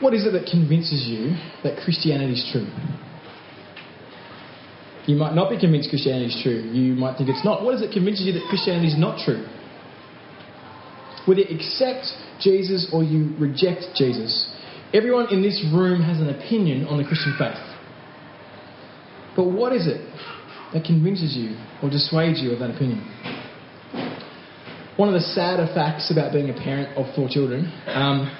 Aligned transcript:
What 0.00 0.12
is 0.12 0.26
it 0.26 0.32
that 0.32 0.46
convinces 0.50 1.06
you 1.06 1.36
that 1.62 1.78
Christianity 1.82 2.34
is 2.34 2.48
true? 2.52 2.68
You 5.06 5.16
might 5.16 5.34
not 5.34 5.48
be 5.48 5.58
convinced 5.58 5.88
Christianity 5.88 6.34
is 6.34 6.40
true. 6.42 6.60
You 6.72 6.94
might 6.94 7.16
think 7.16 7.30
it's 7.30 7.44
not. 7.44 7.62
What 7.62 7.74
is 7.76 7.82
it 7.82 7.92
convinces 7.92 8.26
you 8.26 8.32
that 8.32 8.44
Christianity 8.50 8.88
is 8.88 8.98
not 8.98 9.24
true? 9.24 9.46
Whether 11.26 11.42
you 11.42 11.56
accept 11.56 12.06
Jesus 12.40 12.90
or 12.92 13.02
you 13.02 13.34
reject 13.38 13.94
Jesus, 13.94 14.52
everyone 14.92 15.32
in 15.32 15.42
this 15.42 15.64
room 15.72 16.02
has 16.02 16.20
an 16.20 16.28
opinion 16.28 16.86
on 16.86 16.98
the 16.98 17.04
Christian 17.04 17.34
faith. 17.38 17.58
But 19.36 19.44
what 19.44 19.72
is 19.72 19.86
it 19.86 20.00
that 20.72 20.84
convinces 20.84 21.36
you 21.36 21.56
or 21.82 21.88
dissuades 21.88 22.40
you 22.40 22.52
of 22.52 22.58
that 22.58 22.70
opinion? 22.70 23.00
One 24.96 25.08
of 25.08 25.14
the 25.14 25.20
sadder 25.20 25.68
facts 25.74 26.10
about 26.10 26.32
being 26.32 26.50
a 26.50 26.54
parent 26.54 26.96
of 26.96 27.14
four 27.14 27.28
children 27.28 27.70
um, 27.86 28.32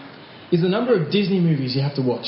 is 0.52 0.62
the 0.62 0.68
number 0.68 0.94
of 0.94 1.10
Disney 1.10 1.40
movies 1.40 1.74
you 1.74 1.82
have 1.82 1.94
to 1.96 2.02
watch. 2.02 2.26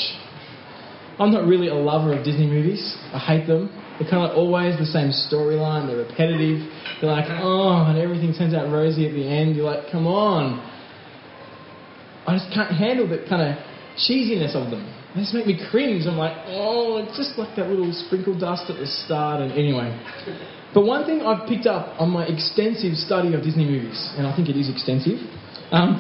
I'm 1.19 1.33
not 1.33 1.47
really 1.47 1.69
a 1.69 1.75
lover 1.75 2.13
of 2.15 2.25
Disney 2.25 2.47
movies. 2.47 2.97
I 3.13 3.19
hate 3.19 3.47
them. 3.47 3.71
They're 3.99 4.09
kind 4.09 4.31
of 4.31 4.37
always 4.37 4.79
the 4.79 4.87
same 4.87 5.11
storyline. 5.11 5.91
They're 5.91 6.07
repetitive. 6.07 6.63
They're 7.01 7.11
like, 7.11 7.27
oh, 7.43 7.91
and 7.91 7.99
everything 7.99 8.33
turns 8.35 8.55
out 8.55 8.71
rosy 8.71 9.07
at 9.07 9.13
the 9.13 9.27
end. 9.27 9.57
You're 9.57 9.67
like, 9.67 9.91
come 9.91 10.07
on. 10.07 10.63
I 12.27 12.39
just 12.39 12.55
can't 12.55 12.71
handle 12.71 13.09
the 13.09 13.27
kind 13.29 13.43
of 13.43 13.59
cheesiness 13.99 14.55
of 14.55 14.71
them. 14.71 14.87
They 15.15 15.23
just 15.23 15.35
make 15.35 15.47
me 15.47 15.59
cringe. 15.71 16.07
I'm 16.07 16.17
like, 16.17 16.37
oh, 16.47 17.03
it's 17.03 17.17
just 17.19 17.35
like 17.39 17.57
that 17.57 17.67
little 17.67 17.91
sprinkle 18.07 18.39
dust 18.39 18.71
at 18.71 18.79
the 18.79 18.87
start. 18.87 19.43
And 19.43 19.51
anyway. 19.51 19.91
But 20.75 20.85
one 20.87 21.07
thing 21.07 21.23
I've 21.23 21.49
picked 21.49 21.67
up 21.67 21.99
on 21.99 22.11
my 22.11 22.27
extensive 22.27 22.95
study 22.95 23.35
of 23.35 23.43
Disney 23.43 23.65
movies, 23.65 23.99
and 24.15 24.27
I 24.27 24.37
think 24.37 24.49
it 24.49 24.57
is 24.57 24.71
extensive, 24.71 25.19
um, 25.73 25.99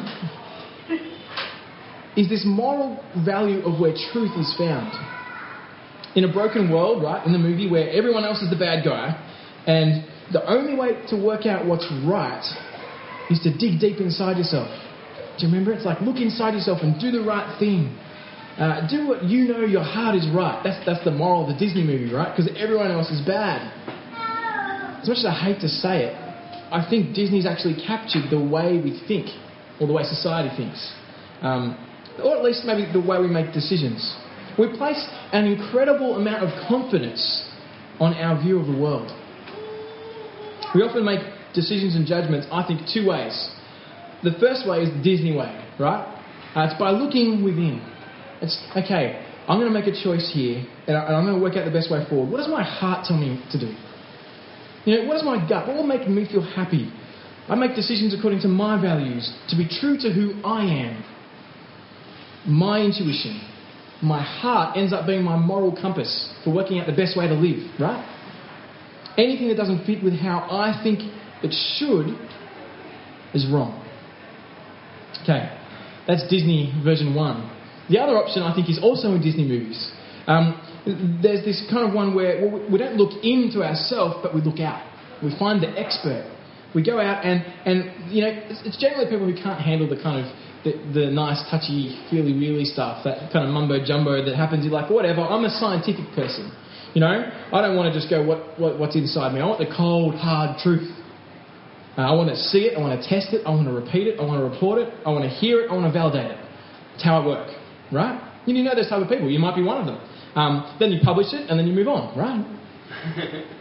is 2.18 2.28
this 2.28 2.42
moral 2.44 2.98
value 3.24 3.62
of 3.62 3.78
where 3.78 3.94
truth 4.10 4.34
is 4.36 4.52
found. 4.58 4.90
In 6.16 6.24
a 6.24 6.32
broken 6.32 6.68
world, 6.68 7.00
right, 7.00 7.24
in 7.24 7.32
the 7.32 7.38
movie 7.38 7.70
where 7.70 7.88
everyone 7.90 8.24
else 8.24 8.42
is 8.42 8.50
the 8.50 8.58
bad 8.58 8.84
guy, 8.84 9.14
and 9.68 10.04
the 10.32 10.42
only 10.50 10.74
way 10.74 10.98
to 11.10 11.16
work 11.16 11.46
out 11.46 11.64
what's 11.64 11.86
right 12.04 12.42
is 13.30 13.38
to 13.46 13.56
dig 13.56 13.78
deep 13.78 14.00
inside 14.00 14.36
yourself. 14.36 14.66
Do 15.38 15.46
you 15.46 15.52
remember? 15.52 15.72
It's 15.72 15.84
like 15.84 16.00
look 16.00 16.16
inside 16.16 16.54
yourself 16.54 16.82
and 16.82 17.00
do 17.00 17.12
the 17.12 17.22
right 17.22 17.46
thing. 17.60 17.96
Uh, 18.58 18.88
do 18.90 19.06
what 19.06 19.22
you 19.22 19.46
know 19.46 19.60
your 19.60 19.84
heart 19.84 20.16
is 20.16 20.26
right. 20.34 20.60
That's, 20.64 20.84
that's 20.84 21.04
the 21.04 21.12
moral 21.12 21.46
of 21.46 21.54
the 21.54 21.64
Disney 21.64 21.84
movie, 21.84 22.12
right? 22.12 22.34
Because 22.34 22.50
everyone 22.58 22.90
else 22.90 23.08
is 23.10 23.24
bad. 23.24 23.62
As 25.00 25.08
much 25.08 25.18
as 25.18 25.26
I 25.26 25.38
hate 25.38 25.60
to 25.60 25.68
say 25.68 26.10
it, 26.10 26.14
I 26.74 26.84
think 26.90 27.14
Disney's 27.14 27.46
actually 27.46 27.78
captured 27.86 28.28
the 28.28 28.40
way 28.40 28.82
we 28.82 29.00
think, 29.06 29.30
or 29.80 29.86
the 29.86 29.92
way 29.92 30.02
society 30.02 30.50
thinks. 30.56 30.82
Um, 31.40 31.78
or 32.20 32.36
at 32.36 32.44
least 32.44 32.64
maybe 32.64 32.90
the 32.92 33.00
way 33.00 33.20
we 33.20 33.28
make 33.28 33.52
decisions. 33.52 34.16
We 34.58 34.66
place 34.76 35.06
an 35.32 35.46
incredible 35.46 36.16
amount 36.16 36.42
of 36.42 36.50
confidence 36.68 37.46
on 38.00 38.14
our 38.14 38.40
view 38.42 38.58
of 38.58 38.66
the 38.66 38.76
world. 38.76 39.10
We 40.74 40.82
often 40.82 41.04
make 41.04 41.20
decisions 41.54 41.94
and 41.94 42.06
judgments, 42.06 42.46
I 42.50 42.66
think, 42.66 42.82
two 42.92 43.08
ways. 43.08 43.32
The 44.22 44.34
first 44.40 44.68
way 44.68 44.82
is 44.82 44.90
the 44.90 45.02
Disney 45.02 45.36
way, 45.36 45.54
right? 45.78 46.02
Uh, 46.54 46.66
it's 46.66 46.78
by 46.78 46.90
looking 46.90 47.44
within. 47.44 47.80
It's, 48.42 48.58
okay, 48.76 49.24
I'm 49.46 49.58
going 49.60 49.72
to 49.72 49.78
make 49.78 49.86
a 49.86 49.94
choice 49.94 50.30
here, 50.34 50.66
and, 50.86 50.96
I, 50.96 51.16
am 51.16 51.24
going 51.24 51.38
to 51.38 51.42
work 51.42 51.56
out 51.56 51.64
the 51.64 51.70
best 51.70 51.90
way 51.90 52.04
forward. 52.08 52.30
What 52.30 52.38
does 52.38 52.48
my 52.48 52.62
heart 52.62 53.06
tell 53.06 53.16
me 53.16 53.42
to 53.52 53.58
do? 53.58 53.74
You 54.84 54.98
know, 54.98 55.08
what 55.08 55.16
is 55.16 55.22
my 55.22 55.38
gut? 55.48 55.66
What 55.66 55.76
will 55.76 55.86
make 55.86 56.08
me 56.08 56.26
feel 56.26 56.42
happy? 56.42 56.90
I 57.48 57.54
make 57.54 57.74
decisions 57.74 58.14
according 58.14 58.40
to 58.42 58.48
my 58.48 58.80
values, 58.80 59.32
to 59.48 59.56
be 59.56 59.66
true 59.68 59.96
to 59.98 60.12
who 60.12 60.42
I 60.44 60.64
am 60.64 61.04
my 62.48 62.80
intuition, 62.80 63.40
my 64.02 64.22
heart 64.22 64.76
ends 64.76 64.92
up 64.92 65.06
being 65.06 65.22
my 65.22 65.36
moral 65.36 65.74
compass 65.74 66.32
for 66.44 66.52
working 66.54 66.78
out 66.78 66.86
the 66.86 66.96
best 66.96 67.16
way 67.16 67.28
to 67.28 67.34
live, 67.34 67.68
right? 67.78 68.02
Anything 69.18 69.48
that 69.48 69.56
doesn't 69.56 69.84
fit 69.84 70.02
with 70.02 70.14
how 70.14 70.46
I 70.50 70.80
think 70.82 71.00
it 71.42 71.52
should 71.76 72.16
is 73.34 73.46
wrong. 73.50 73.84
Okay, 75.22 75.50
that's 76.06 76.22
Disney 76.30 76.72
version 76.84 77.14
one. 77.14 77.50
The 77.90 77.98
other 77.98 78.16
option, 78.16 78.42
I 78.42 78.54
think, 78.54 78.70
is 78.70 78.78
also 78.80 79.12
in 79.12 79.22
Disney 79.22 79.44
movies. 79.44 79.92
Um, 80.26 80.60
there's 81.22 81.44
this 81.44 81.66
kind 81.70 81.88
of 81.88 81.94
one 81.94 82.14
where 82.14 82.46
well, 82.46 82.70
we 82.70 82.78
don't 82.78 82.96
look 82.96 83.24
into 83.24 83.64
ourselves, 83.64 84.16
but 84.22 84.34
we 84.34 84.40
look 84.40 84.60
out. 84.60 84.84
We 85.22 85.36
find 85.38 85.62
the 85.62 85.68
expert. 85.68 86.24
We 86.74 86.84
go 86.84 87.00
out 87.00 87.24
and, 87.24 87.42
and 87.64 88.12
you 88.12 88.22
know, 88.22 88.28
it's, 88.28 88.60
it's 88.64 88.76
generally 88.76 89.08
people 89.10 89.26
who 89.26 89.34
can't 89.34 89.60
handle 89.60 89.88
the 89.88 89.96
kind 89.96 90.24
of 90.24 90.30
the, 90.64 90.72
the 90.92 91.06
nice, 91.10 91.42
touchy, 91.50 91.98
feely 92.10 92.32
wheelie 92.32 92.66
stuff, 92.66 93.04
that 93.04 93.32
kind 93.32 93.46
of 93.46 93.54
mumbo 93.54 93.84
jumbo 93.84 94.24
that 94.24 94.36
happens. 94.36 94.64
You're 94.64 94.74
like, 94.74 94.90
whatever, 94.90 95.22
I'm 95.22 95.44
a 95.44 95.50
scientific 95.50 96.14
person. 96.14 96.50
You 96.94 97.00
know, 97.00 97.30
I 97.52 97.60
don't 97.60 97.76
want 97.76 97.92
to 97.92 97.98
just 97.98 98.10
go, 98.10 98.24
what, 98.24 98.58
what, 98.58 98.78
what's 98.78 98.96
inside 98.96 99.34
me? 99.34 99.40
I 99.40 99.46
want 99.46 99.60
the 99.60 99.72
cold, 99.74 100.14
hard 100.14 100.58
truth. 100.58 100.88
Uh, 101.96 102.02
I 102.02 102.12
want 102.12 102.30
to 102.30 102.36
see 102.36 102.70
it, 102.70 102.76
I 102.76 102.80
want 102.80 103.00
to 103.00 103.08
test 103.08 103.34
it, 103.34 103.42
I 103.46 103.50
want 103.50 103.66
to 103.66 103.74
repeat 103.74 104.06
it, 104.06 104.18
I 104.20 104.24
want 104.24 104.40
to 104.40 104.48
report 104.48 104.78
it, 104.78 104.94
I 105.04 105.10
want 105.10 105.24
to 105.24 105.30
hear 105.30 105.62
it, 105.62 105.70
I 105.70 105.74
want 105.74 105.86
to 105.86 105.92
validate 105.92 106.30
it. 106.30 106.38
It's 106.94 107.04
how 107.04 107.20
I 107.20 107.26
work, 107.26 107.48
right? 107.92 108.22
You 108.46 108.62
know 108.62 108.74
those 108.74 108.88
type 108.88 109.02
of 109.02 109.08
people. 109.08 109.28
You 109.28 109.38
might 109.38 109.54
be 109.54 109.62
one 109.62 109.78
of 109.78 109.86
them. 109.86 110.00
Um, 110.34 110.76
then 110.78 110.90
you 110.90 111.00
publish 111.02 111.34
it, 111.34 111.50
and 111.50 111.58
then 111.58 111.66
you 111.66 111.74
move 111.74 111.88
on, 111.88 112.16
right? 112.16 113.44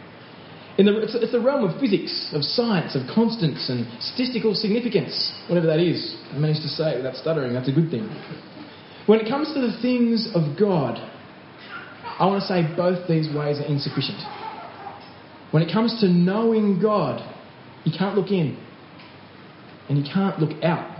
The, 0.77 1.01
it's, 1.01 1.15
it's 1.15 1.31
the 1.31 1.41
realm 1.41 1.63
of 1.67 1.79
physics, 1.79 2.29
of 2.33 2.43
science, 2.43 2.95
of 2.95 3.01
constants 3.13 3.67
and 3.69 3.87
statistical 3.99 4.53
significance, 4.53 5.33
whatever 5.49 5.65
that 5.67 5.79
is. 5.79 6.15
I 6.31 6.37
managed 6.37 6.61
to 6.61 6.69
say 6.69 6.93
it 6.93 6.97
without 6.97 7.15
stuttering, 7.15 7.53
that's 7.53 7.67
a 7.67 7.71
good 7.71 7.89
thing. 7.89 8.05
When 9.07 9.19
it 9.19 9.27
comes 9.27 9.53
to 9.53 9.61
the 9.61 9.75
things 9.81 10.29
of 10.35 10.57
God, 10.59 10.99
I 12.19 12.25
want 12.27 12.41
to 12.41 12.47
say 12.47 12.61
both 12.75 13.07
these 13.07 13.27
ways 13.33 13.57
are 13.57 13.65
insufficient. 13.65 14.21
When 15.51 15.63
it 15.63 15.71
comes 15.71 15.99
to 16.01 16.09
knowing 16.09 16.79
God, 16.79 17.21
you 17.83 17.91
can't 17.97 18.15
look 18.15 18.31
in 18.31 18.57
and 19.89 19.97
you 19.97 20.03
can't 20.03 20.39
look 20.39 20.61
out. 20.63 20.93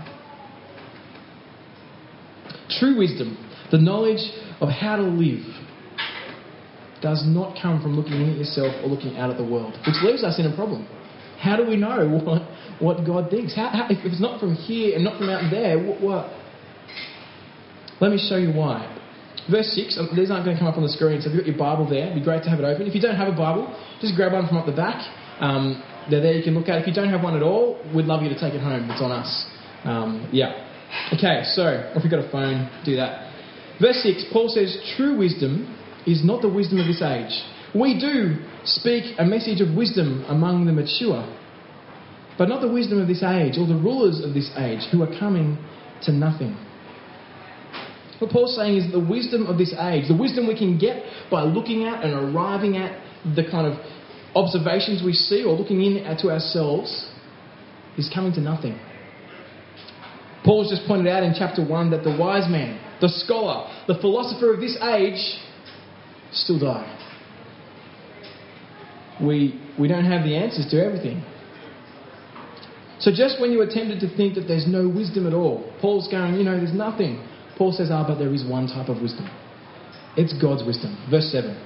True 2.80 2.98
wisdom, 2.98 3.36
the 3.70 3.78
knowledge 3.78 4.30
of 4.60 4.70
how 4.70 4.96
to 4.96 5.02
live, 5.02 5.44
does 7.00 7.24
not 7.26 7.56
come 7.60 7.82
from 7.82 7.96
looking 7.96 8.20
in 8.20 8.30
at 8.30 8.36
yourself 8.36 8.74
or 8.82 8.88
looking 8.88 9.16
out 9.16 9.30
at 9.30 9.36
the 9.36 9.44
world, 9.44 9.74
which 9.86 9.96
leaves 10.02 10.24
us 10.24 10.38
in 10.38 10.46
a 10.46 10.54
problem. 10.54 10.86
How 11.38 11.56
do 11.56 11.66
we 11.66 11.76
know 11.76 12.08
what, 12.24 12.42
what 12.80 13.06
God 13.06 13.30
thinks? 13.30 13.54
How, 13.54 13.68
how, 13.68 13.86
if 13.90 14.04
it's 14.04 14.20
not 14.20 14.40
from 14.40 14.54
here 14.54 14.94
and 14.94 15.04
not 15.04 15.18
from 15.18 15.30
out 15.30 15.50
there, 15.50 15.78
what, 15.78 16.00
what? 16.00 16.30
Let 18.00 18.10
me 18.10 18.18
show 18.18 18.36
you 18.36 18.52
why. 18.52 18.94
Verse 19.50 19.72
6, 19.74 19.98
um, 19.98 20.10
these 20.14 20.30
aren't 20.30 20.44
going 20.44 20.56
to 20.56 20.60
come 20.60 20.68
up 20.68 20.76
on 20.76 20.82
the 20.82 20.92
screen, 20.92 21.20
so 21.22 21.30
if 21.30 21.34
you've 21.34 21.44
got 21.44 21.48
your 21.48 21.58
Bible 21.58 21.88
there, 21.88 22.04
it'd 22.04 22.14
be 22.14 22.22
great 22.22 22.42
to 22.44 22.50
have 22.50 22.60
it 22.60 22.64
open. 22.64 22.86
If 22.86 22.94
you 22.94 23.00
don't 23.00 23.16
have 23.16 23.32
a 23.32 23.36
Bible, 23.36 23.72
just 24.00 24.14
grab 24.14 24.32
one 24.32 24.46
from 24.46 24.58
up 24.58 24.66
the 24.66 24.76
back. 24.76 25.00
Um, 25.40 25.82
they're 26.10 26.20
there, 26.20 26.34
you 26.34 26.44
can 26.44 26.54
look 26.54 26.68
at. 26.68 26.80
If 26.82 26.86
you 26.86 26.92
don't 26.92 27.08
have 27.08 27.22
one 27.22 27.34
at 27.34 27.42
all, 27.42 27.80
we'd 27.94 28.04
love 28.04 28.22
you 28.22 28.28
to 28.28 28.38
take 28.38 28.52
it 28.52 28.60
home. 28.60 28.90
It's 28.90 29.00
on 29.00 29.12
us. 29.12 29.30
Um, 29.84 30.28
yeah. 30.32 30.68
Okay, 31.14 31.44
so 31.44 31.64
if 31.96 32.04
you've 32.04 32.10
got 32.10 32.24
a 32.24 32.30
phone, 32.30 32.68
do 32.84 32.96
that. 32.96 33.32
Verse 33.80 34.02
6, 34.02 34.26
Paul 34.32 34.48
says, 34.48 34.76
True 34.96 35.16
wisdom 35.16 35.77
is 36.10 36.24
not 36.24 36.42
the 36.42 36.48
wisdom 36.48 36.78
of 36.78 36.86
this 36.86 37.02
age. 37.02 37.32
We 37.74 38.00
do 38.00 38.36
speak 38.64 39.14
a 39.18 39.24
message 39.24 39.60
of 39.60 39.76
wisdom 39.76 40.24
among 40.28 40.64
the 40.66 40.72
mature, 40.72 41.22
but 42.38 42.48
not 42.48 42.60
the 42.60 42.72
wisdom 42.72 43.00
of 43.00 43.08
this 43.08 43.22
age 43.22 43.58
or 43.58 43.66
the 43.66 43.76
rulers 43.76 44.20
of 44.24 44.32
this 44.32 44.50
age 44.56 44.80
who 44.90 45.02
are 45.02 45.18
coming 45.18 45.58
to 46.02 46.12
nothing. 46.12 46.56
What 48.18 48.30
Paul's 48.30 48.56
saying 48.56 48.76
is 48.76 48.90
the 48.90 48.98
wisdom 48.98 49.46
of 49.46 49.58
this 49.58 49.72
age, 49.78 50.08
the 50.08 50.16
wisdom 50.16 50.48
we 50.48 50.56
can 50.56 50.78
get 50.78 51.04
by 51.30 51.42
looking 51.42 51.84
at 51.84 52.04
and 52.04 52.14
arriving 52.14 52.76
at 52.76 52.98
the 53.36 53.44
kind 53.44 53.66
of 53.66 53.78
observations 54.34 55.02
we 55.04 55.12
see 55.12 55.44
or 55.44 55.54
looking 55.54 55.82
in 55.82 56.02
to 56.18 56.30
ourselves, 56.30 57.10
is 57.96 58.10
coming 58.14 58.32
to 58.32 58.40
nothing. 58.40 58.78
Paul's 60.44 60.70
just 60.70 60.86
pointed 60.86 61.08
out 61.08 61.22
in 61.22 61.34
chapter 61.36 61.64
1 61.64 61.90
that 61.90 62.04
the 62.04 62.16
wise 62.16 62.48
man, 62.50 62.80
the 63.00 63.08
scholar, 63.08 63.68
the 63.86 63.98
philosopher 64.00 64.54
of 64.54 64.60
this 64.60 64.76
age 64.82 65.38
still 66.32 66.58
die. 66.58 66.94
We, 69.20 69.60
we 69.78 69.88
don't 69.88 70.04
have 70.04 70.24
the 70.24 70.36
answers 70.36 70.70
to 70.70 70.84
everything. 70.84 71.24
So 73.00 73.10
just 73.12 73.40
when 73.40 73.52
you 73.52 73.60
are 73.60 73.66
tempted 73.66 74.00
to 74.00 74.16
think 74.16 74.34
that 74.34 74.46
there's 74.48 74.66
no 74.66 74.88
wisdom 74.88 75.26
at 75.26 75.32
all, 75.32 75.72
Paul's 75.80 76.08
going, 76.08 76.34
you 76.34 76.44
know, 76.44 76.56
there's 76.56 76.74
nothing. 76.74 77.24
Paul 77.56 77.72
says, 77.72 77.88
ah, 77.90 78.04
but 78.06 78.18
there 78.18 78.32
is 78.32 78.44
one 78.44 78.66
type 78.66 78.88
of 78.88 79.00
wisdom. 79.00 79.28
It's 80.16 80.32
God's 80.40 80.64
wisdom. 80.64 80.96
Verse 81.10 81.30
7. 81.30 81.56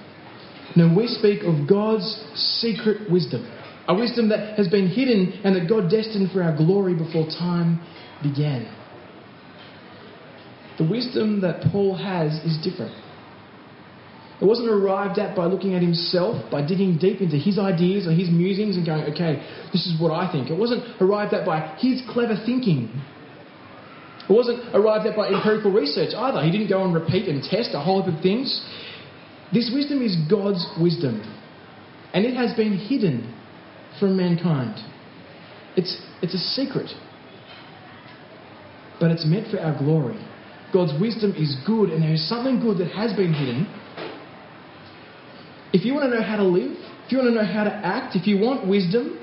Now 0.76 0.94
we 0.94 1.06
speak 1.06 1.42
of 1.42 1.68
God's 1.68 2.04
secret 2.34 3.10
wisdom, 3.10 3.44
a 3.88 3.94
wisdom 3.94 4.28
that 4.30 4.56
has 4.56 4.68
been 4.68 4.88
hidden 4.88 5.40
and 5.44 5.54
that 5.56 5.68
God 5.68 5.90
destined 5.90 6.30
for 6.32 6.42
our 6.42 6.56
glory 6.56 6.94
before 6.94 7.26
time 7.26 7.80
began. 8.22 8.64
The 10.78 10.88
wisdom 10.88 11.40
that 11.42 11.70
Paul 11.70 11.96
has 11.96 12.32
is 12.44 12.58
different. 12.64 12.94
It 14.42 14.44
wasn't 14.44 14.70
arrived 14.70 15.20
at 15.20 15.36
by 15.36 15.46
looking 15.46 15.74
at 15.74 15.82
himself, 15.82 16.50
by 16.50 16.66
digging 16.66 16.98
deep 16.98 17.20
into 17.20 17.36
his 17.36 17.60
ideas 17.60 18.08
or 18.08 18.10
his 18.10 18.28
musings 18.28 18.74
and 18.74 18.84
going, 18.84 19.04
okay, 19.14 19.38
this 19.72 19.86
is 19.86 19.94
what 20.00 20.10
I 20.10 20.32
think. 20.32 20.50
It 20.50 20.58
wasn't 20.58 20.82
arrived 21.00 21.32
at 21.32 21.46
by 21.46 21.76
his 21.78 22.02
clever 22.10 22.34
thinking. 22.44 22.90
It 24.28 24.32
wasn't 24.32 24.74
arrived 24.74 25.06
at 25.06 25.14
by 25.14 25.28
empirical 25.28 25.70
research 25.70 26.12
either. 26.12 26.42
He 26.42 26.50
didn't 26.50 26.68
go 26.68 26.82
and 26.82 26.92
repeat 26.92 27.28
and 27.28 27.40
test 27.40 27.70
a 27.72 27.78
whole 27.78 28.02
heap 28.02 28.14
of 28.14 28.20
things. 28.20 28.50
This 29.54 29.70
wisdom 29.72 30.02
is 30.02 30.16
God's 30.28 30.66
wisdom, 30.80 31.22
and 32.12 32.24
it 32.24 32.34
has 32.34 32.52
been 32.56 32.76
hidden 32.76 33.32
from 34.00 34.16
mankind. 34.16 34.74
It's, 35.76 36.02
it's 36.20 36.34
a 36.34 36.38
secret, 36.38 36.90
but 38.98 39.12
it's 39.12 39.24
meant 39.24 39.52
for 39.52 39.60
our 39.60 39.78
glory. 39.78 40.18
God's 40.72 40.98
wisdom 41.00 41.32
is 41.36 41.54
good, 41.64 41.90
and 41.90 42.02
there 42.02 42.12
is 42.12 42.28
something 42.28 42.58
good 42.58 42.78
that 42.78 42.90
has 42.90 43.12
been 43.12 43.32
hidden. 43.32 43.68
If 45.72 45.84
you 45.84 45.94
want 45.94 46.10
to 46.10 46.18
know 46.18 46.22
how 46.22 46.36
to 46.36 46.44
live, 46.44 46.76
if 47.06 47.12
you 47.12 47.18
want 47.18 47.30
to 47.30 47.34
know 47.34 47.46
how 47.46 47.64
to 47.64 47.72
act, 47.72 48.14
if 48.16 48.26
you 48.26 48.38
want 48.38 48.68
wisdom, 48.68 49.18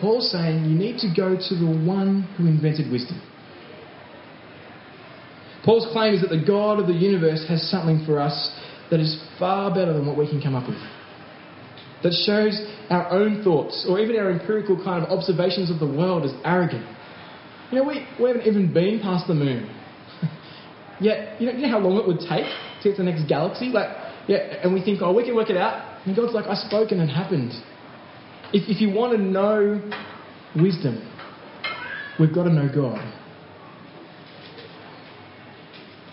Paul's 0.00 0.30
saying 0.30 0.64
you 0.64 0.76
need 0.76 0.98
to 0.98 1.08
go 1.14 1.36
to 1.36 1.54
the 1.54 1.66
one 1.66 2.22
who 2.36 2.46
invented 2.46 2.90
wisdom. 2.90 3.22
Paul's 5.64 5.86
claim 5.92 6.14
is 6.14 6.22
that 6.22 6.30
the 6.30 6.44
God 6.44 6.78
of 6.78 6.86
the 6.86 6.94
universe 6.94 7.44
has 7.48 7.62
something 7.70 8.04
for 8.04 8.20
us 8.20 8.54
that 8.90 9.00
is 9.00 9.22
far 9.38 9.74
better 9.74 9.92
than 9.92 10.06
what 10.06 10.16
we 10.16 10.28
can 10.28 10.40
come 10.40 10.54
up 10.54 10.68
with. 10.68 10.78
That 12.02 12.12
shows 12.12 12.58
our 12.90 13.10
own 13.10 13.42
thoughts 13.42 13.86
or 13.88 13.98
even 13.98 14.16
our 14.16 14.30
empirical 14.30 14.82
kind 14.82 15.04
of 15.04 15.10
observations 15.10 15.70
of 15.70 15.78
the 15.78 15.86
world 15.86 16.24
as 16.24 16.32
arrogant. 16.44 16.86
You 17.70 17.78
know, 17.78 17.84
we, 17.84 18.06
we 18.20 18.28
haven't 18.28 18.46
even 18.46 18.72
been 18.72 19.00
past 19.00 19.26
the 19.26 19.34
moon. 19.34 19.68
Yet, 21.00 21.40
you 21.40 21.46
know, 21.46 21.52
you 21.52 21.66
know 21.66 21.70
how 21.70 21.80
long 21.80 21.98
it 21.98 22.06
would 22.06 22.20
take 22.20 22.46
to 22.46 22.88
get 22.88 22.96
to 22.96 23.02
the 23.02 23.10
next 23.10 23.28
galaxy? 23.28 23.66
Like, 23.66 23.88
yeah, 24.28 24.60
and 24.62 24.74
we 24.74 24.84
think, 24.84 25.00
oh, 25.00 25.12
we 25.12 25.24
can 25.24 25.34
work 25.34 25.48
it 25.48 25.56
out. 25.56 26.06
And 26.06 26.14
God's 26.14 26.34
like, 26.34 26.44
I 26.44 26.54
spoke 26.54 26.92
and 26.92 27.00
it 27.00 27.08
happened. 27.08 27.52
If, 28.52 28.68
if 28.68 28.80
you 28.80 28.90
want 28.90 29.16
to 29.16 29.18
know 29.18 29.80
wisdom, 30.54 31.00
we've 32.20 32.34
got 32.34 32.44
to 32.44 32.52
know 32.52 32.68
God. 32.72 33.00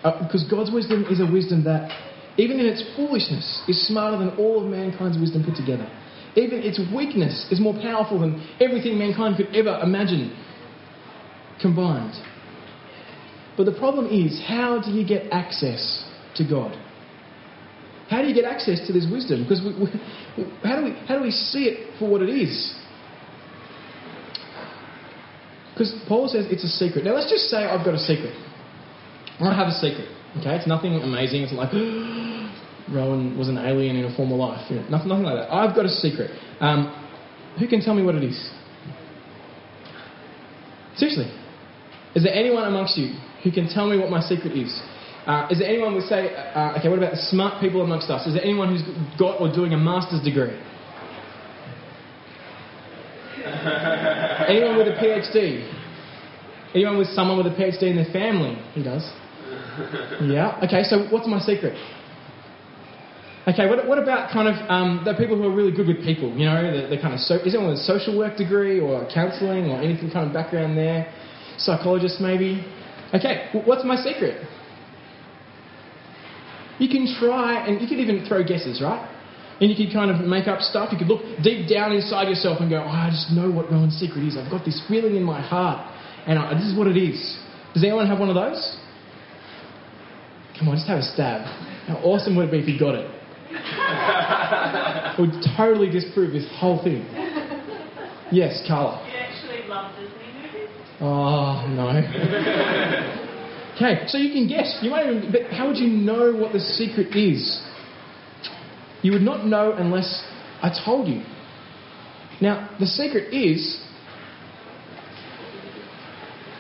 Uh, 0.04 0.24
because 0.24 0.46
God's 0.50 0.72
wisdom 0.72 1.06
is 1.10 1.20
a 1.20 1.26
wisdom 1.30 1.66
that, 1.66 1.92
even 2.38 2.60
in 2.60 2.68
its 2.68 2.84
foolishness, 2.96 3.64
is 3.68 3.86
smarter 3.88 4.18
than 4.18 4.30
all 4.38 4.64
of 4.64 4.72
mankind's 4.72 5.18
wisdom 5.18 5.44
put 5.44 5.56
together. 5.56 5.90
Even 6.38 6.60
its 6.60 6.80
weakness 6.96 7.48
is 7.52 7.60
more 7.60 7.74
powerful 7.74 8.20
than 8.20 8.46
everything 8.62 8.98
mankind 8.98 9.36
could 9.38 9.54
ever 9.56 9.80
imagine 9.84 10.36
combined. 11.62 12.14
But 13.58 13.66
the 13.66 13.72
problem 13.72 14.08
is, 14.08 14.42
how 14.46 14.82
do 14.82 14.92
you 14.92 15.06
get 15.06 15.32
access 15.32 16.06
to 16.36 16.48
God? 16.48 16.78
How 18.10 18.22
do 18.22 18.28
you 18.28 18.36
get 18.36 18.46
access 18.46 18.86
to 18.88 18.94
this 18.94 19.08
wisdom? 19.10 19.44
Because 19.44 19.62
we, 19.62 19.74
we, 19.74 20.44
how, 20.64 20.78
do 20.78 20.86
we, 20.86 20.92
how 21.08 21.18
do 21.18 21.24
we 21.24 21.32
see 21.32 21.66
it 21.66 21.98
for 21.98 22.10
what 22.10 22.22
it 22.22 22.30
is? 22.30 22.74
Because 25.74 25.94
Paul 26.08 26.30
says 26.30 26.46
it's 26.50 26.64
a 26.64 26.68
secret. 26.68 27.04
Now, 27.04 27.16
let's 27.16 27.30
just 27.30 27.50
say 27.50 27.66
I've 27.66 27.84
got 27.84 27.96
a 27.96 28.00
secret. 28.00 28.34
I 29.40 29.54
have 29.54 29.68
a 29.68 29.76
secret. 29.76 30.08
Okay, 30.40 30.56
it's 30.56 30.68
nothing 30.68 30.94
amazing. 30.96 31.42
It's 31.42 31.52
like 31.52 31.74
Rowan 32.94 33.38
was 33.38 33.50
an 33.50 33.58
alien 33.58 33.96
in 33.98 34.06
a 34.06 34.16
former 34.16 34.36
life. 34.36 34.70
You 34.70 34.78
know, 34.78 34.88
nothing, 34.90 35.10
nothing 35.10 35.26
like 35.26 35.36
that. 35.36 35.54
I've 35.54 35.76
got 35.76 35.86
a 35.86 35.90
secret. 35.90 36.32
Um, 36.62 36.94
who 37.60 37.68
can 37.68 37.82
tell 37.82 37.94
me 37.94 38.04
what 38.04 38.16
it 38.16 38.24
is? 38.24 38.38
Seriously, 40.96 41.28
is 42.16 42.24
there 42.24 42.34
anyone 42.34 42.64
amongst 42.64 42.98
you 42.98 43.16
who 43.44 43.52
can 43.52 43.68
tell 43.68 43.90
me 43.90 43.98
what 43.98 44.10
my 44.10 44.22
secret 44.22 44.56
is? 44.56 44.82
Uh, 45.26 45.48
is 45.50 45.58
there 45.58 45.68
anyone 45.68 45.96
we 45.96 46.02
say, 46.02 46.36
uh, 46.54 46.78
okay, 46.78 46.88
what 46.88 47.00
about 47.00 47.12
the 47.12 47.22
smart 47.34 47.60
people 47.60 47.82
amongst 47.82 48.10
us? 48.10 48.28
Is 48.28 48.34
there 48.36 48.44
anyone 48.44 48.70
who's 48.70 48.84
got 49.18 49.42
or 49.42 49.52
doing 49.52 49.74
a 49.74 49.78
master's 49.78 50.22
degree? 50.22 50.54
anyone 54.48 54.78
with 54.78 54.88
a 54.88 54.98
PhD? 55.02 55.66
Anyone 56.76 56.98
with 57.00 57.08
someone 57.10 57.38
with 57.38 57.48
a 57.48 57.56
PhD 57.56 57.90
in 57.90 57.96
their 57.96 58.12
family? 58.14 58.54
He 58.74 58.84
does. 58.84 59.02
Yeah. 60.22 60.62
Okay, 60.64 60.84
so 60.84 61.08
what's 61.10 61.28
my 61.28 61.40
secret? 61.40 61.74
Okay, 63.48 63.70
what, 63.70 63.88
what 63.88 63.98
about 63.98 64.32
kind 64.32 64.48
of 64.48 64.56
um, 64.70 65.02
the 65.06 65.14
people 65.14 65.38
who 65.38 65.46
are 65.46 65.56
really 65.56 65.72
good 65.72 65.88
with 65.88 66.04
people? 66.04 66.30
You 66.38 66.46
know, 66.46 66.90
the 66.90 66.98
kind 66.98 67.14
of 67.14 67.20
so, 67.20 67.36
is 67.36 67.54
anyone 67.54 67.72
with 67.72 67.80
a 67.80 67.84
social 67.84 68.18
work 68.18 68.38
degree 68.38 68.80
or 68.80 69.08
counselling 69.14 69.70
or 69.70 69.82
anything 69.82 70.12
kind 70.12 70.28
of 70.28 70.34
background 70.34 70.78
there? 70.78 71.12
Psychologist 71.58 72.22
maybe. 72.22 72.66
Okay, 73.14 73.50
what's 73.66 73.86
my 73.86 73.96
secret? 73.98 74.42
You 76.80 76.90
can 76.90 77.08
try, 77.20 77.66
and 77.66 77.82
you 77.82 77.88
can 77.88 78.00
even 78.00 78.26
throw 78.28 78.44
guesses, 78.44 78.82
right? 78.82 79.12
And 79.62 79.70
you 79.70 79.76
can 79.76 79.94
kind 79.94 80.12
of 80.12 80.20
make 80.28 80.48
up 80.48 80.60
stuff. 80.60 80.92
You 80.92 80.98
could 80.98 81.08
look 81.08 81.24
deep 81.42 81.70
down 81.70 81.94
inside 81.94 82.28
yourself 82.28 82.60
and 82.60 82.70
go, 82.70 82.84
oh, 82.84 82.88
I 82.88 83.10
just 83.10 83.32
know 83.32 83.50
what 83.50 83.72
Rowan's 83.72 83.96
secret 83.96 84.28
is. 84.28 84.36
I've 84.36 84.52
got 84.52 84.66
this 84.66 84.84
feeling 84.88 85.16
in 85.16 85.24
my 85.24 85.42
heart, 85.42 85.80
and 86.28 86.38
I, 86.38 86.54
this 86.54 86.66
is 86.66 86.78
what 86.78 86.88
it 86.88 86.98
is. 86.98 87.40
Does 87.74 87.84
anyone 87.84 88.08
have 88.08 88.20
one 88.20 88.30
of 88.30 88.36
those? 88.36 88.78
Come 90.60 90.70
on, 90.70 90.76
just 90.76 90.88
have 90.88 91.00
a 91.00 91.04
stab. 91.04 91.42
How 91.88 91.96
awesome 92.04 92.36
would 92.36 92.50
it 92.50 92.52
be 92.52 92.60
if 92.60 92.68
you 92.68 92.80
got 92.80 92.96
it? 92.96 93.12
it 93.52 95.20
would 95.20 95.44
totally 95.56 95.90
disprove 95.90 96.34
this 96.34 96.48
whole 96.60 96.84
thing. 96.84 97.06
Yes, 98.32 98.64
Carla. 98.68 99.06
You 99.08 99.18
actually 99.18 99.68
love 99.68 99.96
Disney 99.98 100.34
movies? 100.42 100.70
Oh, 101.00 101.66
no. 101.70 103.22
Okay, 103.76 104.08
so 104.08 104.18
you 104.18 104.32
can 104.32 104.48
guess. 104.48 104.80
You 104.82 104.90
might 104.90 105.06
even, 105.06 105.32
but 105.32 105.52
how 105.52 105.68
would 105.68 105.78
you 105.78 105.90
know 105.90 106.34
what 106.34 106.54
the 106.54 106.60
secret 106.60 107.14
is? 107.16 107.62
You 109.02 109.12
would 109.12 109.22
not 109.22 109.46
know 109.46 109.74
unless 109.74 110.24
I 110.62 110.72
told 110.86 111.10
you. 111.10 111.22
Now, 112.42 112.70
the 112.80 112.86
secret 112.86 113.34
is 113.34 113.82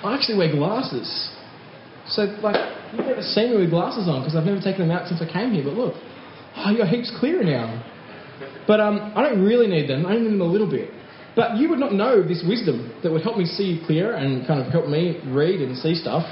I 0.04 0.14
actually 0.14 0.38
wear 0.38 0.52
glasses. 0.52 1.32
So, 2.08 2.24
like, 2.44 2.58
you've 2.92 3.06
never 3.06 3.22
seen 3.22 3.52
me 3.52 3.58
with 3.62 3.70
glasses 3.70 4.08
on 4.08 4.22
because 4.22 4.36
I've 4.36 4.46
never 4.46 4.62
taken 4.62 4.88
them 4.88 4.92
out 4.92 5.08
since 5.08 5.22
I 5.22 5.32
came 5.32 5.52
here. 5.52 5.64
But 5.64 5.74
look, 5.74 5.96
oh, 6.58 6.72
your 6.72 6.86
heap's 6.86 7.12
clearer 7.20 7.44
now. 7.44 7.82
But 8.68 8.82
um, 8.82 9.14
I 9.16 9.24
don't 9.24 9.42
really 9.42 9.68
need 9.68 9.90
them. 9.90 10.06
I 10.06 10.12
only 10.12 10.24
need 10.24 10.34
them 10.34 10.42
a 10.42 10.52
little 10.52 10.70
bit. 10.70 10.92
But 11.36 11.58
you 11.58 11.70
would 11.70 11.80
not 11.80 11.94
know 11.94 12.22
this 12.22 12.44
wisdom 12.48 12.94
that 13.04 13.12
would 13.12 13.24
help 13.24 13.38
me 13.38 13.46
see 13.46 13.82
clearer 13.86 14.14
and 14.14 14.46
kind 14.46 14.60
of 14.60 14.72
help 14.72 14.88
me 14.88 15.20
read 15.28 15.62
and 15.62 15.78
see 15.78 15.96
stuff 15.96 16.24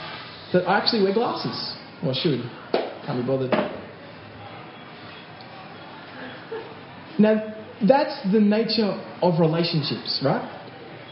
that 0.53 0.67
I 0.67 0.77
actually 0.77 1.03
wear 1.03 1.13
glasses. 1.13 1.75
I 2.01 2.13
should. 2.13 2.41
Can't 3.05 3.21
be 3.21 3.27
bothered. 3.27 3.51
Now, 7.19 7.53
that's 7.87 8.31
the 8.31 8.39
nature 8.39 8.91
of 9.21 9.39
relationships, 9.39 10.21
right? 10.23 10.43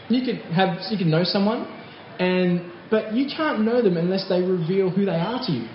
You 0.08 0.24
could 0.24 0.40
have, 0.52 0.78
you 0.90 0.98
could 0.98 1.06
know 1.06 1.24
someone, 1.24 1.66
and 2.18 2.70
but 2.90 3.14
you 3.14 3.26
can't 3.34 3.62
know 3.62 3.82
them 3.82 3.96
unless 3.96 4.28
they 4.28 4.42
reveal 4.42 4.90
who 4.90 5.04
they 5.06 5.12
are 5.12 5.40
to 5.46 5.52
you. 5.52 5.68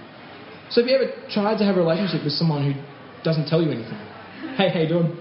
So, 0.70 0.82
have 0.82 0.90
you 0.90 0.96
ever 0.96 1.12
tried 1.30 1.58
to 1.58 1.66
have 1.66 1.78
a 1.78 1.80
relationship 1.80 2.24
with 2.24 2.34
someone 2.34 2.72
who 2.72 2.82
doesn't 3.24 3.48
tell 3.48 3.62
you 3.62 3.72
anything? 3.72 4.00
Hey, 4.56 4.70
hey, 4.70 4.88
doing? 4.88 5.18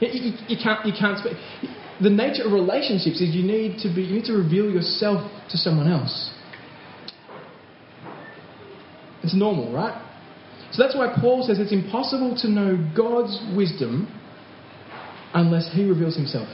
You, 0.00 0.08
you, 0.08 0.32
you 0.48 0.56
can't, 0.62 0.84
you 0.84 0.92
can't 0.98 1.18
speak 1.18 1.36
the 2.02 2.10
nature 2.10 2.44
of 2.44 2.52
relationships 2.52 3.20
is 3.20 3.34
you 3.34 3.42
need 3.42 3.78
to 3.80 3.94
be 3.94 4.02
you 4.02 4.16
need 4.16 4.24
to 4.24 4.34
reveal 4.34 4.70
yourself 4.70 5.30
to 5.50 5.56
someone 5.56 5.90
else. 5.90 6.32
It's 9.22 9.34
normal, 9.34 9.72
right? 9.72 9.94
So 10.72 10.82
that's 10.82 10.96
why 10.96 11.14
Paul 11.20 11.42
says 11.42 11.58
it's 11.58 11.72
impossible 11.72 12.36
to 12.40 12.48
know 12.48 12.78
God's 12.96 13.38
wisdom 13.54 14.08
unless 15.34 15.70
he 15.72 15.84
reveals 15.84 16.16
himself. 16.16 16.48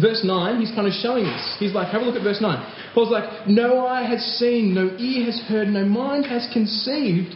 Verse 0.00 0.22
9, 0.24 0.60
he's 0.60 0.70
kind 0.70 0.86
of 0.86 0.92
showing 0.92 1.26
us. 1.26 1.56
He's 1.58 1.72
like, 1.72 1.88
have 1.88 2.02
a 2.02 2.04
look 2.04 2.14
at 2.14 2.22
verse 2.22 2.40
9. 2.40 2.92
Paul's 2.94 3.10
like, 3.10 3.48
No 3.48 3.86
eye 3.86 4.02
has 4.02 4.22
seen, 4.38 4.74
no 4.74 4.96
ear 4.98 5.24
has 5.26 5.40
heard, 5.48 5.68
no 5.68 5.84
mind 5.84 6.26
has 6.26 6.48
conceived 6.52 7.34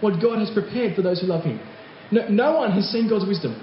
what 0.00 0.22
God 0.22 0.38
has 0.38 0.50
prepared 0.50 0.94
for 0.94 1.02
those 1.02 1.20
who 1.20 1.26
love 1.26 1.44
him. 1.44 1.60
No, 2.12 2.28
no 2.28 2.56
one 2.56 2.72
has 2.72 2.88
seen 2.90 3.08
God's 3.08 3.26
wisdom. 3.26 3.60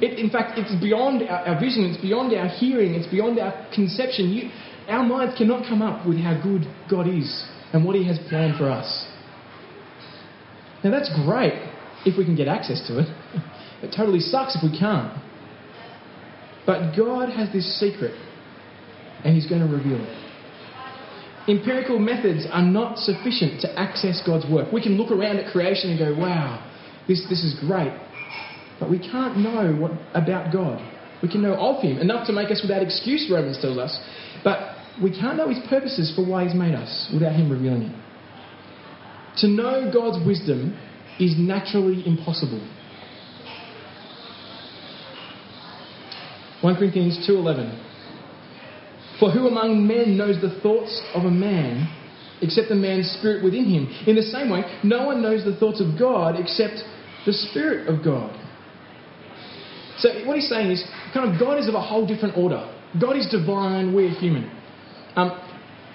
It, 0.00 0.18
in 0.18 0.30
fact, 0.30 0.58
it's 0.58 0.74
beyond 0.80 1.22
our, 1.22 1.54
our, 1.54 1.60
vision, 1.60 1.84
it's 1.84 2.00
beyond 2.00 2.34
our 2.34 2.48
hearing, 2.48 2.94
it's 2.94 3.06
beyond 3.06 3.38
our 3.38 3.66
conception. 3.74 4.28
You, 4.30 4.50
our 4.88 5.02
minds 5.02 5.36
cannot 5.38 5.66
come 5.66 5.80
up 5.80 6.06
with 6.06 6.18
how 6.18 6.40
good 6.40 6.66
God 6.90 7.08
is 7.08 7.44
and 7.72 7.84
what 7.84 7.96
He 7.96 8.06
has 8.06 8.18
planned 8.28 8.58
for 8.58 8.70
us. 8.70 9.06
Now, 10.84 10.90
that's 10.90 11.10
great 11.24 11.54
if 12.04 12.18
we 12.18 12.24
can 12.24 12.36
get 12.36 12.48
access 12.48 12.86
to 12.88 13.00
it. 13.00 13.08
It 13.82 13.92
totally 13.94 14.20
sucks 14.20 14.56
if 14.56 14.62
we 14.62 14.76
can't. 14.76 15.12
But 16.64 16.96
God 16.96 17.28
has 17.28 17.52
this 17.52 17.78
secret, 17.78 18.18
and 19.22 19.34
He's 19.34 19.46
going 19.46 19.60
to 19.60 19.68
reveal 19.68 20.00
it. 20.02 20.26
Empirical 21.46 21.98
methods 21.98 22.46
are 22.50 22.62
not 22.62 22.98
sufficient 22.98 23.60
to 23.60 23.78
access 23.78 24.22
God's 24.26 24.50
work. 24.50 24.72
We 24.72 24.82
can 24.82 24.96
look 24.96 25.12
around 25.12 25.36
at 25.36 25.52
creation 25.52 25.90
and 25.90 25.98
go, 25.98 26.18
wow, 26.18 26.66
this, 27.06 27.24
this 27.28 27.44
is 27.44 27.54
great. 27.60 27.92
But 28.78 28.90
we 28.90 28.98
can't 28.98 29.38
know 29.38 29.74
what, 29.78 29.92
about 30.14 30.52
God. 30.52 30.80
We 31.22 31.28
can 31.28 31.42
know 31.42 31.54
of 31.54 31.82
Him, 31.82 31.98
enough 31.98 32.26
to 32.26 32.32
make 32.32 32.50
us 32.50 32.60
without 32.62 32.82
excuse, 32.82 33.28
Romans 33.30 33.58
tells 33.60 33.78
us. 33.78 33.98
But 34.44 34.76
we 35.02 35.10
can't 35.10 35.36
know 35.36 35.48
His 35.48 35.58
purposes 35.68 36.12
for 36.14 36.24
why 36.24 36.44
He's 36.44 36.54
made 36.54 36.74
us 36.74 37.10
without 37.12 37.34
Him 37.34 37.50
revealing 37.50 37.82
it. 37.82 37.96
To 39.40 39.48
know 39.48 39.90
God's 39.92 40.24
wisdom 40.26 40.78
is 41.18 41.34
naturally 41.38 42.06
impossible. 42.06 42.60
1 46.62 46.76
Corinthians 46.76 47.26
2:11 47.28 47.78
For 49.20 49.30
who 49.30 49.46
among 49.46 49.86
men 49.86 50.16
knows 50.16 50.40
the 50.40 50.58
thoughts 50.60 51.02
of 51.14 51.24
a 51.24 51.30
man 51.30 51.88
except 52.42 52.68
the 52.68 52.74
man's 52.74 53.10
spirit 53.18 53.44
within 53.44 53.64
him? 53.64 53.88
In 54.06 54.16
the 54.16 54.22
same 54.22 54.50
way, 54.50 54.62
no 54.82 55.06
one 55.06 55.22
knows 55.22 55.44
the 55.44 55.56
thoughts 55.56 55.80
of 55.80 55.98
God 55.98 56.38
except 56.38 56.82
the 57.24 57.32
Spirit 57.32 57.88
of 57.88 58.04
God. 58.04 58.34
So, 59.98 60.08
what 60.26 60.36
he's 60.36 60.48
saying 60.48 60.70
is 60.70 60.84
kind 61.14 61.32
of 61.32 61.40
God 61.40 61.58
is 61.58 61.68
of 61.68 61.74
a 61.74 61.80
whole 61.80 62.06
different 62.06 62.36
order. 62.36 62.72
God 63.00 63.16
is 63.16 63.26
divine, 63.28 63.94
we're 63.94 64.10
human. 64.10 64.50
Um, 65.16 65.40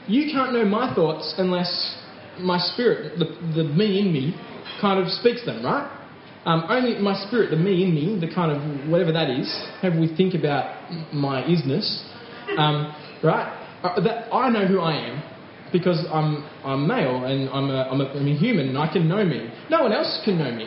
you 0.07 0.31
can't 0.31 0.53
know 0.53 0.65
my 0.65 0.93
thoughts 0.93 1.35
unless 1.37 1.97
my 2.39 2.57
spirit, 2.57 3.19
the, 3.19 3.25
the 3.55 3.63
me 3.63 3.99
in 3.99 4.11
me, 4.11 4.35
kind 4.79 4.99
of 4.99 5.07
speaks 5.09 5.45
them, 5.45 5.63
right? 5.63 5.97
Um, 6.45 6.65
only 6.69 6.97
my 6.99 7.13
spirit, 7.27 7.51
the 7.51 7.55
me 7.55 7.83
in 7.83 7.93
me, 7.93 8.19
the 8.19 8.33
kind 8.33 8.51
of 8.51 8.89
whatever 8.89 9.11
that 9.11 9.29
is, 9.29 9.47
however 9.81 9.99
we 9.99 10.15
think 10.15 10.33
about 10.33 10.91
my 11.13 11.43
isness, 11.43 11.85
um, 12.57 12.93
right? 13.23 13.45
Uh, 13.83 13.99
that 14.01 14.33
I 14.33 14.49
know 14.49 14.65
who 14.65 14.79
I 14.79 14.95
am 14.95 15.23
because 15.71 16.03
I'm, 16.11 16.43
I'm 16.65 16.87
male 16.87 17.25
and 17.25 17.49
I'm 17.49 17.69
a, 17.69 17.83
I'm, 17.83 18.01
a, 18.01 18.05
I'm 18.05 18.27
a 18.27 18.35
human 18.35 18.69
and 18.69 18.77
I 18.77 18.91
can 18.91 19.07
know 19.07 19.23
me. 19.23 19.49
No 19.69 19.83
one 19.83 19.93
else 19.93 20.21
can 20.25 20.39
know 20.39 20.51
me. 20.51 20.65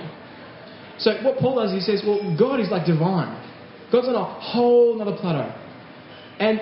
So 0.98 1.12
what 1.22 1.38
Paul 1.38 1.56
does, 1.56 1.72
he 1.72 1.80
says, 1.80 2.02
well, 2.06 2.20
God 2.38 2.60
is 2.60 2.70
like 2.70 2.86
divine. 2.86 3.34
God's 3.90 4.08
on 4.08 4.14
a 4.14 4.24
whole 4.24 5.00
other 5.00 5.16
plateau. 5.16 5.52
And 6.38 6.60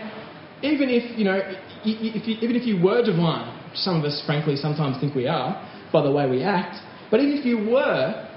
even 0.63 0.89
if, 0.89 1.19
you 1.19 1.25
know, 1.25 1.41
if 1.85 2.29
you, 2.29 2.37
even 2.41 2.57
if 2.57 2.67
you 2.67 2.83
were 2.83 3.05
divine, 3.05 3.49
some 3.75 3.97
of 3.97 4.05
us, 4.05 4.23
frankly, 4.27 4.57
sometimes 4.57 5.01
think 5.01 5.15
we 5.15 5.27
are 5.27 5.57
by 5.93 6.03
the 6.03 6.11
way 6.11 6.29
we 6.29 6.43
act, 6.43 6.77
but 7.11 7.21
even 7.21 7.39
if 7.39 7.45
you 7.45 7.59
were, 7.71 8.29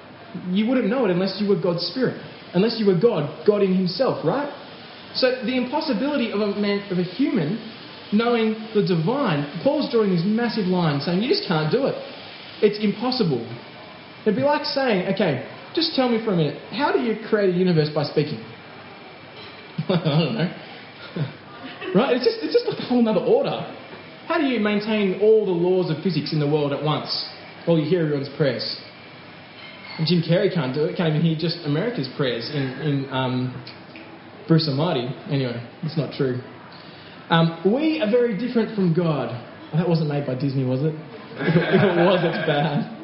you 0.50 0.68
wouldn't 0.68 0.88
know 0.88 1.06
it 1.06 1.12
unless 1.12 1.40
you 1.40 1.48
were 1.48 1.60
God's 1.60 1.84
Spirit, 1.88 2.20
unless 2.54 2.78
you 2.80 2.86
were 2.86 3.00
God, 3.00 3.46
God 3.48 3.62
in 3.62 3.76
Himself, 3.76 4.26
right? 4.26 4.52
So 5.16 5.32
the 5.46 5.56
impossibility 5.56 6.32
of 6.32 6.42
a 6.42 6.60
man, 6.60 6.84
of 6.92 7.00
a 7.00 7.04
human, 7.04 7.56
knowing 8.12 8.54
the 8.76 8.84
divine, 8.84 9.62
Paul's 9.64 9.90
drawing 9.92 10.12
this 10.12 10.24
massive 10.26 10.68
line 10.68 11.00
saying 11.00 11.24
you 11.24 11.30
just 11.30 11.48
can't 11.48 11.72
do 11.72 11.88
it. 11.88 11.96
It's 12.62 12.84
impossible. 12.84 13.44
It'd 14.22 14.36
be 14.36 14.44
like 14.44 14.66
saying, 14.66 15.14
okay, 15.14 15.48
just 15.76 15.94
tell 15.96 16.10
me 16.10 16.24
for 16.24 16.34
a 16.34 16.36
minute, 16.36 16.58
how 16.72 16.92
do 16.92 17.00
you 17.00 17.18
create 17.30 17.54
a 17.54 17.58
universe 17.58 17.90
by 17.94 18.04
speaking? 18.04 18.40
I 19.90 20.02
don't 20.04 20.34
know. 20.34 20.50
right? 21.96 22.16
It's 22.16 22.24
just, 22.24 22.40
it's 22.42 22.54
just 22.54 22.66
like 22.66 22.80
a 22.80 22.88
whole 22.88 23.08
other 23.08 23.20
order. 23.20 23.60
How 24.28 24.40
do 24.40 24.46
you 24.46 24.60
maintain 24.60 25.20
all 25.22 25.46
the 25.46 25.52
laws 25.52 25.92
of 25.92 26.02
physics 26.02 26.34
in 26.34 26.40
the 26.40 26.48
world 26.48 26.72
at 26.72 26.82
once 26.82 27.12
while 27.66 27.78
you 27.78 27.86
hear 27.86 28.04
everyone's 28.04 28.30
prayers? 28.38 28.64
And 30.00 30.08
Jim 30.08 30.24
Carrey 30.24 30.52
can't 30.52 30.74
do 30.74 30.86
it. 30.86 30.98
Can't 30.98 31.10
even 31.10 31.22
hear 31.22 31.38
just 31.38 31.60
America's 31.66 32.10
prayers 32.18 32.50
in, 32.54 32.64
in 32.82 33.10
um, 33.12 33.54
Bruce 34.48 34.68
Almighty. 34.68 35.08
Anyway, 35.30 35.62
it's 35.84 35.98
not 35.98 36.14
true. 36.14 36.42
Um, 37.30 37.62
we 37.66 38.02
are 38.02 38.10
very 38.10 38.38
different 38.38 38.76
from 38.76 38.94
God. 38.94 39.30
That 39.74 39.88
wasn't 39.88 40.10
made 40.10 40.26
by 40.26 40.36
Disney, 40.36 40.64
was 40.64 40.82
it? 40.84 40.96
if 41.38 41.56
it 41.76 42.06
was, 42.06 42.20
it's 42.24 42.48
bad. 42.48 42.96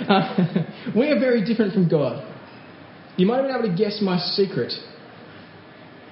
We 0.96 1.08
are 1.08 1.18
very 1.18 1.44
different 1.44 1.74
from 1.74 1.88
God. 1.88 2.26
You 3.16 3.26
might 3.26 3.36
have 3.36 3.46
been 3.46 3.56
able 3.56 3.68
to 3.68 3.76
guess 3.76 4.00
my 4.02 4.18
secret, 4.18 4.72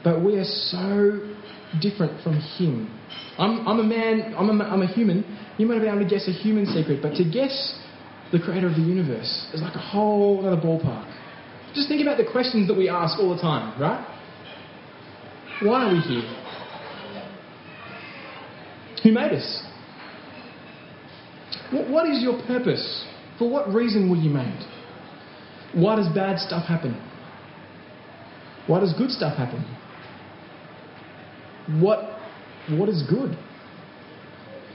but 0.04 0.23
we 0.23 0.37
are 0.37 0.45
so 0.45 1.35
different 1.80 2.23
from 2.23 2.35
Him. 2.35 2.95
I'm, 3.38 3.66
I'm 3.66 3.80
a 3.80 3.85
man, 3.85 4.35
I'm 4.37 4.61
a, 4.61 4.64
I'm 4.64 4.83
a 4.83 4.87
human. 4.87 5.25
You 5.59 5.66
might 5.66 5.75
have 5.75 5.83
been 5.83 5.95
able 5.95 6.04
to 6.04 6.09
guess 6.09 6.28
a 6.28 6.33
human 6.33 6.66
secret, 6.66 7.00
but 7.02 7.14
to 7.14 7.25
guess 7.25 7.80
the 8.30 8.38
creator 8.38 8.66
of 8.66 8.75
the 8.75 8.83
universe 8.83 9.49
is 9.54 9.62
like 9.62 9.75
a 9.75 9.78
whole 9.80 10.47
other 10.47 10.61
ballpark. 10.61 11.07
Just 11.75 11.88
think 11.88 12.02
about 12.02 12.18
the 12.18 12.30
questions 12.30 12.68
that 12.68 12.76
we 12.76 12.88
ask 12.88 13.18
all 13.18 13.35
the 13.35 13.40
time, 13.40 13.80
right? 13.80 14.04
Why 15.62 15.85
are 15.85 15.92
we 15.92 16.00
here? 16.00 16.45
Who 19.02 19.12
made 19.12 19.33
us? 19.33 19.62
What 21.71 22.09
is 22.09 22.23
your 22.23 22.40
purpose? 22.47 23.07
For 23.38 23.49
what 23.49 23.73
reason 23.73 24.11
were 24.11 24.16
you 24.16 24.30
made? 24.30 24.66
Why 25.73 25.97
does 25.97 26.09
bad 26.14 26.38
stuff 26.38 26.66
happen? 26.66 27.00
Why 28.66 28.80
does 28.80 28.92
good 28.99 29.11
stuff 29.11 29.37
happen? 29.37 29.64
What, 31.80 32.18
what 32.71 32.88
is 32.88 33.02
good? 33.09 33.38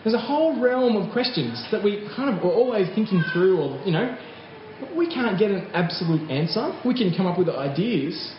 There's 0.03 0.15
a 0.15 0.20
whole 0.20 0.62
realm 0.62 0.96
of 0.96 1.12
questions 1.12 1.65
that 1.72 1.84
we 1.84 2.10
kind 2.15 2.29
of 2.29 2.43
are 2.43 2.51
always 2.51 2.88
thinking 2.96 3.24
through, 3.34 3.60
or, 3.60 3.86
you 3.86 3.91
know, 3.91 4.17
we 4.98 5.08
can't 5.13 5.38
get 5.38 5.51
an 5.51 5.70
absolute 5.74 6.29
answer. 6.29 6.79
We 6.86 6.93
can 6.93 7.15
come 7.15 7.25
up 7.25 7.38
with 7.38 7.50
ideas. 7.50 8.34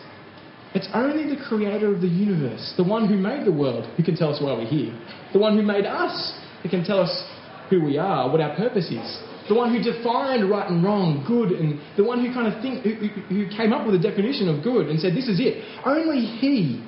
It's 0.73 0.87
only 0.93 1.33
the 1.33 1.41
creator 1.47 1.93
of 1.93 2.01
the 2.01 2.07
universe, 2.07 2.73
the 2.77 2.83
one 2.83 3.07
who 3.07 3.15
made 3.15 3.45
the 3.45 3.51
world, 3.51 3.85
who 3.97 4.03
can 4.03 4.15
tell 4.15 4.33
us 4.33 4.41
why 4.41 4.53
we're 4.53 4.65
here. 4.65 4.93
The 5.33 5.39
one 5.39 5.55
who 5.55 5.63
made 5.63 5.85
us, 5.85 6.37
who 6.63 6.69
can 6.69 6.83
tell 6.83 6.99
us 6.99 7.23
who 7.69 7.83
we 7.83 7.97
are, 7.97 8.29
what 8.29 8.41
our 8.41 8.55
purpose 8.55 8.91
is 8.91 9.21
the 9.47 9.53
one 9.53 9.73
who 9.73 9.81
defined 9.81 10.49
right 10.49 10.69
and 10.69 10.83
wrong, 10.83 11.23
good, 11.27 11.51
and 11.51 11.79
the 11.97 12.03
one 12.03 12.25
who 12.25 12.33
kind 12.33 12.51
of 12.51 12.61
think, 12.61 12.83
who, 12.83 13.07
who 13.29 13.47
came 13.55 13.73
up 13.73 13.85
with 13.85 13.95
a 13.95 13.99
definition 13.99 14.49
of 14.49 14.63
good 14.63 14.87
and 14.87 14.99
said, 14.99 15.13
this 15.13 15.27
is 15.27 15.39
it. 15.39 15.63
Only 15.85 16.25
He 16.25 16.83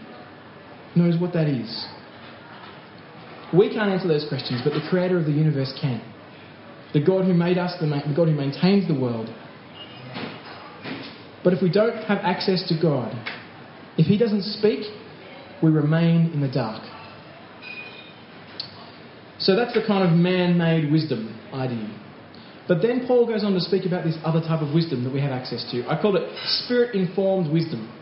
knows 0.95 1.19
what 1.21 1.33
that 1.33 1.47
is. 1.47 1.85
We 3.53 3.69
can't 3.69 3.89
answer 3.89 4.07
those 4.07 4.25
questions, 4.27 4.61
but 4.63 4.73
the 4.73 4.85
Creator 4.89 5.19
of 5.19 5.25
the 5.25 5.31
universe 5.31 5.71
can. 5.79 6.01
The 6.93 7.03
God 7.03 7.25
who 7.25 7.33
made 7.33 7.57
us, 7.57 7.73
the, 7.79 7.85
the 7.85 8.13
God 8.15 8.27
who 8.27 8.35
maintains 8.35 8.87
the 8.87 8.99
world. 8.99 9.29
But 11.43 11.53
if 11.53 11.61
we 11.61 11.71
don't 11.71 12.03
have 12.05 12.19
access 12.23 12.67
to 12.69 12.79
God, 12.81 13.13
if 13.97 14.07
He 14.07 14.17
doesn't 14.17 14.43
speak, 14.43 14.85
we 15.61 15.69
remain 15.69 16.31
in 16.33 16.41
the 16.41 16.51
dark. 16.51 16.81
So 19.39 19.55
that's 19.55 19.73
the 19.73 19.83
kind 19.85 20.03
of 20.03 20.17
man 20.17 20.57
made 20.57 20.91
wisdom 20.91 21.39
idea. 21.53 22.06
But 22.67 22.81
then 22.81 23.05
Paul 23.07 23.25
goes 23.27 23.43
on 23.43 23.53
to 23.53 23.61
speak 23.61 23.85
about 23.85 24.03
this 24.03 24.17
other 24.23 24.41
type 24.41 24.61
of 24.61 24.73
wisdom 24.73 25.03
that 25.03 25.13
we 25.13 25.21
have 25.21 25.31
access 25.31 25.65
to. 25.71 25.87
I 25.87 25.99
call 26.01 26.15
it 26.17 26.29
spirit 26.65 26.95
informed 26.95 27.51
wisdom. 27.51 27.93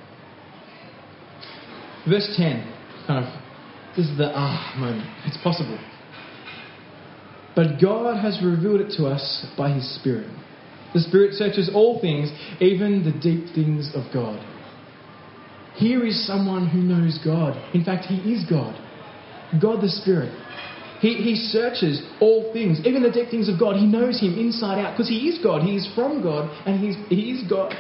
Verse 2.08 2.34
10, 2.36 2.74
kind 3.08 3.26
of, 3.26 3.32
this 3.96 4.08
is 4.08 4.18
the 4.18 4.32
ah 4.34 4.76
moment. 4.78 5.08
It's 5.26 5.38
possible. 5.44 5.80
But 7.56 7.80
God 7.82 8.22
has 8.22 8.44
revealed 8.44 8.82
it 8.82 8.94
to 8.98 9.06
us 9.06 9.46
by 9.58 9.72
His 9.72 9.96
Spirit. 10.00 10.30
The 10.94 11.00
Spirit 11.02 11.34
searches 11.34 11.70
all 11.74 12.02
things, 12.02 12.30
even 12.60 13.04
the 13.04 13.12
deep 13.12 13.54
things 13.56 13.92
of 13.96 14.04
God. 14.14 14.40
Here 15.76 16.06
is 16.06 16.26
someone 16.26 16.68
who 16.68 16.80
knows 16.80 17.20
God. 17.24 17.56
In 17.74 17.84
fact, 17.84 18.06
He 18.06 18.16
is 18.34 18.46
God. 18.50 18.76
God 19.62 19.82
the 19.82 19.90
Spirit. 19.90 20.34
He, 21.02 21.16
he 21.16 21.36
searches 21.36 22.02
all 22.22 22.52
things, 22.54 22.80
even 22.86 23.04
the 23.04 23.12
deep 23.12 23.30
things 23.30 23.50
of 23.50 23.60
God. 23.60 23.76
He 23.76 23.86
knows 23.86 24.20
Him 24.22 24.38
inside 24.38 24.80
out 24.80 24.94
because 24.94 25.10
He 25.10 25.28
is 25.28 25.44
God. 25.44 25.62
He 25.62 25.76
is 25.76 25.88
from 25.94 26.24
God 26.24 26.50
and 26.66 26.80
he's, 26.80 26.96
He 27.10 27.32
is 27.32 27.50
God. 27.50 27.74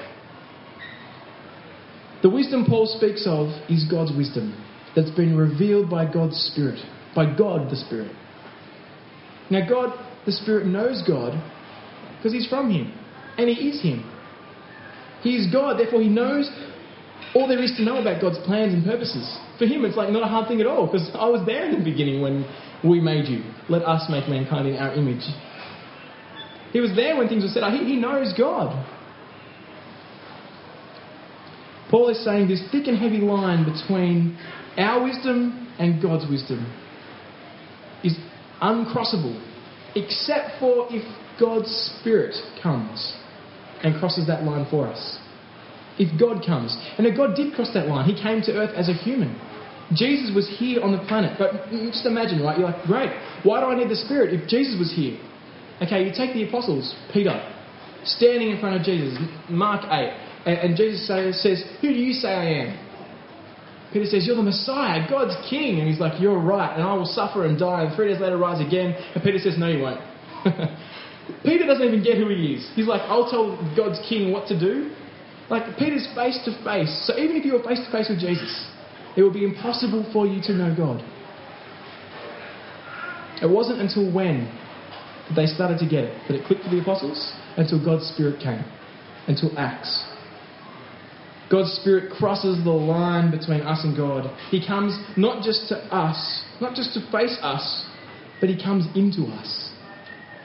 The 2.21 2.29
wisdom 2.29 2.65
Paul 2.65 2.87
speaks 2.87 3.25
of 3.27 3.49
is 3.69 3.85
God's 3.89 4.11
wisdom 4.15 4.53
that's 4.95 5.11
been 5.11 5.37
revealed 5.37 5.89
by 5.89 6.11
God's 6.11 6.37
Spirit, 6.51 6.79
by 7.15 7.25
God 7.35 7.69
the 7.69 7.75
Spirit. 7.75 8.11
Now, 9.49 9.67
God 9.67 9.93
the 10.25 10.31
Spirit 10.31 10.65
knows 10.65 11.03
God 11.07 11.33
because 12.17 12.33
He's 12.33 12.47
from 12.47 12.71
Him 12.71 12.91
and 13.37 13.49
He 13.49 13.69
is 13.69 13.81
Him. 13.81 14.11
He 15.21 15.35
is 15.35 15.51
God, 15.51 15.79
therefore, 15.79 16.01
He 16.01 16.09
knows 16.09 16.49
all 17.33 17.47
there 17.47 17.61
is 17.61 17.75
to 17.77 17.83
know 17.83 17.97
about 17.97 18.21
God's 18.21 18.39
plans 18.45 18.73
and 18.73 18.83
purposes. 18.83 19.37
For 19.57 19.65
Him, 19.65 19.85
it's 19.85 19.95
like 19.95 20.09
not 20.09 20.23
a 20.23 20.27
hard 20.27 20.47
thing 20.47 20.59
at 20.61 20.67
all 20.67 20.85
because 20.85 21.09
I 21.13 21.29
was 21.29 21.45
there 21.45 21.65
in 21.65 21.79
the 21.79 21.83
beginning 21.83 22.21
when 22.21 22.45
we 22.83 22.99
made 22.99 23.27
you. 23.27 23.43
Let 23.69 23.83
us 23.83 24.09
make 24.09 24.27
mankind 24.27 24.67
in 24.67 24.75
our 24.77 24.93
image. 24.93 25.23
He 26.73 26.79
was 26.81 26.93
there 26.95 27.15
when 27.15 27.29
things 27.29 27.43
were 27.43 27.49
said. 27.49 27.63
He, 27.71 27.85
he 27.85 27.95
knows 27.95 28.33
God. 28.37 28.85
Paul 31.89 32.09
is 32.09 32.23
saying 32.25 32.47
this 32.47 32.61
thick 32.71 32.87
and 32.87 32.97
heavy 32.97 33.19
line 33.19 33.63
between 33.63 34.37
our 34.77 35.03
wisdom 35.03 35.71
and 35.79 36.01
God's 36.01 36.29
wisdom 36.29 36.65
is 38.03 38.17
uncrossable, 38.61 39.39
except 39.95 40.59
for 40.59 40.87
if 40.89 41.03
God's 41.39 41.69
Spirit 41.99 42.35
comes 42.61 43.15
and 43.83 43.97
crosses 43.99 44.27
that 44.27 44.43
line 44.43 44.67
for 44.69 44.87
us. 44.87 45.19
If 45.97 46.19
God 46.19 46.45
comes. 46.45 46.75
And 46.97 47.07
God 47.15 47.35
did 47.35 47.53
cross 47.53 47.71
that 47.73 47.87
line, 47.87 48.05
He 48.05 48.21
came 48.21 48.41
to 48.43 48.51
earth 48.53 48.75
as 48.75 48.89
a 48.89 48.93
human. 48.93 49.39
Jesus 49.93 50.33
was 50.33 50.49
here 50.57 50.81
on 50.81 50.91
the 50.91 51.03
planet. 51.07 51.37
But 51.37 51.69
just 51.69 52.05
imagine, 52.05 52.41
right? 52.41 52.57
You're 52.57 52.69
like, 52.71 52.83
great. 52.83 53.11
Why 53.43 53.61
do 53.61 53.67
I 53.67 53.75
need 53.77 53.89
the 53.89 53.95
Spirit 53.95 54.33
if 54.33 54.49
Jesus 54.49 54.75
was 54.79 54.91
here? 54.91 55.19
Okay, 55.81 56.05
you 56.05 56.11
take 56.15 56.33
the 56.33 56.47
apostles, 56.47 56.95
Peter, 57.13 57.35
standing 58.03 58.49
in 58.49 58.59
front 58.59 58.79
of 58.79 58.83
Jesus, 58.83 59.17
Mark 59.49 59.83
8, 59.83 60.25
and, 60.45 60.57
and 60.57 60.77
Jesus 60.77 61.05
says, 61.07 61.63
Who 61.81 61.89
do 61.89 61.99
you 61.99 62.13
say 62.13 62.29
I 62.29 62.45
am? 62.63 62.85
Peter 63.91 64.05
says, 64.05 64.25
You're 64.25 64.37
the 64.37 64.43
Messiah, 64.43 65.07
God's 65.09 65.35
King. 65.49 65.79
And 65.79 65.87
he's 65.87 65.99
like, 65.99 66.21
You're 66.21 66.39
right, 66.39 66.73
and 66.73 66.83
I 66.83 66.93
will 66.93 67.05
suffer 67.05 67.45
and 67.45 67.59
die, 67.59 67.83
and 67.83 67.95
three 67.95 68.11
days 68.11 68.21
later 68.21 68.37
rise 68.37 68.65
again. 68.65 68.95
And 69.13 69.23
Peter 69.23 69.37
says, 69.37 69.55
No, 69.57 69.67
you 69.67 69.83
won't. 69.83 70.01
Peter 71.43 71.65
doesn't 71.65 71.83
even 71.83 72.03
get 72.03 72.17
who 72.17 72.29
he 72.29 72.53
is. 72.53 72.71
He's 72.75 72.87
like, 72.87 73.01
I'll 73.01 73.29
tell 73.29 73.57
God's 73.75 73.99
King 74.07 74.31
what 74.31 74.47
to 74.47 74.59
do. 74.59 74.95
Like, 75.49 75.77
Peter's 75.77 76.07
face 76.15 76.39
to 76.45 76.51
face. 76.63 77.05
So 77.05 77.17
even 77.17 77.35
if 77.35 77.45
you 77.45 77.53
were 77.53 77.63
face 77.63 77.79
to 77.85 77.91
face 77.91 78.09
with 78.09 78.19
Jesus, 78.19 78.67
it 79.15 79.23
would 79.23 79.33
be 79.33 79.45
impossible 79.45 80.09
for 80.11 80.25
you 80.25 80.41
to 80.43 80.53
know 80.53 80.75
God. 80.75 81.03
It 83.41 83.49
wasn't 83.49 83.81
until 83.81 84.11
when 84.11 84.51
they 85.35 85.45
started 85.45 85.79
to 85.79 85.85
get 85.85 86.05
it 86.05 86.21
that 86.27 86.35
it 86.35 86.45
clicked 86.45 86.63
for 86.63 86.69
the 86.69 86.81
apostles, 86.81 87.33
until 87.57 87.83
God's 87.83 88.05
Spirit 88.13 88.39
came, 88.41 88.63
until 89.27 89.57
Acts. 89.57 90.05
God's 91.49 91.71
Spirit 91.81 92.11
crosses 92.11 92.63
the 92.63 92.71
line 92.71 93.31
between 93.31 93.61
us 93.61 93.83
and 93.83 93.95
God. 93.95 94.35
He 94.49 94.65
comes 94.65 94.97
not 95.15 95.43
just 95.43 95.69
to 95.69 95.77
us, 95.93 96.43
not 96.59 96.75
just 96.75 96.93
to 96.95 97.01
face 97.11 97.37
us, 97.41 97.85
but 98.39 98.49
He 98.49 98.61
comes 98.61 98.87
into 98.95 99.23
us. 99.31 99.71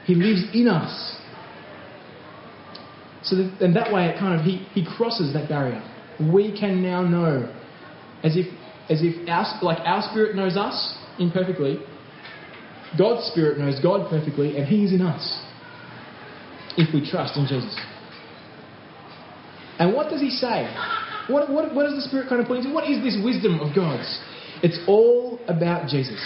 He 0.05 0.15
lives 0.15 0.45
in 0.53 0.69
us. 0.69 1.17
So 3.23 3.37
that, 3.37 3.61
and 3.61 3.77
that 3.77 3.93
way, 3.93 4.07
it 4.07 4.19
kind 4.19 4.39
of 4.39 4.47
he, 4.47 4.59
he 4.73 4.87
crosses 4.97 5.33
that 5.35 5.49
barrier. 5.49 5.83
We 6.33 6.59
can 6.59 6.83
now 6.83 7.03
know, 7.03 7.53
as 8.23 8.37
if 8.37 8.47
as 8.89 9.01
if 9.03 9.29
our 9.29 9.63
like 9.63 9.79
our 9.85 10.03
spirit 10.11 10.37
knows 10.37 10.57
us 10.57 10.97
imperfectly. 11.19 11.79
God's 12.99 13.27
spirit 13.31 13.59
knows 13.59 13.79
God 13.81 14.11
perfectly, 14.11 14.57
and 14.57 14.67
He 14.67 14.85
is 14.85 14.93
in 14.93 15.03
us 15.03 15.43
if 16.77 16.93
we 16.93 17.09
trust 17.09 17.37
in 17.37 17.47
Jesus. 17.47 17.79
And 19.79 19.95
what 19.95 20.11
does 20.11 20.21
He 20.21 20.31
say? 20.31 20.69
What, 21.29 21.49
what, 21.49 21.75
what 21.75 21.85
does 21.85 21.95
the 21.95 22.09
Spirit 22.09 22.29
kind 22.29 22.41
of 22.41 22.49
point 22.49 22.65
to? 22.65 22.73
What 22.73 22.91
is 22.91 23.03
this 23.03 23.17
wisdom 23.23 23.61
of 23.61 23.75
God's? 23.75 24.21
It's 24.63 24.79
all 24.89 25.39
about 25.47 25.89
Jesus. 25.89 26.19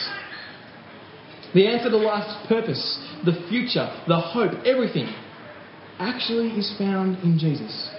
The 1.53 1.67
answer 1.69 1.91
to 1.91 1.97
life's 1.97 2.35
purpose, 2.49 2.99
the 3.25 3.47
future, 3.49 3.87
the 4.09 4.19
hope, 4.19 4.65
everything 4.65 5.13
actually 5.99 6.49
is 6.51 6.75
found 6.79 7.23
in 7.23 7.39
Jesus. 7.39 7.91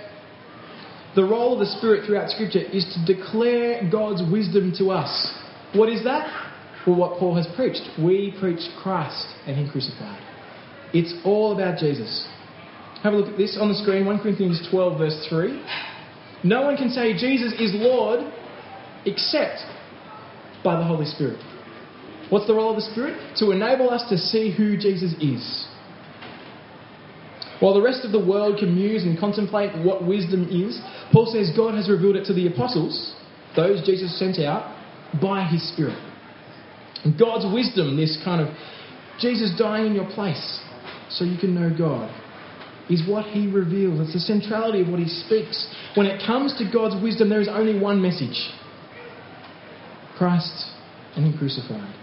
The 1.15 1.23
role 1.23 1.53
of 1.53 1.59
the 1.59 1.77
Spirit 1.77 2.05
throughout 2.05 2.29
Scripture 2.29 2.59
is 2.59 2.85
to 2.93 3.13
declare 3.13 3.89
God's 3.89 4.21
wisdom 4.29 4.73
to 4.79 4.91
us. 4.91 5.33
What 5.73 5.89
is 5.89 6.03
that? 6.03 6.27
Well, 6.85 6.97
what 6.97 7.19
Paul 7.19 7.35
has 7.35 7.47
preached. 7.55 7.81
We 7.97 8.35
preach 8.39 8.59
Christ 8.81 9.25
and 9.47 9.55
Him 9.57 9.69
crucified. 9.69 10.21
It's 10.93 11.13
all 11.23 11.53
about 11.53 11.79
Jesus. 11.79 12.27
Have 13.01 13.13
a 13.13 13.17
look 13.17 13.31
at 13.31 13.37
this 13.37 13.57
on 13.59 13.69
the 13.69 13.75
screen 13.75 14.05
1 14.05 14.19
Corinthians 14.19 14.67
12, 14.69 14.97
verse 14.97 15.27
3. 15.29 15.63
No 16.43 16.63
one 16.63 16.77
can 16.77 16.89
say 16.89 17.13
Jesus 17.13 17.53
is 17.59 17.71
Lord 17.73 18.19
except 19.05 19.59
by 20.63 20.77
the 20.77 20.83
Holy 20.83 21.05
Spirit. 21.05 21.39
What's 22.29 22.47
the 22.47 22.53
role 22.53 22.71
of 22.71 22.75
the 22.75 22.89
Spirit? 22.91 23.37
To 23.37 23.51
enable 23.51 23.89
us 23.89 24.07
to 24.09 24.17
see 24.17 24.51
who 24.51 24.77
Jesus 24.77 25.13
is. 25.21 25.67
While 27.59 27.73
the 27.73 27.81
rest 27.81 28.03
of 28.03 28.11
the 28.11 28.23
world 28.23 28.59
can 28.59 28.75
muse 28.75 29.03
and 29.03 29.17
contemplate 29.17 29.71
what 29.85 30.05
wisdom 30.05 30.47
is, 30.51 30.79
Paul 31.11 31.25
says 31.31 31.51
God 31.55 31.75
has 31.75 31.89
revealed 31.89 32.15
it 32.15 32.25
to 32.25 32.33
the 32.33 32.47
apostles, 32.47 33.15
those 33.55 33.85
Jesus 33.85 34.17
sent 34.19 34.39
out, 34.39 34.75
by 35.21 35.45
his 35.45 35.67
Spirit. 35.73 35.97
And 37.05 37.17
God's 37.17 37.45
wisdom, 37.53 37.95
this 37.95 38.19
kind 38.25 38.41
of 38.41 38.53
Jesus 39.19 39.55
dying 39.57 39.87
in 39.87 39.93
your 39.93 40.09
place 40.11 40.59
so 41.09 41.23
you 41.23 41.37
can 41.37 41.55
know 41.55 41.75
God, 41.75 42.09
is 42.89 43.07
what 43.07 43.25
he 43.25 43.47
reveals. 43.47 43.99
It's 44.01 44.13
the 44.13 44.19
centrality 44.19 44.81
of 44.81 44.89
what 44.89 44.99
he 44.99 45.07
speaks. 45.07 45.73
When 45.95 46.05
it 46.05 46.21
comes 46.25 46.57
to 46.57 46.69
God's 46.71 47.01
wisdom, 47.01 47.29
there 47.29 47.41
is 47.41 47.47
only 47.47 47.79
one 47.79 48.01
message 48.01 48.51
Christ 50.17 50.71
and 51.15 51.25
him 51.25 51.37
crucified 51.37 51.93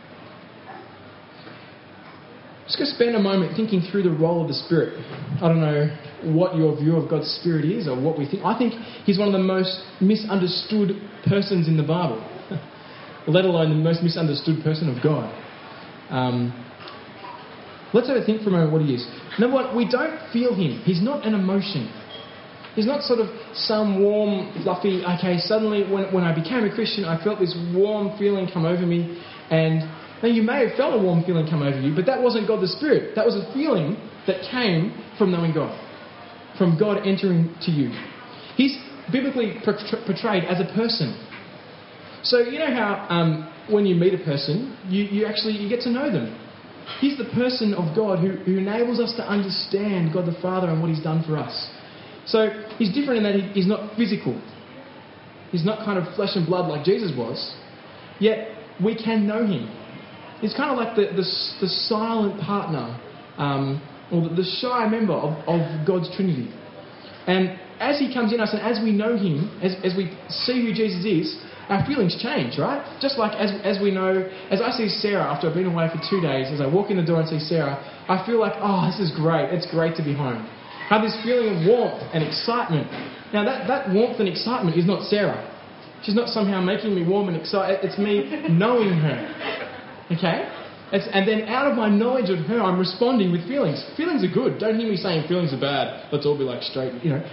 just 2.73 2.79
going 2.79 2.89
to 2.89 2.97
spend 2.97 3.17
a 3.17 3.21
moment 3.21 3.55
thinking 3.55 3.83
through 3.91 4.03
the 4.03 4.11
role 4.11 4.41
of 4.41 4.49
the 4.49 4.55
Spirit. 4.55 4.97
I 5.43 5.49
don't 5.49 5.61
know 5.61 5.93
what 6.33 6.57
your 6.57 6.75
view 6.77 6.97
of 6.97 7.11
God's 7.11 7.29
Spirit 7.41 7.67
is 7.67 7.87
or 7.87 8.01
what 8.01 8.19
we 8.19 8.25
think. 8.25 8.45
I 8.45 8.57
think 8.57 8.73
He's 9.05 9.19
one 9.19 9.29
of 9.29 9.33
the 9.33 9.45
most 9.45 9.85
misunderstood 10.01 10.97
persons 11.27 11.69
in 11.69 11.77
the 11.77 11.83
Bible, 11.83 12.17
let 13.29 13.45
alone 13.45 13.69
the 13.69 13.77
most 13.77 14.03
misunderstood 14.03 14.65
person 14.65 14.89
of 14.89 15.03
God. 15.03 15.29
Um, 16.09 16.49
let's 17.93 18.09
have 18.09 18.17
a 18.17 18.25
think 18.25 18.41
for 18.43 18.49
a 18.49 18.53
moment 18.53 18.73
what 18.73 18.81
He 18.81 18.95
is. 18.95 19.07
Number 19.39 19.57
one, 19.57 19.77
we 19.77 19.85
don't 19.85 20.17
feel 20.33 20.55
Him. 20.55 20.81
He's 20.85 21.03
not 21.03 21.27
an 21.27 21.35
emotion. 21.35 21.93
He's 22.75 22.87
not 22.87 23.03
sort 23.03 23.21
of 23.21 23.29
some 23.53 24.03
warm, 24.03 24.51
fluffy, 24.63 25.05
okay, 25.05 25.37
suddenly 25.37 25.85
when, 25.93 26.09
when 26.09 26.25
I 26.25 26.35
became 26.35 26.65
a 26.65 26.75
Christian, 26.75 27.05
I 27.05 27.23
felt 27.23 27.39
this 27.39 27.55
warm 27.75 28.17
feeling 28.17 28.49
come 28.51 28.65
over 28.65 28.87
me 28.87 29.23
and 29.51 29.85
now, 30.23 30.29
you 30.29 30.43
may 30.43 30.67
have 30.69 30.77
felt 30.77 30.95
a 30.95 31.03
warm 31.03 31.25
feeling 31.25 31.49
come 31.49 31.63
over 31.63 31.81
you, 31.81 31.95
but 31.95 32.07
that 32.07 32.23
wasn't 32.23 32.47
God 32.47 32.63
the 32.63 32.69
Spirit. 32.69 33.17
That 33.17 33.27
was 33.27 33.35
a 33.35 33.53
feeling 33.53 33.97
that 34.27 34.49
came 34.51 34.95
from 35.19 35.33
knowing 35.33 35.53
God, 35.53 35.75
from 36.57 36.79
God 36.79 37.07
entering 37.07 37.55
to 37.63 37.71
you. 37.71 37.91
He's 38.57 38.79
biblically 39.11 39.59
portrayed 39.65 40.45
as 40.45 40.61
a 40.61 40.73
person. 40.75 41.19
So 42.23 42.39
you 42.39 42.61
know 42.61 42.73
how 42.73 43.07
um, 43.11 43.53
when 43.69 43.85
you 43.85 43.97
meet 43.97 44.15
a 44.15 44.23
person, 44.25 44.79
you, 44.89 45.05
you 45.05 45.27
actually 45.27 45.55
you 45.55 45.69
get 45.69 45.81
to 45.83 45.91
know 45.91 46.13
them. 46.13 46.39
He's 47.01 47.19
the 47.19 47.31
person 47.35 47.75
of 47.75 47.97
God 47.97 48.21
who, 48.21 48.31
who 48.45 48.59
enables 48.59 49.01
us 49.01 49.15
to 49.17 49.23
understand 49.29 50.13
God 50.13 50.27
the 50.27 50.39
Father 50.41 50.69
and 50.69 50.81
what 50.81 50.91
He's 50.91 51.03
done 51.03 51.25
for 51.27 51.37
us. 51.37 51.71
So 52.27 52.49
he's 52.79 52.95
different 52.95 53.19
in 53.19 53.25
that 53.25 53.35
he, 53.35 53.41
he's 53.53 53.67
not 53.67 53.97
physical. 53.97 54.41
He's 55.51 55.65
not 55.65 55.85
kind 55.85 55.99
of 55.99 56.15
flesh 56.15 56.31
and 56.35 56.47
blood 56.47 56.69
like 56.69 56.85
Jesus 56.85 57.13
was. 57.17 57.55
Yet 58.21 58.57
we 58.83 58.95
can 58.95 59.27
know 59.27 59.47
him. 59.47 59.69
He's 60.43 60.53
kind 60.53 60.71
of 60.71 60.77
like 60.77 60.97
the, 60.97 61.15
the, 61.15 61.25
the 61.63 61.71
silent 61.87 62.41
partner, 62.43 62.99
um, 63.39 63.81
or 64.11 64.29
the, 64.29 64.43
the, 64.43 64.49
shy 64.61 64.89
member 64.89 65.15
of, 65.15 65.39
of 65.47 65.87
God's 65.87 66.11
Trinity. 66.17 66.51
And 67.27 67.59
as 67.79 67.99
he 67.99 68.13
comes 68.13 68.35
in 68.35 68.41
us 68.41 68.51
and 68.53 68.61
as 68.61 68.83
we 68.83 68.91
know 68.91 69.17
him, 69.17 69.49
as, 69.63 69.79
as 69.87 69.97
we 69.97 70.11
see 70.29 70.67
who 70.67 70.75
Jesus 70.75 71.07
is, 71.07 71.39
our 71.71 71.87
feelings 71.87 72.19
change, 72.21 72.59
right? 72.59 72.83
Just 73.01 73.19
like 73.19 73.39
as, 73.39 73.55
as 73.63 73.81
we 73.81 73.91
know, 73.91 74.29
as 74.51 74.61
I 74.61 74.71
see 74.73 74.89
Sarah 74.89 75.23
after 75.23 75.49
I've 75.49 75.55
been 75.55 75.71
away 75.71 75.89
for 75.89 76.03
two 76.11 76.21
days, 76.21 76.51
as 76.51 76.61
I 76.61 76.67
walk 76.67 76.91
in 76.91 76.99
the 76.99 77.07
door 77.07 77.21
and 77.21 77.29
see 77.29 77.39
Sarah, 77.39 77.79
I 78.11 78.27
feel 78.27 78.41
like, 78.41 78.55
oh, 78.59 78.91
this 78.91 78.99
is 78.99 79.15
great. 79.15 79.55
It's 79.55 79.71
great 79.71 79.95
to 79.97 80.03
be 80.03 80.13
home. 80.13 80.43
I 80.91 80.99
have 80.99 81.07
this 81.07 81.17
feeling 81.23 81.55
of 81.55 81.67
warmth 81.67 82.03
and 82.13 82.27
excitement. 82.27 82.91
Now, 83.33 83.47
that, 83.47 83.69
that 83.69 83.95
warmth 83.95 84.19
and 84.19 84.29
excitement 84.29 84.77
is 84.77 84.85
not 84.87 85.07
Sarah. 85.07 85.39
She's 86.03 86.17
not 86.17 86.29
somehow 86.29 86.61
making 86.61 86.95
me 86.95 87.07
warm 87.07 87.29
and 87.29 87.37
excited. 87.37 87.79
It's 87.83 87.97
me 87.97 88.51
knowing 88.51 88.99
her. 88.99 89.62
Okay? 90.17 90.49
It's, 90.93 91.09
and 91.11 91.27
then 91.27 91.49
out 91.49 91.71
of 91.71 91.77
my 91.77 91.89
knowledge 91.89 92.29
of 92.29 92.45
her, 92.47 92.61
I'm 92.61 92.79
responding 92.79 93.33
with 93.33 93.49
feelings. 93.49 93.83
Feelings 93.97 94.23
are 94.23 94.33
good. 94.33 94.61
Don't 94.61 94.79
hear 94.79 94.89
me 94.89 94.97
saying 94.97 95.27
feelings 95.27 95.53
are 95.55 95.61
bad. 95.61 96.13
Let's 96.13 96.27
all 96.27 96.37
be 96.37 96.45
like 96.45 96.63
straight, 96.63 96.93
you 97.03 97.11
know. 97.11 97.25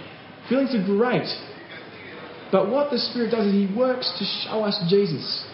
Feelings 0.48 0.74
are 0.74 0.82
great. 0.82 1.28
But 2.50 2.70
what 2.70 2.90
the 2.90 2.98
Spirit 2.98 3.30
does 3.30 3.46
is 3.46 3.52
He 3.52 3.68
works 3.76 4.10
to 4.18 4.24
show 4.24 4.64
us 4.64 4.80
Jesus. 4.88 5.44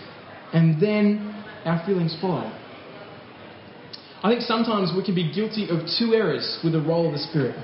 And 0.53 0.81
then 0.81 1.35
our 1.65 1.85
feelings 1.85 2.17
follow. 2.21 2.47
I 4.23 4.31
think 4.31 4.43
sometimes 4.43 4.93
we 4.97 5.05
can 5.05 5.15
be 5.15 5.33
guilty 5.33 5.69
of 5.69 5.81
two 5.99 6.15
errors 6.15 6.61
with 6.63 6.73
the 6.73 6.81
role 6.81 7.07
of 7.09 7.13
the 7.13 7.19
Spirit. 7.19 7.57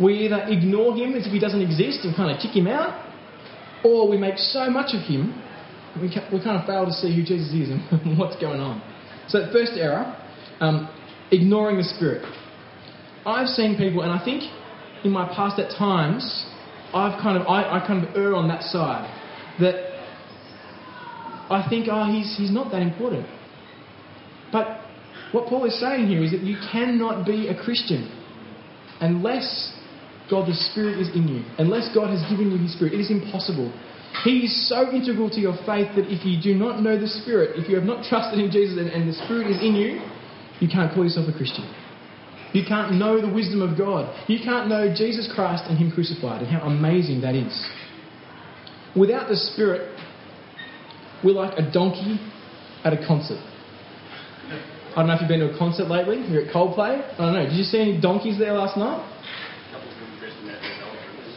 We 0.00 0.14
either 0.24 0.46
ignore 0.48 0.96
Him 0.96 1.14
as 1.14 1.26
if 1.26 1.32
He 1.32 1.38
doesn't 1.38 1.60
exist 1.60 2.04
and 2.04 2.16
kind 2.16 2.34
of 2.34 2.40
kick 2.40 2.56
Him 2.56 2.66
out, 2.66 3.04
or 3.84 4.08
we 4.08 4.16
make 4.16 4.38
so 4.38 4.70
much 4.70 4.94
of 4.94 5.02
Him 5.02 5.42
we, 6.00 6.08
we 6.32 6.42
kind 6.42 6.58
of 6.58 6.66
fail 6.66 6.84
to 6.86 6.92
see 6.92 7.14
who 7.14 7.22
Jesus 7.22 7.52
is 7.52 7.70
and 7.70 8.18
what's 8.18 8.40
going 8.40 8.60
on. 8.60 8.82
So, 9.28 9.48
first 9.52 9.72
error, 9.76 10.16
um, 10.60 10.88
ignoring 11.30 11.76
the 11.76 11.84
Spirit. 11.84 12.24
I've 13.26 13.48
seen 13.48 13.76
people, 13.76 14.02
and 14.02 14.12
I 14.12 14.24
think 14.24 14.44
in 15.04 15.10
my 15.10 15.26
past 15.34 15.58
at 15.58 15.76
times, 15.76 16.46
I've 16.94 17.20
kind 17.20 17.36
of 17.36 17.46
I, 17.46 17.78
I 17.78 17.86
kind 17.86 18.04
of 18.04 18.16
err 18.16 18.34
on 18.34 18.48
that 18.48 18.62
side 18.62 19.04
that 19.60 19.88
I 21.50 21.66
think, 21.68 21.88
oh, 21.90 22.10
he's 22.10 22.36
he's 22.36 22.52
not 22.52 22.70
that 22.72 22.82
important. 22.82 23.26
But 24.50 24.80
what 25.32 25.46
Paul 25.46 25.66
is 25.66 25.78
saying 25.78 26.06
here 26.06 26.22
is 26.22 26.30
that 26.30 26.40
you 26.40 26.56
cannot 26.72 27.26
be 27.26 27.48
a 27.48 27.54
Christian 27.54 28.08
unless 29.00 29.74
God 30.30 30.48
the 30.48 30.54
Spirit 30.54 30.98
is 30.98 31.08
in 31.14 31.28
you, 31.28 31.44
unless 31.58 31.94
God 31.94 32.10
has 32.10 32.20
given 32.30 32.50
you 32.50 32.58
His 32.58 32.74
Spirit. 32.74 32.94
It 32.94 33.00
is 33.00 33.10
impossible. 33.10 33.72
He 34.24 34.44
is 34.44 34.68
so 34.68 34.90
integral 34.90 35.30
to 35.30 35.40
your 35.40 35.54
faith 35.64 35.94
that 35.94 36.10
if 36.10 36.24
you 36.24 36.40
do 36.40 36.58
not 36.58 36.82
know 36.82 36.98
the 36.98 37.06
Spirit, 37.06 37.58
if 37.58 37.68
you 37.68 37.76
have 37.76 37.84
not 37.84 38.04
trusted 38.04 38.40
in 38.40 38.50
Jesus 38.50 38.78
and, 38.78 38.88
and 38.88 39.08
the 39.08 39.14
Spirit 39.24 39.46
is 39.46 39.62
in 39.62 39.74
you, 39.74 40.02
you 40.60 40.68
can't 40.68 40.92
call 40.92 41.04
yourself 41.04 41.28
a 41.28 41.36
Christian. 41.36 41.64
You 42.52 42.64
can't 42.66 42.94
know 42.94 43.20
the 43.20 43.32
wisdom 43.32 43.62
of 43.62 43.76
God. 43.76 44.08
You 44.28 44.38
can't 44.42 44.68
know 44.68 44.92
Jesus 44.94 45.30
Christ 45.34 45.64
and 45.68 45.78
Him 45.78 45.92
crucified 45.92 46.42
and 46.42 46.50
how 46.50 46.66
amazing 46.66 47.20
that 47.20 47.34
is. 47.34 47.52
Without 48.96 49.28
the 49.28 49.36
Spirit, 49.36 49.94
we're 51.22 51.32
like 51.32 51.58
a 51.58 51.70
donkey 51.70 52.18
at 52.84 52.92
a 52.92 53.06
concert. 53.06 53.38
I 54.96 55.02
don't 55.02 55.08
know 55.08 55.14
if 55.14 55.20
you've 55.20 55.28
been 55.28 55.40
to 55.40 55.54
a 55.54 55.58
concert 55.58 55.88
lately. 55.88 56.24
You're 56.26 56.46
at 56.46 56.52
Coldplay. 56.52 57.04
I 57.04 57.16
don't 57.18 57.34
know. 57.34 57.44
Did 57.44 57.52
you 57.52 57.64
see 57.64 57.78
any 57.78 58.00
donkeys 58.00 58.38
there 58.38 58.52
last 58.52 58.76
night? 58.76 59.04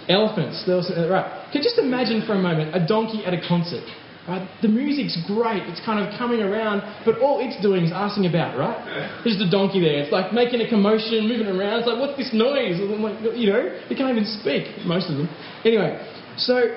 Elephants. 0.09 0.63
Uh, 0.67 1.09
right. 1.09 1.49
Can 1.51 1.61
just 1.61 1.77
imagine 1.77 2.25
for 2.25 2.33
a 2.33 2.41
moment 2.41 2.75
a 2.75 2.85
donkey 2.85 3.25
at 3.25 3.33
a 3.33 3.41
concert? 3.47 3.83
Right? 4.27 4.45
The 4.61 4.69
music's 4.69 5.17
great. 5.25 5.65
It's 5.65 5.81
kind 5.83 5.97
of 5.97 6.13
coming 6.13 6.41
around, 6.45 6.85
but 7.05 7.17
all 7.19 7.41
it's 7.41 7.57
doing 7.61 7.83
is 7.85 7.91
asking 7.91 8.29
about, 8.29 8.53
right? 8.53 8.77
There's 9.25 9.41
the 9.41 9.49
donkey 9.49 9.81
there. 9.81 9.97
It's 9.97 10.13
like 10.13 10.29
making 10.31 10.61
a 10.61 10.69
commotion, 10.69 11.25
moving 11.25 11.49
around. 11.49 11.81
It's 11.81 11.89
like, 11.89 11.97
what's 11.97 12.13
this 12.21 12.29
noise? 12.29 12.77
You 12.77 13.49
know, 13.49 13.65
it 13.89 13.97
can't 13.97 14.13
even 14.13 14.29
speak, 14.29 14.69
most 14.85 15.09
of 15.09 15.17
them. 15.17 15.25
Anyway, 15.65 15.97
so 16.37 16.69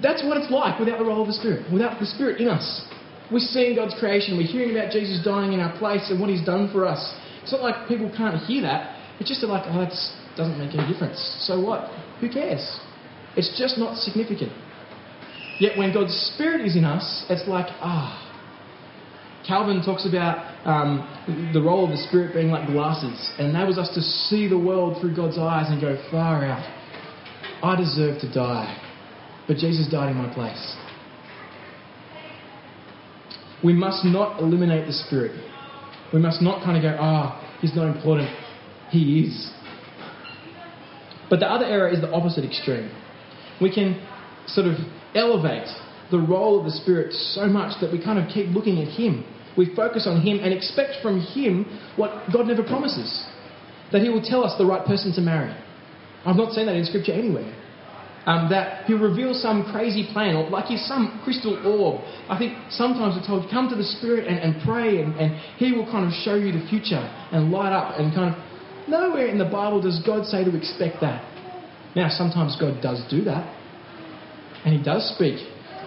that's 0.00 0.24
what 0.24 0.40
it's 0.40 0.48
like 0.48 0.80
without 0.80 0.98
the 0.98 1.04
role 1.04 1.20
of 1.20 1.28
the 1.28 1.36
Spirit, 1.36 1.68
without 1.68 2.00
the 2.00 2.08
Spirit 2.08 2.40
in 2.40 2.48
us. 2.48 2.64
We're 3.28 3.44
seeing 3.44 3.76
God's 3.76 3.94
creation. 4.00 4.40
We're 4.40 4.48
hearing 4.48 4.72
about 4.72 4.88
Jesus 4.88 5.20
dying 5.20 5.52
in 5.52 5.60
our 5.60 5.76
place 5.76 6.08
and 6.08 6.16
what 6.16 6.32
He's 6.32 6.44
done 6.44 6.72
for 6.72 6.88
us. 6.88 7.00
It's 7.44 7.52
not 7.52 7.60
like 7.60 7.88
people 7.88 8.08
can't 8.16 8.40
hear 8.48 8.62
that. 8.64 8.96
It's 9.20 9.28
just 9.28 9.44
like, 9.44 9.68
oh, 9.68 9.84
that 9.84 9.92
doesn't 10.36 10.58
make 10.58 10.74
any 10.74 10.90
difference. 10.92 11.18
So 11.40 11.60
what? 11.60 11.90
Who 12.20 12.28
cares? 12.28 12.80
It's 13.36 13.56
just 13.58 13.78
not 13.78 13.96
significant. 13.98 14.52
Yet 15.60 15.78
when 15.78 15.92
God's 15.92 16.14
Spirit 16.34 16.66
is 16.66 16.76
in 16.76 16.84
us, 16.84 17.24
it's 17.28 17.46
like, 17.48 17.66
ah. 17.80 18.20
Calvin 19.46 19.82
talks 19.84 20.06
about 20.08 20.38
um, 20.66 21.06
the 21.52 21.60
role 21.60 21.84
of 21.84 21.90
the 21.90 22.02
Spirit 22.08 22.32
being 22.34 22.48
like 22.48 22.66
glasses 22.66 23.30
and 23.38 23.48
enables 23.48 23.78
us 23.78 23.92
to 23.94 24.00
see 24.00 24.48
the 24.48 24.58
world 24.58 25.00
through 25.00 25.14
God's 25.14 25.38
eyes 25.38 25.66
and 25.68 25.80
go 25.80 26.02
far 26.10 26.44
out. 26.44 26.64
I 27.62 27.76
deserve 27.76 28.20
to 28.22 28.32
die, 28.32 28.76
but 29.46 29.58
Jesus 29.58 29.86
died 29.90 30.10
in 30.10 30.16
my 30.16 30.32
place. 30.32 30.76
We 33.62 33.72
must 33.72 34.04
not 34.04 34.40
eliminate 34.40 34.86
the 34.86 34.92
Spirit. 34.92 35.32
We 36.12 36.20
must 36.20 36.42
not 36.42 36.64
kind 36.64 36.76
of 36.76 36.82
go, 36.82 36.96
ah, 37.00 37.40
oh, 37.40 37.58
he's 37.60 37.74
not 37.74 37.94
important. 37.94 38.28
He 38.90 39.20
is. 39.20 39.50
But 41.30 41.40
the 41.40 41.46
other 41.46 41.64
error 41.64 41.88
is 41.88 42.00
the 42.00 42.10
opposite 42.10 42.44
extreme. 42.44 42.90
We 43.60 43.72
can 43.72 44.04
sort 44.46 44.66
of 44.66 44.74
elevate 45.14 45.68
the 46.10 46.18
role 46.18 46.58
of 46.58 46.64
the 46.64 46.72
Spirit 46.72 47.12
so 47.12 47.46
much 47.46 47.80
that 47.80 47.92
we 47.92 48.02
kind 48.02 48.18
of 48.18 48.28
keep 48.28 48.54
looking 48.54 48.82
at 48.82 48.88
Him. 48.88 49.24
We 49.56 49.74
focus 49.74 50.06
on 50.06 50.20
Him 50.20 50.40
and 50.42 50.52
expect 50.52 51.02
from 51.02 51.20
Him 51.20 51.64
what 51.96 52.32
God 52.32 52.46
never 52.46 52.62
promises 52.62 53.26
that 53.92 54.02
He 54.02 54.08
will 54.08 54.22
tell 54.22 54.44
us 54.44 54.56
the 54.58 54.66
right 54.66 54.84
person 54.84 55.12
to 55.14 55.20
marry. 55.20 55.54
I've 56.26 56.36
not 56.36 56.52
seen 56.52 56.66
that 56.66 56.74
in 56.74 56.84
Scripture 56.84 57.12
anywhere 57.12 57.52
um, 58.26 58.48
that 58.50 58.84
he'll 58.86 58.98
reveal 58.98 59.34
some 59.34 59.70
crazy 59.70 60.08
plan, 60.12 60.36
or 60.36 60.48
like 60.48 60.66
he's 60.66 60.84
some 60.86 61.20
crystal 61.24 61.54
orb. 61.66 62.00
I 62.28 62.38
think 62.38 62.56
sometimes 62.70 63.16
we're 63.16 63.26
told, 63.26 63.50
come 63.50 63.68
to 63.68 63.76
the 63.76 63.84
Spirit 63.84 64.26
and, 64.26 64.38
and 64.38 64.62
pray, 64.64 65.00
and, 65.00 65.14
and 65.16 65.36
he 65.56 65.72
will 65.72 65.84
kind 65.90 66.06
of 66.06 66.12
show 66.24 66.34
you 66.34 66.52
the 66.52 66.66
future 66.68 67.04
and 67.32 67.50
light 67.50 67.72
up, 67.72 67.98
and 67.98 68.14
kind 68.14 68.34
of 68.34 68.40
nowhere 68.88 69.26
in 69.26 69.38
the 69.38 69.44
Bible 69.44 69.80
does 69.80 70.00
God 70.04 70.26
say 70.26 70.44
to 70.44 70.56
expect 70.56 71.00
that. 71.00 71.22
Now, 71.96 72.08
sometimes 72.08 72.56
God 72.58 72.82
does 72.82 73.04
do 73.08 73.22
that, 73.24 73.46
and 74.64 74.76
he 74.76 74.82
does 74.82 75.08
speak. 75.14 75.38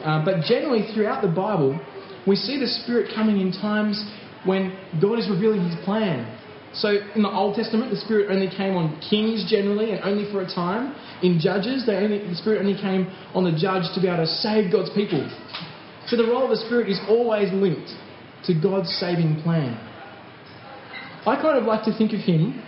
Uh, 0.04 0.24
but 0.24 0.44
generally, 0.46 0.88
throughout 0.94 1.22
the 1.22 1.28
Bible, 1.28 1.80
we 2.26 2.36
see 2.36 2.60
the 2.60 2.68
Spirit 2.68 3.12
coming 3.14 3.42
in 3.42 3.52
times 3.52 4.04
when 4.46 4.78
God 5.02 5.20
is 5.20 5.30
revealing 5.30 5.68
his 5.70 5.76
plan 5.84 6.38
so 6.74 6.90
in 7.16 7.24
the 7.24 7.32
Old 7.32 7.56
Testament, 7.56 7.90
the 7.92 7.98
Spirit 7.98 8.30
only 8.30 8.50
came 8.50 8.76
on 8.76 9.00
kings 9.02 9.50
generally 9.50 9.92
and 9.92 10.04
only 10.04 10.30
for 10.32 10.42
a 10.42 10.46
time. 10.46 10.94
In 11.24 11.40
Judges, 11.40 11.90
only, 11.90 12.20
the 12.20 12.36
Spirit 12.36 12.60
only 12.60 12.80
came 12.80 13.08
on 13.34 13.44
the 13.44 13.56
judge 13.58 13.90
to 13.96 14.02
be 14.02 14.08
able 14.08 14.26
to 14.26 14.28
save 14.28 14.72
God's 14.72 14.92
people. 14.92 15.26
So 16.08 16.16
the 16.16 16.26
role 16.26 16.44
of 16.44 16.52
the 16.52 16.62
Spirit 16.68 16.90
is 16.90 17.00
always 17.10 17.52
linked 17.52 17.90
to 18.46 18.54
God's 18.54 18.90
saving 19.00 19.42
plan. 19.42 19.74
I 21.26 21.36
kind 21.42 21.58
of 21.58 21.64
like 21.66 21.84
to 21.86 21.98
think 21.98 22.14
of 22.14 22.20
him, 22.20 22.62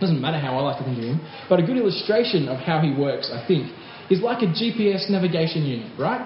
doesn't 0.00 0.20
matter 0.20 0.38
how 0.38 0.56
I 0.58 0.60
like 0.62 0.78
to 0.78 0.84
think 0.84 0.98
of 0.98 1.04
him, 1.04 1.20
but 1.48 1.60
a 1.60 1.62
good 1.62 1.76
illustration 1.76 2.48
of 2.48 2.58
how 2.58 2.80
he 2.80 2.92
works, 2.92 3.30
I 3.32 3.46
think, 3.46 3.70
is 4.10 4.20
like 4.20 4.42
a 4.42 4.50
GPS 4.50 5.08
navigation 5.08 5.62
unit, 5.64 5.98
right? 5.98 6.22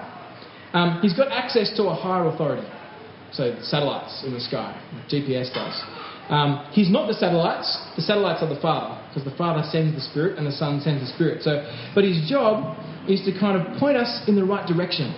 Um, 0.73 0.99
he's 1.01 1.13
got 1.13 1.31
access 1.31 1.75
to 1.77 1.83
a 1.83 1.95
higher 1.95 2.27
authority. 2.27 2.67
So 3.31 3.55
satellites 3.61 4.23
in 4.25 4.33
the 4.33 4.41
sky, 4.41 4.73
GPS 5.07 5.53
does. 5.53 5.77
Um, 6.29 6.65
he's 6.71 6.91
not 6.91 7.07
the 7.07 7.13
satellites. 7.13 7.77
The 7.95 8.01
satellites 8.01 8.41
are 8.41 8.49
the 8.49 8.59
Father, 8.61 9.01
because 9.09 9.23
the 9.23 9.35
Father 9.37 9.67
sends 9.69 9.95
the 9.95 10.01
Spirit 10.01 10.37
and 10.37 10.45
the 10.45 10.51
Son 10.51 10.81
sends 10.81 11.01
the 11.01 11.13
Spirit. 11.13 11.43
So, 11.43 11.65
but 11.93 12.03
his 12.03 12.27
job 12.29 12.77
is 13.09 13.25
to 13.25 13.33
kind 13.37 13.59
of 13.59 13.77
point 13.79 13.97
us 13.97 14.23
in 14.27 14.35
the 14.35 14.45
right 14.45 14.65
direction. 14.67 15.13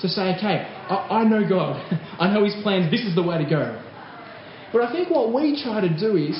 To 0.00 0.08
say, 0.08 0.34
okay, 0.36 0.68
I, 0.90 1.22
I 1.22 1.24
know 1.24 1.48
God. 1.48 1.80
I 2.20 2.32
know 2.32 2.44
His 2.44 2.54
plans. 2.62 2.90
This 2.90 3.00
is 3.00 3.14
the 3.14 3.22
way 3.22 3.38
to 3.42 3.48
go. 3.48 3.82
But 4.72 4.82
I 4.82 4.92
think 4.92 5.08
what 5.08 5.32
we 5.32 5.62
try 5.62 5.80
to 5.80 5.88
do 5.88 6.16
is 6.16 6.36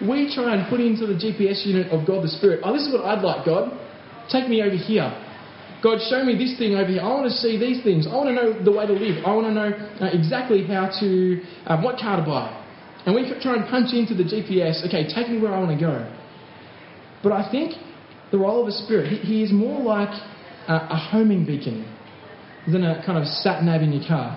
we 0.00 0.32
try 0.34 0.56
and 0.56 0.68
put 0.68 0.80
into 0.80 1.06
the 1.06 1.14
GPS 1.14 1.66
unit 1.66 1.92
of 1.92 2.06
God 2.06 2.24
the 2.24 2.28
Spirit. 2.28 2.60
Oh, 2.64 2.72
this 2.72 2.86
is 2.86 2.92
what 2.92 3.04
I'd 3.04 3.22
like, 3.22 3.44
God. 3.44 3.76
Take 4.32 4.48
me 4.48 4.62
over 4.62 4.76
here. 4.76 5.12
God, 5.82 5.98
show 6.08 6.24
me 6.24 6.36
this 6.36 6.56
thing 6.58 6.74
over 6.74 6.88
here. 6.88 7.00
I 7.00 7.08
want 7.08 7.24
to 7.28 7.36
see 7.36 7.56
these 7.56 7.82
things. 7.82 8.06
I 8.06 8.14
want 8.14 8.28
to 8.28 8.34
know 8.36 8.52
the 8.52 8.72
way 8.72 8.86
to 8.86 8.92
live. 8.92 9.24
I 9.24 9.32
want 9.32 9.48
to 9.48 9.54
know 9.54 9.70
uh, 10.00 10.12
exactly 10.12 10.64
how 10.64 10.92
to, 11.00 11.42
um, 11.66 11.82
what 11.82 11.98
car 11.98 12.20
to 12.20 12.24
buy. 12.24 12.48
And 13.06 13.14
we 13.14 13.24
try 13.40 13.56
and 13.56 13.64
punch 13.68 13.92
into 13.92 14.12
the 14.12 14.24
GPS, 14.24 14.84
okay, 14.88 15.08
take 15.08 15.28
me 15.28 15.40
where 15.40 15.54
I 15.54 15.58
want 15.58 15.72
to 15.72 15.80
go. 15.80 16.04
But 17.22 17.32
I 17.32 17.50
think 17.50 17.72
the 18.30 18.38
role 18.38 18.60
of 18.60 18.68
a 18.68 18.72
spirit, 18.72 19.08
he, 19.08 19.40
he 19.40 19.42
is 19.42 19.52
more 19.52 19.80
like 19.80 20.12
a, 20.68 20.74
a, 20.74 20.96
homing 20.96 21.46
beacon 21.46 21.88
than 22.70 22.84
a 22.84 23.02
kind 23.04 23.16
of 23.16 23.24
sat 23.26 23.64
nav 23.64 23.80
in 23.80 23.92
your 23.92 24.06
car. 24.06 24.36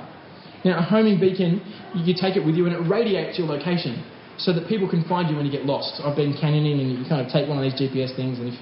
Now, 0.64 0.80
a 0.80 0.82
homing 0.82 1.20
beacon, 1.20 1.60
you 1.94 2.16
take 2.20 2.38
it 2.38 2.46
with 2.46 2.56
you 2.56 2.66
and 2.68 2.74
it 2.74 2.90
radiates 2.90 3.38
your 3.38 3.48
location 3.48 4.02
so 4.38 4.54
that 4.54 4.68
people 4.68 4.90
can 4.90 5.04
find 5.06 5.30
you 5.30 5.36
when 5.36 5.46
you 5.46 5.52
get 5.52 5.66
lost. 5.66 6.02
I've 6.04 6.16
been 6.16 6.34
canyoning 6.34 6.82
and 6.82 6.92
you 6.98 7.06
kind 7.08 7.26
of 7.26 7.32
take 7.32 7.48
one 7.48 7.58
of 7.58 7.64
these 7.64 7.78
GPS 7.78 8.16
things 8.16 8.40
and 8.40 8.50
if 8.50 8.58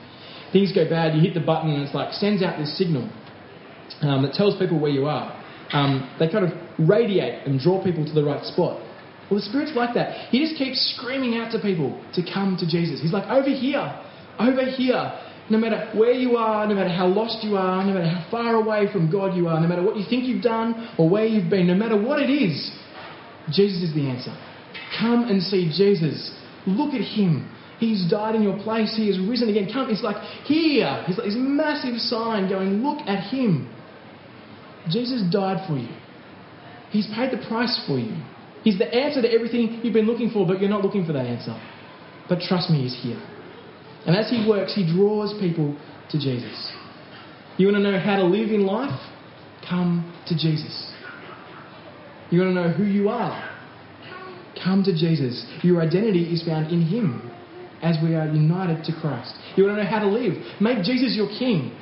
things 0.52 0.72
go 0.72 0.88
bad, 0.88 1.16
you 1.16 1.22
hit 1.22 1.34
the 1.34 1.46
button 1.46 1.72
and 1.72 1.84
it's 1.84 1.96
like 1.96 2.14
sends 2.14 2.44
out 2.44 2.60
this 2.60 2.78
signal 2.78 3.10
um, 4.02 4.24
that 4.24 4.34
tells 4.34 4.58
people 4.60 4.80
where 4.80 4.92
you 4.92 5.06
are. 5.06 5.32
Um, 5.72 6.14
they 6.20 6.28
kind 6.28 6.46
of 6.46 6.52
radiate 6.78 7.48
and 7.48 7.60
draw 7.60 7.84
people 7.84 8.06
to 8.06 8.14
the 8.14 8.24
right 8.24 8.44
spot. 8.46 8.80
Well, 9.30 9.40
the 9.40 9.46
Spirit's 9.48 9.72
like 9.76 9.96
that. 9.96 10.28
He 10.30 10.40
just 10.40 10.58
keeps 10.58 10.94
screaming 10.98 11.40
out 11.40 11.52
to 11.54 11.60
people 11.60 11.96
to 12.14 12.22
come 12.22 12.58
to 12.60 12.68
Jesus. 12.68 13.02
He's 13.02 13.14
like, 13.14 13.30
over 13.32 13.50
here, 13.50 13.88
over 14.40 14.66
here. 14.66 15.20
No 15.50 15.58
matter 15.58 15.90
where 15.98 16.12
you 16.12 16.38
are, 16.38 16.68
no 16.68 16.76
matter 16.76 16.90
how 16.90 17.08
lost 17.08 17.44
you 17.44 17.58
are, 17.58 17.84
no 17.84 17.94
matter 17.94 18.08
how 18.08 18.30
far 18.30 18.56
away 18.56 18.92
from 18.92 19.12
God 19.12 19.36
you 19.36 19.48
are, 19.48 19.60
no 19.60 19.68
matter 19.68 19.84
what 19.84 19.98
you 19.98 20.06
think 20.10 20.26
you've 20.26 20.44
done 20.44 20.96
or 20.98 21.10
where 21.10 21.26
you've 21.26 21.50
been, 21.50 21.68
no 21.68 21.76
matter 21.76 22.00
what 22.00 22.22
it 22.22 22.30
is, 22.30 22.72
Jesus 23.52 23.90
is 23.90 23.96
the 23.96 24.08
answer. 24.08 24.32
Come 25.00 25.30
and 25.30 25.42
see 25.42 25.72
Jesus. 25.76 26.32
Look 26.68 26.94
at 26.94 27.02
him. 27.02 27.50
He's 27.80 28.10
died 28.10 28.36
in 28.36 28.44
your 28.44 28.60
place. 28.60 28.96
He 28.96 29.08
has 29.08 29.20
risen 29.20 29.50
again. 29.50 29.70
Come. 29.72 29.90
It's 29.90 30.04
like 30.04 30.18
here. 30.46 31.04
He's 31.08 31.18
like 31.18 31.28
this 31.28 31.36
massive 31.38 31.98
sign 31.98 32.48
going, 32.50 32.84
look 32.84 33.00
at 33.08 33.32
him. 33.32 33.74
Jesus 34.90 35.24
died 35.32 35.66
for 35.68 35.78
you. 35.78 35.90
He's 36.92 37.08
paid 37.16 37.32
the 37.32 37.44
price 37.48 37.82
for 37.88 37.98
you. 37.98 38.16
He's 38.64 38.78
the 38.78 38.94
answer 38.94 39.22
to 39.22 39.32
everything 39.32 39.82
you've 39.84 39.94
been 39.94 40.06
looking 40.06 40.30
for, 40.30 40.46
but 40.46 40.60
you're 40.60 40.70
not 40.70 40.84
looking 40.84 41.06
for 41.06 41.14
that 41.14 41.26
answer. 41.26 41.60
But 42.30 42.42
trust 42.42 42.70
me, 42.70 42.84
He's 42.84 43.02
here. 43.02 43.22
And 44.06 44.16
as 44.16 44.30
He 44.30 44.48
works, 44.48 44.76
He 44.76 44.86
draws 44.86 45.34
people 45.40 45.78
to 46.12 46.20
Jesus. 46.20 46.72
You 47.58 47.68
want 47.68 47.84
to 47.84 47.92
know 47.92 48.00
how 48.00 48.18
to 48.18 48.26
live 48.26 48.50
in 48.52 48.66
life? 48.66 49.00
Come 49.68 50.14
to 50.28 50.36
Jesus. 50.36 50.92
You 52.30 52.42
want 52.42 52.56
to 52.56 52.62
know 52.62 52.70
who 52.70 52.84
you 52.84 53.10
are? 53.10 53.51
Come 54.64 54.84
to 54.84 54.92
Jesus. 54.92 55.46
Your 55.64 55.82
identity 55.82 56.32
is 56.34 56.44
found 56.44 56.72
in 56.72 56.82
Him 56.82 57.32
as 57.82 57.98
we 58.04 58.16
are 58.16 58.28
united 58.28 58.84
to 58.86 58.94
Christ. 59.02 59.34
You 59.56 59.66
want 59.66 59.78
to 59.78 59.84
know 59.84 59.90
how 59.90 60.00
to 60.00 60.08
live? 60.08 60.34
Make 60.62 60.84
Jesus 60.84 61.16
your 61.16 61.28
King. 61.40 61.78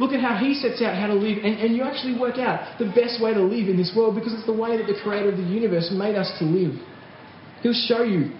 Look 0.00 0.12
at 0.12 0.20
how 0.20 0.36
he 0.36 0.54
sets 0.54 0.82
out 0.82 0.96
how 0.96 1.06
to 1.06 1.14
live, 1.14 1.38
and, 1.44 1.54
and 1.60 1.76
you 1.76 1.84
actually 1.84 2.18
work 2.18 2.36
out 2.36 2.78
the 2.80 2.86
best 2.86 3.22
way 3.22 3.32
to 3.32 3.40
live 3.40 3.68
in 3.68 3.76
this 3.76 3.92
world 3.96 4.16
because 4.16 4.34
it's 4.34 4.46
the 4.46 4.52
way 4.52 4.76
that 4.76 4.86
the 4.86 4.98
creator 5.02 5.30
of 5.30 5.36
the 5.36 5.44
universe 5.44 5.88
made 5.94 6.16
us 6.16 6.32
to 6.40 6.44
live. 6.44 6.74
He'll 7.62 7.72
show 7.86 8.02
you, 8.02 8.32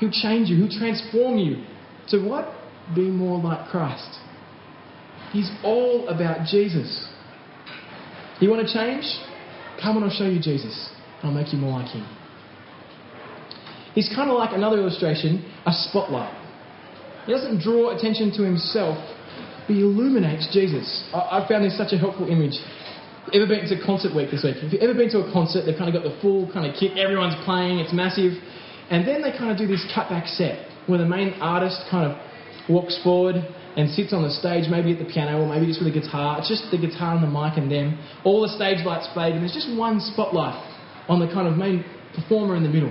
he'll 0.00 0.10
change 0.10 0.48
you, 0.48 0.56
he'll 0.56 0.78
transform 0.78 1.38
you 1.38 1.64
to 2.08 2.18
what? 2.26 2.52
Be 2.94 3.02
more 3.02 3.38
like 3.38 3.68
Christ. 3.68 4.18
He's 5.30 5.50
all 5.62 6.08
about 6.08 6.46
Jesus. 6.48 7.06
You 8.40 8.50
want 8.50 8.66
to 8.66 8.74
change? 8.74 9.04
Come 9.80 9.96
and 9.96 10.06
I'll 10.06 10.10
show 10.10 10.26
you 10.26 10.42
Jesus. 10.42 10.90
I'll 11.22 11.30
make 11.30 11.52
you 11.52 11.58
more 11.58 11.78
like 11.78 11.92
him. 11.92 12.04
He's 13.94 14.08
kind 14.14 14.30
of 14.30 14.36
like 14.38 14.54
another 14.54 14.78
illustration, 14.78 15.44
a 15.66 15.72
spotlight. 15.72 16.34
He 17.26 17.32
doesn't 17.32 17.60
draw 17.60 17.96
attention 17.96 18.32
to 18.36 18.42
himself 18.42 18.98
but 19.70 19.76
he 19.78 19.82
illuminates 19.82 20.50
Jesus. 20.50 21.06
I, 21.14 21.38
I 21.38 21.48
found 21.48 21.62
this 21.62 21.78
such 21.78 21.92
a 21.92 21.98
helpful 21.98 22.26
image. 22.26 22.58
Ever 23.30 23.46
been 23.46 23.70
to 23.70 23.78
concert 23.86 24.10
week 24.10 24.34
this 24.34 24.42
week? 24.42 24.58
If 24.58 24.74
you've 24.74 24.82
ever 24.82 24.98
been 24.98 25.14
to 25.14 25.22
a 25.22 25.30
concert? 25.30 25.62
They've 25.62 25.78
kind 25.78 25.86
of 25.86 25.94
got 25.94 26.02
the 26.02 26.18
full 26.18 26.50
kind 26.50 26.66
of 26.66 26.74
kit, 26.74 26.98
everyone's 26.98 27.38
playing, 27.46 27.78
it's 27.78 27.94
massive. 27.94 28.34
And 28.90 29.06
then 29.06 29.22
they 29.22 29.30
kind 29.30 29.54
of 29.54 29.58
do 29.62 29.70
this 29.70 29.86
cutback 29.94 30.26
set 30.26 30.66
where 30.90 30.98
the 30.98 31.06
main 31.06 31.38
artist 31.38 31.86
kind 31.86 32.10
of 32.10 32.18
walks 32.68 32.98
forward 33.04 33.36
and 33.78 33.86
sits 33.94 34.12
on 34.12 34.26
the 34.26 34.34
stage, 34.34 34.66
maybe 34.66 34.90
at 34.90 34.98
the 34.98 35.06
piano 35.06 35.38
or 35.38 35.46
maybe 35.46 35.70
just 35.70 35.78
with 35.78 35.94
a 35.94 35.94
guitar. 35.94 36.42
It's 36.42 36.50
just 36.50 36.66
the 36.74 36.78
guitar 36.82 37.14
and 37.14 37.22
the 37.22 37.30
mic 37.30 37.54
and 37.54 37.70
them. 37.70 37.94
All 38.24 38.42
the 38.42 38.50
stage 38.50 38.82
lights 38.82 39.06
fade, 39.14 39.38
and 39.38 39.42
there's 39.46 39.54
just 39.54 39.70
one 39.78 40.02
spotlight 40.02 40.58
on 41.06 41.22
the 41.22 41.30
kind 41.30 41.46
of 41.46 41.54
main 41.54 41.86
performer 42.18 42.56
in 42.56 42.64
the 42.64 42.72
middle. 42.74 42.90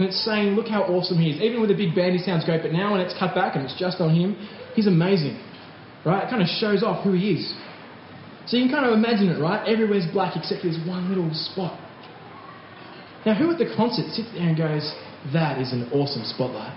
And 0.00 0.08
it's 0.08 0.24
saying, 0.24 0.56
look 0.56 0.66
how 0.66 0.88
awesome 0.88 1.20
he 1.20 1.28
is. 1.28 1.42
Even 1.44 1.60
with 1.60 1.70
a 1.70 1.76
big 1.76 1.94
band, 1.94 2.16
he 2.16 2.24
sounds 2.24 2.48
great, 2.48 2.62
but 2.62 2.72
now 2.72 2.96
when 2.96 3.04
it's 3.04 3.12
cut 3.20 3.34
back 3.34 3.54
and 3.54 3.68
it's 3.68 3.76
just 3.76 4.00
on 4.00 4.16
him, 4.16 4.32
he's 4.72 4.86
amazing. 4.86 5.36
Right? 6.08 6.24
It 6.24 6.30
kind 6.32 6.40
of 6.40 6.48
shows 6.48 6.82
off 6.82 7.04
who 7.04 7.12
he 7.12 7.36
is. 7.36 7.52
So 8.48 8.56
you 8.56 8.64
can 8.64 8.72
kind 8.72 8.88
of 8.88 8.96
imagine 8.96 9.28
it, 9.28 9.36
right? 9.36 9.60
Everywhere's 9.68 10.08
black 10.08 10.40
except 10.40 10.62
for 10.62 10.68
this 10.68 10.80
one 10.88 11.12
little 11.12 11.28
spot. 11.34 11.76
Now, 13.26 13.36
who 13.36 13.52
at 13.52 13.58
the 13.60 13.68
concert 13.76 14.08
sits 14.16 14.32
there 14.32 14.48
and 14.48 14.56
goes, 14.56 14.88
That 15.36 15.60
is 15.60 15.76
an 15.76 15.92
awesome 15.92 16.24
spotlight? 16.24 16.72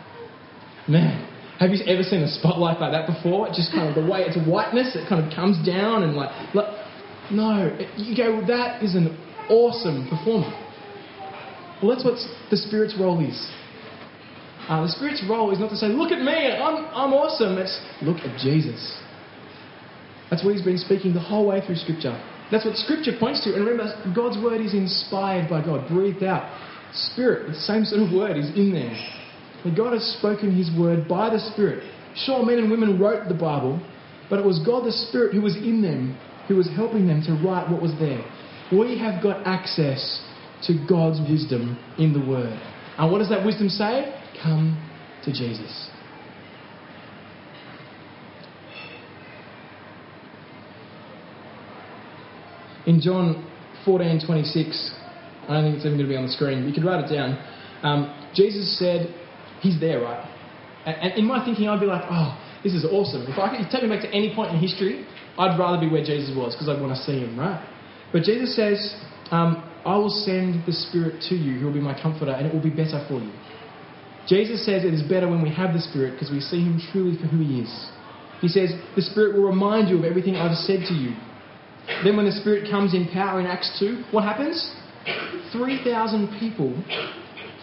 Man, 0.91 1.23
have 1.63 1.71
you 1.71 1.79
ever 1.87 2.03
seen 2.03 2.23
a 2.23 2.27
spotlight 2.27 2.81
like 2.83 2.91
that 2.91 3.07
before? 3.07 3.47
Just 3.55 3.71
kind 3.71 3.87
of 3.87 3.95
the 3.95 4.03
way 4.03 4.27
it's 4.27 4.35
whiteness, 4.43 4.99
it 4.99 5.07
kind 5.07 5.23
of 5.23 5.31
comes 5.31 5.55
down 5.65 6.03
and 6.03 6.11
like, 6.11 6.27
like 6.53 6.67
no, 7.31 7.71
you 7.95 8.17
go, 8.17 8.45
that 8.47 8.83
is 8.83 8.95
an 8.95 9.15
awesome 9.47 10.11
performer. 10.11 10.51
Well, 11.83 11.91
that's 11.91 12.05
what 12.07 12.15
the 12.49 12.55
Spirit's 12.55 12.95
role 12.97 13.19
is. 13.19 13.35
Uh, 14.69 14.83
the 14.83 14.93
Spirit's 14.95 15.21
role 15.27 15.51
is 15.51 15.59
not 15.59 15.69
to 15.71 15.75
say, 15.75 15.87
look 15.87 16.13
at 16.13 16.23
me, 16.23 16.31
I'm, 16.31 16.87
I'm 16.95 17.11
awesome. 17.11 17.57
It's 17.57 17.75
look 18.01 18.23
at 18.23 18.39
Jesus. 18.39 18.79
That's 20.31 20.45
what 20.45 20.55
he's 20.55 20.63
been 20.63 20.77
speaking 20.77 21.13
the 21.13 21.19
whole 21.19 21.45
way 21.45 21.59
through 21.59 21.75
Scripture. 21.75 22.15
That's 22.51 22.63
what 22.63 22.77
Scripture 22.77 23.11
points 23.19 23.43
to. 23.43 23.53
And 23.53 23.67
remember, 23.67 23.91
God's 24.15 24.41
word 24.41 24.61
is 24.61 24.73
inspired 24.73 25.49
by 25.49 25.59
God, 25.59 25.89
breathed 25.89 26.23
out. 26.23 26.47
Spirit, 26.93 27.51
the 27.51 27.59
same 27.59 27.83
sort 27.83 28.01
of 28.01 28.15
word, 28.15 28.37
is 28.37 28.47
in 28.55 28.71
there. 28.71 28.95
That 29.65 29.75
God 29.75 29.91
has 29.91 30.05
spoken 30.17 30.55
his 30.55 30.71
word 30.79 31.09
by 31.09 31.29
the 31.29 31.39
Spirit. 31.51 31.83
Sure, 32.15 32.45
men 32.45 32.59
and 32.59 32.71
women 32.71 32.97
wrote 32.97 33.27
the 33.27 33.35
Bible, 33.35 33.83
but 34.29 34.39
it 34.39 34.45
was 34.45 34.63
God 34.65 34.85
the 34.85 34.91
Spirit 34.91 35.33
who 35.33 35.41
was 35.41 35.57
in 35.57 35.81
them, 35.81 36.17
who 36.47 36.55
was 36.55 36.69
helping 36.77 37.07
them 37.07 37.21
to 37.27 37.33
write 37.43 37.69
what 37.69 37.81
was 37.81 37.91
there. 37.99 38.23
We 38.71 38.97
have 38.99 39.21
got 39.21 39.45
access 39.45 40.23
to 40.67 40.85
God's 40.87 41.19
wisdom 41.29 41.77
in 41.97 42.13
the 42.13 42.19
Word. 42.19 42.59
And 42.97 43.11
what 43.11 43.19
does 43.19 43.29
that 43.29 43.45
wisdom 43.45 43.69
say? 43.69 44.13
Come 44.41 44.77
to 45.25 45.31
Jesus. 45.31 45.89
In 52.85 52.99
John 52.99 53.49
14 53.85 54.21
26, 54.25 54.91
I 55.47 55.53
don't 55.53 55.63
think 55.63 55.75
it's 55.77 55.85
even 55.85 55.97
going 55.97 56.07
to 56.07 56.13
be 56.13 56.17
on 56.17 56.25
the 56.25 56.31
screen, 56.31 56.67
you 56.67 56.73
could 56.73 56.83
write 56.83 57.03
it 57.03 57.13
down. 57.13 57.39
Um, 57.81 58.29
Jesus 58.33 58.77
said, 58.77 59.13
He's 59.61 59.79
there, 59.79 60.01
right? 60.01 60.29
And, 60.85 61.13
in 61.13 61.25
my 61.25 61.43
thinking, 61.45 61.69
I'd 61.69 61.79
be 61.79 61.85
like, 61.85 62.03
oh, 62.09 62.37
this 62.63 62.73
is 62.73 62.85
awesome. 62.85 63.23
If 63.27 63.39
I 63.39 63.55
could 63.55 63.71
take 63.71 63.83
me 63.83 63.89
back 63.89 64.01
to 64.03 64.11
any 64.11 64.35
point 64.35 64.53
in 64.53 64.59
history, 64.59 65.07
I'd 65.37 65.57
rather 65.57 65.79
be 65.79 65.89
where 65.89 66.03
Jesus 66.03 66.35
was 66.35 66.53
because 66.53 66.67
I'd 66.67 66.81
want 66.81 66.95
to 66.95 67.01
see 67.01 67.19
Him, 67.19 67.39
right? 67.39 67.63
But 68.11 68.23
Jesus 68.23 68.55
says, 68.55 68.95
um, 69.31 69.63
I 69.85 69.97
will 69.97 70.09
send 70.09 70.65
the 70.65 70.71
Spirit 70.71 71.21
to 71.29 71.35
you 71.35 71.59
who 71.59 71.65
will 71.65 71.73
be 71.73 71.81
my 71.81 71.99
comforter 71.99 72.31
and 72.31 72.47
it 72.47 72.53
will 72.53 72.63
be 72.63 72.69
better 72.69 73.03
for 73.07 73.19
you. 73.19 73.31
Jesus 74.27 74.65
says 74.65 74.85
it 74.85 74.93
is 74.93 75.03
better 75.03 75.27
when 75.27 75.41
we 75.43 75.49
have 75.53 75.73
the 75.73 75.81
Spirit 75.81 76.13
because 76.13 76.31
we 76.31 76.39
see 76.39 76.63
Him 76.63 76.79
truly 76.91 77.17
for 77.19 77.27
who 77.27 77.43
He 77.43 77.59
is. 77.59 77.91
He 78.39 78.47
says, 78.47 78.71
The 78.95 79.01
Spirit 79.01 79.35
will 79.35 79.47
remind 79.47 79.89
you 79.89 79.97
of 79.97 80.05
everything 80.05 80.35
I've 80.35 80.55
said 80.55 80.87
to 80.87 80.93
you. 80.93 81.15
Then, 82.03 82.15
when 82.15 82.25
the 82.25 82.31
Spirit 82.31 82.71
comes 82.71 82.93
in 82.93 83.09
power 83.11 83.41
in 83.41 83.45
Acts 83.45 83.75
2, 83.79 84.05
what 84.11 84.23
happens? 84.23 84.71
3,000 85.51 86.39
people 86.39 86.71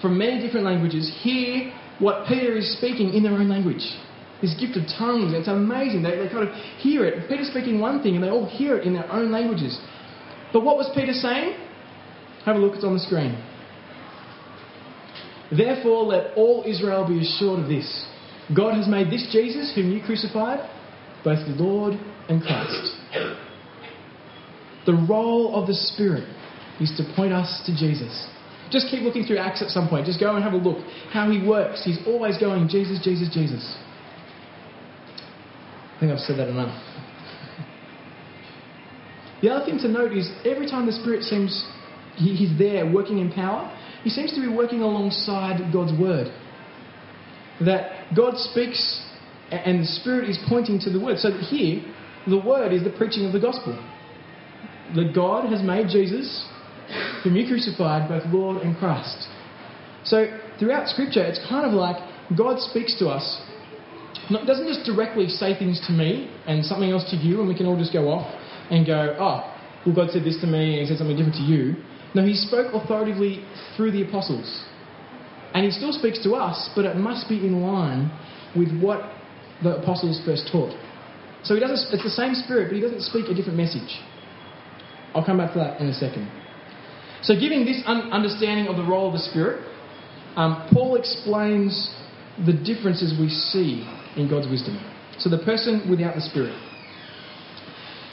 from 0.03 0.19
many 0.19 0.45
different 0.45 0.67
languages 0.67 1.11
hear 1.23 1.73
what 2.01 2.27
Peter 2.29 2.57
is 2.57 2.77
speaking 2.77 3.15
in 3.15 3.23
their 3.23 3.33
own 3.33 3.49
language. 3.49 3.85
This 4.43 4.55
gift 4.59 4.77
of 4.77 4.85
tongues, 4.97 5.33
it's 5.33 5.49
amazing. 5.49 6.03
They, 6.03 6.17
they 6.17 6.29
kind 6.29 6.49
of 6.49 6.55
hear 6.79 7.05
it. 7.05 7.29
Peter's 7.29 7.49
speaking 7.49 7.81
one 7.81 8.03
thing 8.03 8.15
and 8.15 8.25
they 8.25 8.29
all 8.29 8.49
hear 8.49 8.77
it 8.77 8.87
in 8.87 8.95
their 8.95 9.11
own 9.11 9.31
languages. 9.31 9.79
But 10.53 10.65
what 10.65 10.77
was 10.77 10.91
Peter 10.95 11.13
saying? 11.13 11.57
Have 12.45 12.57
a 12.57 12.59
look, 12.59 12.75
it's 12.75 12.85
on 12.85 12.95
the 12.95 13.01
screen. 13.01 13.39
Therefore, 15.51 16.05
let 16.05 16.37
all 16.37 16.65
Israel 16.67 17.07
be 17.07 17.21
assured 17.21 17.61
of 17.61 17.69
this 17.69 18.07
God 18.55 18.75
has 18.75 18.89
made 18.89 19.11
this 19.11 19.29
Jesus, 19.31 19.73
whom 19.75 19.93
you 19.93 20.03
crucified, 20.05 20.59
both 21.23 21.39
the 21.47 21.55
Lord 21.63 21.95
and 22.29 22.43
Christ. 22.43 22.97
The 24.87 24.95
role 25.09 25.55
of 25.55 25.69
the 25.69 25.75
Spirit 25.75 26.25
is 26.81 26.93
to 26.97 27.05
point 27.15 27.33
us 27.33 27.63
to 27.67 27.77
Jesus. 27.77 28.29
Just 28.71 28.89
keep 28.91 29.03
looking 29.03 29.25
through 29.25 29.39
Acts 29.39 29.63
at 29.63 29.69
some 29.69 29.89
point. 29.89 30.07
Just 30.07 30.19
go 30.19 30.35
and 30.35 30.43
have 30.43 30.53
a 30.53 30.57
look 30.57 30.85
how 31.13 31.31
he 31.31 31.47
works. 31.47 31.83
He's 31.85 31.99
always 32.07 32.39
going, 32.39 32.69
Jesus, 32.69 33.01
Jesus, 33.03 33.33
Jesus. 33.33 33.77
I 35.97 36.01
think 36.01 36.13
I've 36.13 36.19
said 36.19 36.39
that 36.39 36.49
enough. 36.49 36.75
The 39.43 39.51
other 39.51 39.65
thing 39.65 39.79
to 39.79 39.89
note 39.89 40.13
is 40.13 40.31
every 40.45 40.67
time 40.67 40.87
the 40.87 40.93
Spirit 40.93 41.23
seems 41.23 41.67
he, 42.21 42.37
he's 42.37 42.57
there 42.59 42.91
working 42.91 43.19
in 43.19 43.33
power, 43.33 43.75
he 44.05 44.11
seems 44.11 44.33
to 44.35 44.41
be 44.41 44.49
working 44.49 44.81
alongside 44.81 45.73
God's 45.73 45.99
word. 45.99 46.29
That 47.61 48.15
God 48.17 48.37
speaks 48.37 49.07
and 49.51 49.81
the 49.81 49.87
Spirit 49.87 50.31
is 50.31 50.39
pointing 50.49 50.79
to 50.81 50.91
the 50.91 51.01
word. 51.01 51.19
So 51.19 51.31
here, 51.33 51.83
the 52.29 52.39
word 52.39 52.73
is 52.73 52.85
the 52.85 52.91
preaching 52.91 53.27
of 53.27 53.33
the 53.33 53.41
gospel. 53.41 53.75
That 54.95 55.13
God 55.15 55.51
has 55.51 55.63
made 55.63 55.89
Jesus, 55.89 56.47
whom 57.23 57.37
you 57.37 57.47
crucified, 57.47 58.09
both 58.09 58.23
Lord 58.33 58.63
and 58.63 58.77
Christ. 58.77 59.29
So 60.05 60.27
throughout 60.59 60.89
Scripture, 60.89 61.25
it's 61.25 61.41
kind 61.49 61.67
of 61.67 61.73
like 61.73 61.97
God 62.37 62.61
speaks 62.61 62.99
to 62.99 63.09
us. 63.09 63.43
doesn't 64.31 64.67
just 64.67 64.87
directly 64.87 65.29
say 65.29 65.59
things 65.59 65.83
to 65.87 65.93
me 65.93 66.31
and 66.47 66.65
something 66.65 66.91
else 66.91 67.11
to 67.11 67.17
you, 67.17 67.41
and 67.41 67.49
we 67.49 67.57
can 67.57 67.67
all 67.67 67.79
just 67.79 67.93
go 67.93 68.09
off 68.09 68.27
and 68.71 68.87
go, 68.87 69.17
oh, 69.19 69.57
well, 69.85 69.95
God 69.95 70.11
said 70.11 70.25
this 70.25 70.41
to 70.41 70.47
me 70.47 70.79
and 70.79 70.83
he 70.83 70.87
said 70.87 70.99
something 70.99 71.17
different 71.17 71.37
to 71.37 71.43
you. 71.43 71.77
No, 72.15 72.25
he 72.25 72.35
spoke 72.35 72.75
authoritatively 72.75 73.45
through 73.77 73.93
the 73.93 74.03
apostles. 74.07 74.65
And 75.55 75.65
he 75.65 75.71
still 75.71 75.93
speaks 75.93 76.23
to 76.25 76.35
us, 76.35 76.71
but 76.75 76.85
it 76.85 76.97
must 76.97 77.29
be 77.29 77.39
in 77.39 77.63
line 77.63 78.11
with 78.57 78.71
what 78.81 79.13
the 79.63 79.77
apostles 79.77 80.21
first 80.25 80.49
taught. 80.51 80.75
So 81.45 81.55
he 81.55 81.61
doesn't, 81.61 81.93
it's 81.93 82.03
the 82.03 82.11
same 82.11 82.35
spirit, 82.35 82.69
but 82.69 82.77
he 82.77 82.81
doesn't 82.81 83.03
speak 83.03 83.27
a 83.29 83.35
different 83.35 83.57
message. 83.57 84.01
I'll 85.15 85.25
come 85.25 85.39
back 85.39 85.53
to 85.55 85.59
that 85.59 85.81
in 85.81 85.89
a 85.89 85.95
second. 85.95 86.31
So, 87.23 87.35
giving 87.39 87.65
this 87.65 87.83
un- 87.87 88.13
understanding 88.13 88.69
of 88.69 88.77
the 88.77 88.85
role 88.85 89.09
of 89.09 89.13
the 89.13 89.19
Spirit, 89.31 89.65
um, 90.37 90.69
Paul 90.73 90.97
explains 90.97 91.93
the 92.47 92.53
differences 92.53 93.19
we 93.19 93.29
see 93.29 93.85
in 94.17 94.29
God's 94.31 94.49
wisdom. 94.49 94.79
So, 95.19 95.29
the 95.29 95.45
person 95.45 95.89
without 95.91 96.15
the 96.15 96.23
Spirit. 96.23 96.57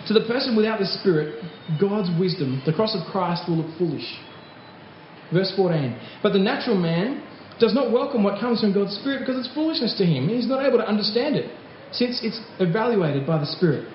To 0.07 0.13
the 0.13 0.25
person 0.27 0.55
without 0.55 0.79
the 0.79 0.85
Spirit, 0.85 1.43
God's 1.79 2.09
wisdom, 2.19 2.61
the 2.65 2.73
cross 2.73 2.95
of 2.95 3.05
Christ, 3.11 3.43
will 3.47 3.57
look 3.57 3.77
foolish. 3.77 4.07
Verse 5.33 5.51
14. 5.55 5.99
But 6.23 6.33
the 6.33 6.39
natural 6.39 6.77
man 6.77 7.23
does 7.59 7.73
not 7.73 7.91
welcome 7.91 8.23
what 8.23 8.39
comes 8.39 8.61
from 8.61 8.73
God's 8.73 8.95
Spirit 8.95 9.19
because 9.19 9.37
it's 9.37 9.53
foolishness 9.53 9.97
to 9.97 10.05
him. 10.05 10.29
He's 10.29 10.47
not 10.47 10.65
able 10.65 10.77
to 10.77 10.87
understand 10.87 11.35
it 11.35 11.51
since 11.91 12.21
it's 12.23 12.39
evaluated 12.59 13.25
by 13.25 13.39
the 13.39 13.45
Spirit. 13.45 13.91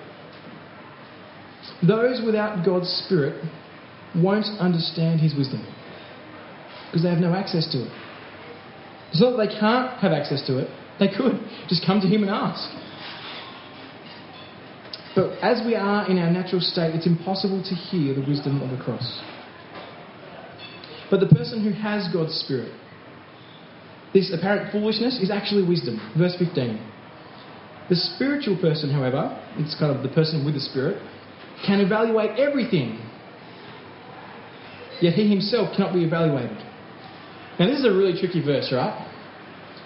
Those 1.85 2.21
without 2.25 2.65
God's 2.65 2.89
Spirit 3.05 3.43
won't 4.15 4.45
understand 4.59 5.19
His 5.19 5.35
wisdom 5.35 5.65
because 6.87 7.03
they 7.03 7.09
have 7.09 7.19
no 7.19 7.33
access 7.33 7.69
to 7.71 7.83
it. 7.83 7.91
It's 9.11 9.21
not 9.21 9.37
that 9.37 9.47
they 9.47 9.59
can't 9.59 9.99
have 9.99 10.11
access 10.11 10.45
to 10.47 10.59
it, 10.59 10.69
they 10.99 11.07
could 11.07 11.39
just 11.67 11.85
come 11.85 11.99
to 12.01 12.07
Him 12.07 12.23
and 12.23 12.31
ask. 12.31 12.69
But 15.15 15.37
as 15.43 15.61
we 15.65 15.75
are 15.75 16.09
in 16.09 16.17
our 16.17 16.31
natural 16.31 16.61
state, 16.61 16.95
it's 16.95 17.05
impossible 17.05 17.61
to 17.61 17.75
hear 17.75 18.15
the 18.15 18.25
wisdom 18.27 18.61
of 18.61 18.75
the 18.75 18.83
cross. 18.83 19.21
But 21.11 21.19
the 21.19 21.27
person 21.27 21.63
who 21.63 21.71
has 21.71 22.11
God's 22.11 22.33
Spirit, 22.33 22.73
this 24.13 24.33
apparent 24.33 24.71
foolishness 24.71 25.19
is 25.21 25.29
actually 25.29 25.67
wisdom. 25.67 26.01
Verse 26.17 26.35
15. 26.39 26.81
The 27.89 27.95
spiritual 27.95 28.57
person, 28.59 28.91
however, 28.91 29.29
it's 29.57 29.77
kind 29.77 29.95
of 29.95 30.01
the 30.01 30.09
person 30.09 30.45
with 30.45 30.55
the 30.55 30.61
Spirit, 30.61 30.97
can 31.65 31.79
evaluate 31.79 32.39
everything. 32.39 32.97
Yet 35.01 35.13
he 35.13 35.29
himself 35.29 35.75
cannot 35.75 35.93
be 35.93 36.03
evaluated. 36.03 36.57
Now, 37.59 37.67
this 37.67 37.79
is 37.79 37.85
a 37.85 37.91
really 37.91 38.19
tricky 38.19 38.43
verse, 38.43 38.71
right? 38.73 38.97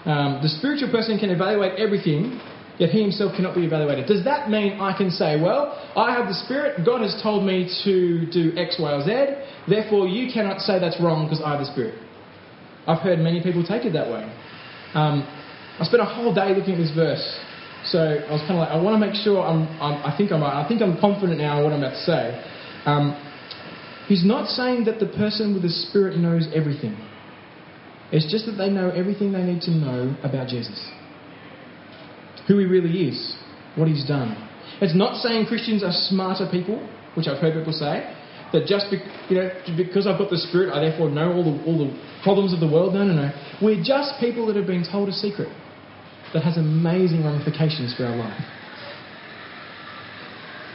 Um, 0.06 0.40
the 0.40 0.48
spiritual 0.48 0.90
person 0.90 1.18
can 1.18 1.28
evaluate 1.28 1.78
everything, 1.78 2.40
yet 2.78 2.90
he 2.90 3.02
himself 3.02 3.34
cannot 3.34 3.54
be 3.54 3.64
evaluated. 3.64 4.06
Does 4.06 4.24
that 4.24 4.50
mean 4.50 4.80
I 4.80 4.96
can 4.96 5.10
say, 5.10 5.40
well, 5.40 5.74
I 5.96 6.14
have 6.14 6.28
the 6.28 6.34
Spirit, 6.34 6.86
God 6.86 7.02
has 7.02 7.18
told 7.22 7.44
me 7.44 7.68
to 7.84 8.26
do 8.30 8.56
X, 8.56 8.76
Y, 8.78 8.90
or 8.90 9.02
Z, 9.02 9.10
therefore 9.68 10.06
you 10.06 10.32
cannot 10.32 10.60
say 10.60 10.78
that's 10.78 11.00
wrong 11.00 11.26
because 11.26 11.42
I 11.44 11.50
have 11.52 11.60
the 11.60 11.70
Spirit? 11.70 11.98
I've 12.86 13.00
heard 13.00 13.18
many 13.18 13.42
people 13.42 13.66
take 13.66 13.84
it 13.84 13.92
that 13.92 14.08
way. 14.08 14.24
Um, 14.94 15.26
I 15.78 15.84
spent 15.84 16.02
a 16.02 16.06
whole 16.06 16.32
day 16.34 16.54
looking 16.54 16.74
at 16.74 16.78
this 16.78 16.94
verse, 16.94 17.22
so 17.84 17.98
I 17.98 18.32
was 18.32 18.40
kind 18.46 18.56
of 18.56 18.64
like, 18.64 18.70
I 18.70 18.80
want 18.80 18.94
to 18.94 19.02
make 19.04 19.14
sure 19.14 19.42
I'm, 19.42 19.68
I'm, 19.82 20.02
i 20.02 20.16
think 20.16 20.32
I'm 20.32 20.40
right. 20.40 20.64
I 20.64 20.66
think 20.66 20.80
I'm 20.80 20.98
confident 20.98 21.38
now 21.38 21.58
in 21.58 21.64
what 21.64 21.72
I'm 21.72 21.82
about 21.82 21.98
to 21.98 22.04
say. 22.06 22.24
Um, 22.86 23.14
he's 24.06 24.24
not 24.24 24.48
saying 24.48 24.84
that 24.86 24.98
the 24.98 25.06
person 25.06 25.52
with 25.52 25.62
the 25.62 25.68
Spirit 25.68 26.16
knows 26.16 26.48
everything. 26.54 26.96
It's 28.10 28.30
just 28.30 28.46
that 28.46 28.52
they 28.52 28.70
know 28.70 28.88
everything 28.88 29.32
they 29.32 29.42
need 29.42 29.60
to 29.62 29.70
know 29.70 30.16
about 30.24 30.48
Jesus 30.48 30.80
who 32.48 32.58
he 32.58 32.64
really 32.64 33.08
is, 33.08 33.36
what 33.76 33.86
he's 33.86 34.06
done. 34.06 34.34
It's 34.80 34.96
not 34.96 35.20
saying 35.20 35.46
Christians 35.46 35.84
are 35.84 35.92
smarter 35.92 36.48
people, 36.50 36.80
which 37.14 37.28
I've 37.28 37.38
heard 37.38 37.54
people 37.54 37.72
say, 37.72 38.14
that 38.52 38.66
just 38.66 38.90
be, 38.90 38.96
you 39.28 39.36
know, 39.36 39.50
because 39.76 40.06
I've 40.06 40.18
got 40.18 40.30
the 40.30 40.38
Spirit, 40.38 40.72
I 40.72 40.80
therefore 40.80 41.10
know 41.10 41.32
all 41.32 41.44
the, 41.44 41.64
all 41.64 41.78
the 41.78 41.92
problems 42.22 42.54
of 42.54 42.60
the 42.60 42.66
world. 42.66 42.94
No, 42.94 43.04
no, 43.04 43.12
no. 43.12 43.30
We're 43.60 43.82
just 43.84 44.18
people 44.20 44.46
that 44.46 44.56
have 44.56 44.66
been 44.66 44.86
told 44.90 45.08
a 45.08 45.12
secret 45.12 45.48
that 46.32 46.42
has 46.42 46.56
amazing 46.56 47.24
ramifications 47.24 47.94
for 47.96 48.06
our 48.06 48.16
life. 48.16 48.40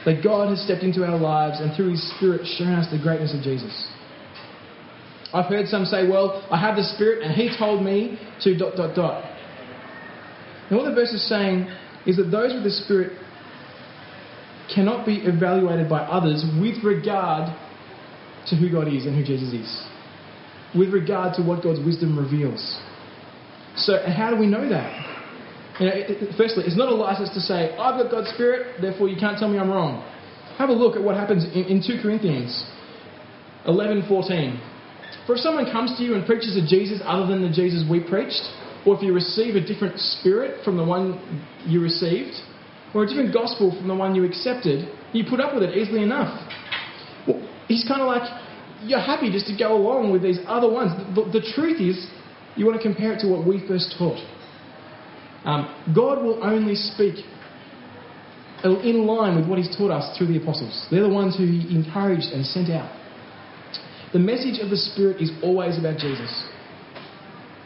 That 0.06 0.24
God 0.24 0.50
has 0.50 0.62
stepped 0.64 0.84
into 0.84 1.04
our 1.06 1.18
lives 1.18 1.60
and 1.62 1.76
through 1.76 1.92
His 1.92 2.16
Spirit 2.18 2.46
shown 2.58 2.74
us 2.74 2.92
the 2.92 3.00
greatness 3.02 3.34
of 3.34 3.42
Jesus. 3.42 3.74
I've 5.34 5.50
heard 5.50 5.68
some 5.68 5.86
say, 5.86 6.08
well, 6.08 6.46
I 6.52 6.60
have 6.60 6.76
the 6.76 6.84
Spirit 6.84 7.24
and 7.24 7.34
He 7.34 7.50
told 7.58 7.84
me 7.84 8.20
to 8.42 8.56
dot, 8.58 8.76
dot, 8.76 8.96
dot. 8.96 9.33
And 10.70 10.78
what 10.78 10.88
the 10.88 10.96
verse 10.96 11.12
is 11.12 11.28
saying 11.28 11.68
is 12.06 12.18
that 12.18 12.32
those 12.32 12.54
with 12.54 12.64
the 12.64 12.72
Spirit 12.72 13.18
cannot 14.74 15.06
be 15.06 15.18
evaluated 15.18 15.90
by 15.90 16.00
others 16.00 16.44
with 16.60 16.84
regard 16.84 17.50
to 18.48 18.56
who 18.56 18.72
God 18.72 18.88
is 18.88 19.06
and 19.06 19.16
who 19.16 19.24
Jesus 19.24 19.54
is, 19.54 19.88
with 20.76 20.90
regard 20.90 21.36
to 21.36 21.44
what 21.44 21.64
God's 21.64 21.80
wisdom 21.86 22.18
reveals. 22.18 22.80
So, 23.76 23.98
how 24.06 24.30
do 24.30 24.38
we 24.38 24.48
know 24.48 24.68
that? 24.70 25.14
You 25.80 25.86
know, 25.88 25.94
it, 25.96 26.36
firstly, 26.38 26.66
it's 26.66 26.78
not 26.78 26.90
a 26.90 26.96
license 26.96 27.30
to 27.34 27.40
say, 27.40 27.76
I've 27.76 28.02
got 28.02 28.12
God's 28.12 28.30
Spirit, 28.34 28.82
therefore 28.82 29.10
you 29.10 29.18
can't 29.20 29.38
tell 29.38 29.50
me 29.50 29.58
I'm 29.58 29.72
wrong. 29.72 30.06
Have 30.58 30.70
a 30.70 30.74
look 30.74 30.96
at 30.96 31.02
what 31.02 31.16
happens 31.16 31.46
in, 31.46 31.66
in 31.66 31.82
2 31.82 32.02
Corinthians 32.02 32.66
11:14. 33.66 34.06
For 35.26 35.36
if 35.36 35.42
someone 35.42 35.72
comes 35.72 35.98
to 35.98 36.04
you 36.04 36.16
and 36.16 36.26
preaches 36.26 36.58
a 36.58 36.62
Jesus 36.68 37.02
other 37.06 37.26
than 37.26 37.42
the 37.42 37.50
Jesus 37.50 37.84
we 37.90 38.02
preached, 38.02 38.44
or 38.86 38.96
if 38.96 39.02
you 39.02 39.14
receive 39.14 39.56
a 39.56 39.62
different 39.62 40.00
spirit 40.00 40.64
from 40.64 40.78
the 40.78 40.84
one 40.84 41.20
you 41.66 41.82
received, 41.82 42.36
or 42.94 43.04
a 43.04 43.08
different 43.08 43.34
gospel 43.34 43.76
from 43.78 43.88
the 43.88 43.96
one 43.96 44.14
you 44.14 44.24
accepted, 44.24 44.88
you 45.14 45.24
put 45.28 45.40
up 45.40 45.54
with 45.54 45.64
it 45.64 45.76
easily 45.76 46.04
enough. 46.04 46.30
Well, 47.28 47.42
he's 47.68 47.86
kind 47.88 48.02
of 48.02 48.08
like, 48.08 48.30
you're 48.84 49.00
happy 49.00 49.32
just 49.32 49.48
to 49.48 49.58
go 49.58 49.76
along 49.76 50.12
with 50.12 50.22
these 50.22 50.40
other 50.48 50.70
ones. 50.70 50.92
The, 51.16 51.40
the 51.40 51.52
truth 51.56 51.80
is, 51.80 52.08
you 52.56 52.66
want 52.66 52.78
to 52.78 52.84
compare 52.84 53.14
it 53.14 53.20
to 53.22 53.28
what 53.28 53.48
we 53.48 53.66
first 53.68 53.96
taught. 53.98 54.20
Um, 55.46 55.74
God 55.96 56.24
will 56.24 56.44
only 56.44 56.76
speak 56.76 57.26
in 58.64 59.06
line 59.06 59.36
with 59.36 59.48
what 59.48 59.58
He's 59.58 59.76
taught 59.76 59.92
us 59.92 60.18
through 60.18 60.28
the 60.28 60.38
apostles. 60.38 60.88
They're 60.92 61.04
the 61.04 61.10
ones 61.10 61.36
who 61.38 61.46
He 61.46 61.76
encouraged 61.76 62.32
and 62.32 62.46
sent 62.46 62.70
out. 62.70 62.92
The 64.14 64.20
message 64.20 64.60
of 64.60 64.70
the 64.70 64.78
Spirit 64.78 65.22
is 65.22 65.32
always 65.42 65.80
about 65.80 65.98
Jesus. 65.98 66.30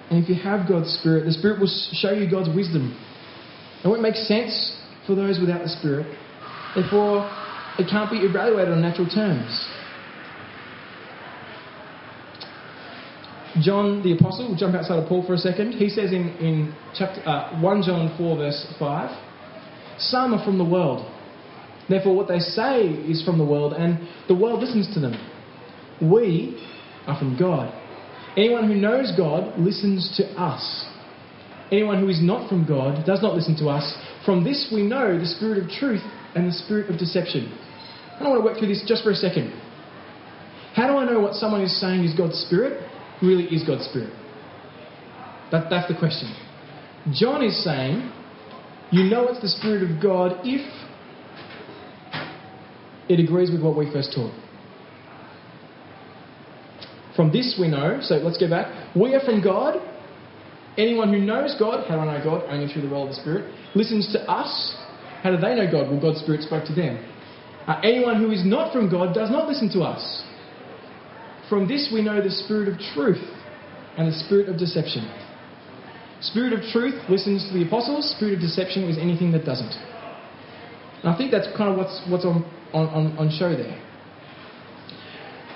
And 0.10 0.24
if 0.24 0.30
you 0.30 0.36
have 0.36 0.68
God's 0.68 0.90
Spirit, 1.00 1.26
the 1.26 1.34
Spirit 1.34 1.60
will 1.60 1.72
show 1.94 2.12
you 2.12 2.30
God's 2.30 2.54
wisdom. 2.56 2.98
It 3.84 3.88
won't 3.88 4.02
make 4.02 4.16
sense 4.16 4.78
for 5.06 5.16
those 5.16 5.40
without 5.40 5.64
the 5.64 5.70
Spirit. 5.70 6.08
Therefore, 6.76 7.30
it 7.78 7.88
can't 7.90 8.10
be 8.10 8.18
evaluated 8.18 8.74
on 8.74 8.82
natural 8.82 9.08
terms. 9.08 9.68
John 13.62 14.04
the 14.04 14.14
Apostle, 14.14 14.50
we'll 14.50 14.58
jump 14.58 14.76
outside 14.76 15.00
of 15.00 15.10
Paul 15.10 15.26
for 15.26 15.34
a 15.34 15.38
second. 15.38 15.74
He 15.74 15.90
says 15.90 16.12
in, 16.12 16.30
in 16.38 16.76
chapter, 16.94 17.22
uh, 17.28 17.60
1 17.60 17.84
John 17.84 18.16
4, 18.18 18.38
verse 18.38 18.76
5, 18.78 19.10
Some 19.98 20.34
are 20.34 20.46
from 20.46 20.58
the 20.58 20.66
world. 20.66 21.12
Therefore, 21.90 22.16
what 22.16 22.28
they 22.28 22.40
say 22.40 22.82
is 22.84 23.24
from 23.24 23.38
the 23.38 23.46
world, 23.46 23.74
and 23.74 24.08
the 24.28 24.36
world 24.36 24.62
listens 24.62 24.94
to 24.94 25.00
them. 25.00 25.16
We 26.02 26.62
are 27.08 27.18
from 27.18 27.38
God. 27.40 27.74
Anyone 28.38 28.68
who 28.68 28.76
knows 28.76 29.12
God 29.18 29.60
listens 29.60 30.16
to 30.18 30.24
us. 30.40 30.86
Anyone 31.72 32.00
who 32.00 32.08
is 32.08 32.22
not 32.22 32.48
from 32.48 32.66
God 32.68 33.06
does 33.06 33.22
not 33.22 33.34
listen 33.34 33.58
to 33.58 33.68
us. 33.68 33.98
From 34.26 34.44
this 34.44 34.70
we 34.72 34.84
know 34.84 35.20
the 35.20 35.26
spirit 35.26 35.64
of 35.64 35.70
truth 35.70 36.04
and 36.36 36.48
the 36.48 36.54
spirit 36.54 36.90
of 36.90 37.00
deception. 37.00 37.52
I 38.20 38.24
want 38.24 38.40
to 38.40 38.46
work 38.46 38.60
through 38.60 38.68
this 38.68 38.86
just 38.88 39.04
for 39.04 39.12
a 39.12 39.16
second. 39.16 39.52
How 40.76 40.88
do 40.88 40.98
I 40.98 41.06
know 41.06 41.20
what 41.20 41.34
someone 41.34 41.62
is 41.62 41.82
saying 41.82 42.04
is 42.04 42.14
God's 42.16 42.38
spirit 42.38 42.88
really 43.24 43.46
is 43.46 43.64
God's 43.64 43.86
spirit? 43.86 44.14
That, 45.52 45.70
that's 45.70 45.88
the 45.92 45.98
question. 45.98 46.34
John 47.12 47.44
is 47.44 47.64
saying, 47.64 48.12
you 48.92 49.04
know 49.04 49.28
it's 49.28 49.42
the 49.42 49.50
spirit 49.50 49.90
of 49.90 50.02
God 50.02 50.42
if 50.44 50.62
it 53.10 53.20
agrees 53.20 53.50
with 53.50 53.62
what 53.62 53.76
we 53.76 53.92
first 53.92 54.14
taught. 54.14 54.34
From 57.18 57.32
this 57.32 57.58
we 57.60 57.68
know, 57.68 57.98
so 58.00 58.16
let's 58.18 58.38
go 58.38 58.48
back. 58.48 58.96
We 58.96 59.16
are 59.16 59.20
from 59.20 59.42
God. 59.42 59.82
Anyone 60.78 61.12
who 61.12 61.20
knows 61.20 61.56
God, 61.58 61.90
how 61.90 61.96
do 61.96 62.02
I 62.02 62.18
know 62.18 62.24
God? 62.24 62.44
Only 62.48 62.72
through 62.72 62.84
the 62.84 62.90
role 62.90 63.10
of 63.10 63.10
the 63.10 63.20
Spirit. 63.20 63.52
Listens 63.74 64.14
to 64.14 64.22
us. 64.30 64.78
How 65.24 65.32
do 65.32 65.38
they 65.38 65.56
know 65.56 65.66
God? 65.66 65.90
Well, 65.90 66.00
God's 66.00 66.22
Spirit 66.22 66.44
spoke 66.44 66.66
to 66.66 66.76
them. 66.76 67.04
Uh, 67.66 67.82
anyone 67.84 68.22
who 68.22 68.32
is 68.32 68.46
not 68.46 68.72
from 68.72 68.88
God 68.90 69.16
does 69.16 69.32
not 69.32 69.50
listen 69.50 69.68
to 69.74 69.82
us. 69.82 70.24
From 71.50 71.68
this 71.68 71.90
we 71.92 72.04
know 72.04 72.22
the 72.22 72.30
Spirit 72.30 72.70
of 72.70 72.78
truth 72.94 73.26
and 73.98 74.08
the 74.08 74.16
Spirit 74.30 74.48
of 74.48 74.60
deception. 74.60 75.10
Spirit 76.22 76.54
of 76.54 76.62
truth 76.72 77.02
listens 77.10 77.50
to 77.50 77.54
the 77.58 77.66
apostles. 77.66 78.14
Spirit 78.16 78.36
of 78.36 78.42
deception 78.42 78.84
is 78.84 79.00
anything 79.00 79.32
that 79.32 79.44
doesn't. 79.44 79.74
And 81.02 81.10
I 81.10 81.18
think 81.18 81.32
that's 81.32 81.48
kind 81.58 81.72
of 81.72 81.78
what's, 81.78 82.00
what's 82.08 82.26
on, 82.26 82.46
on, 82.74 83.18
on 83.18 83.32
show 83.32 83.58
there 83.58 83.87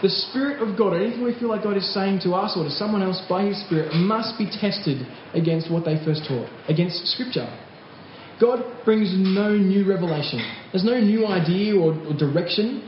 the 0.02 0.10
Spirit 0.10 0.62
of 0.62 0.78
God, 0.78 0.94
or 0.94 1.02
anything 1.02 1.24
we 1.24 1.38
feel 1.38 1.50
like 1.50 1.64
God 1.64 1.78
is 1.78 1.94
saying 1.94 2.22
to 2.24 2.34
us 2.34 2.58
or 2.58 2.64
to 2.64 2.72
someone 2.72 3.04
else 3.04 3.22
by 3.30 3.46
His 3.46 3.64
Spirit, 3.66 3.94
must 3.94 4.38
be 4.38 4.50
tested 4.50 5.06
against 5.34 5.72
what 5.72 5.86
they 5.86 6.04
first 6.04 6.26
taught, 6.28 6.50
against 6.68 7.06
Scripture. 7.14 7.46
God 8.42 8.66
brings 8.84 9.14
no 9.14 9.54
new 9.54 9.88
revelation. 9.88 10.42
There's 10.72 10.84
no 10.84 11.00
new 11.00 11.28
idea 11.28 11.78
or, 11.78 11.94
or 11.94 12.14
direction. 12.18 12.82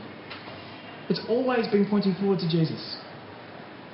It's 1.08 1.20
always 1.28 1.68
been 1.68 1.86
pointing 1.88 2.14
forward 2.16 2.40
to 2.40 2.48
Jesus. 2.50 2.98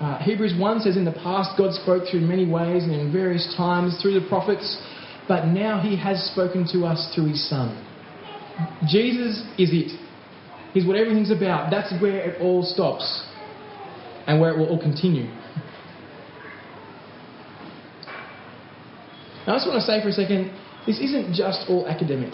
Uh, 0.01 0.19
Hebrews 0.23 0.55
1 0.59 0.81
says, 0.81 0.97
In 0.97 1.05
the 1.05 1.13
past, 1.13 1.59
God 1.59 1.75
spoke 1.75 2.05
through 2.11 2.21
many 2.21 2.49
ways 2.49 2.85
and 2.85 2.93
in 2.93 3.13
various 3.13 3.55
times 3.57 4.01
through 4.01 4.19
the 4.19 4.27
prophets, 4.29 4.81
but 5.29 5.45
now 5.47 5.79
He 5.79 5.97
has 5.97 6.25
spoken 6.33 6.67
to 6.73 6.87
us 6.87 7.13
through 7.15 7.29
His 7.29 7.49
Son. 7.51 7.77
Jesus 8.89 9.45
is 9.59 9.69
it. 9.73 9.93
He's 10.73 10.87
what 10.87 10.97
everything's 10.97 11.31
about. 11.31 11.71
That's 11.71 11.93
where 12.01 12.21
it 12.21 12.41
all 12.41 12.63
stops 12.63 13.27
and 14.27 14.41
where 14.41 14.51
it 14.51 14.59
will 14.59 14.69
all 14.69 14.81
continue. 14.81 15.25
Now, 19.47 19.55
I 19.55 19.57
just 19.57 19.67
want 19.67 19.81
to 19.81 19.87
say 19.87 20.03
for 20.03 20.09
a 20.09 20.13
second 20.13 20.57
this 20.87 21.01
isn't 21.01 21.35
just 21.35 21.67
all 21.69 21.87
academic. 21.89 22.33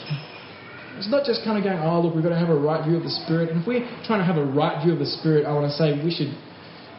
It's 0.99 1.11
not 1.11 1.25
just 1.25 1.45
kind 1.45 1.59
of 1.59 1.65
going, 1.65 1.79
oh, 1.79 2.01
look, 2.01 2.15
we've 2.15 2.25
got 2.25 2.31
to 2.31 2.39
have 2.39 2.49
a 2.49 2.59
right 2.59 2.85
view 2.87 2.97
of 2.97 3.03
the 3.03 3.11
Spirit. 3.11 3.51
And 3.51 3.61
if 3.61 3.67
we're 3.67 3.85
trying 4.07 4.21
to 4.21 4.25
have 4.25 4.37
a 4.37 4.45
right 4.45 4.83
view 4.83 4.95
of 4.95 4.99
the 4.99 5.07
Spirit, 5.07 5.45
I 5.45 5.53
want 5.53 5.71
to 5.71 5.77
say 5.77 5.93
we 6.03 6.11
should, 6.11 6.33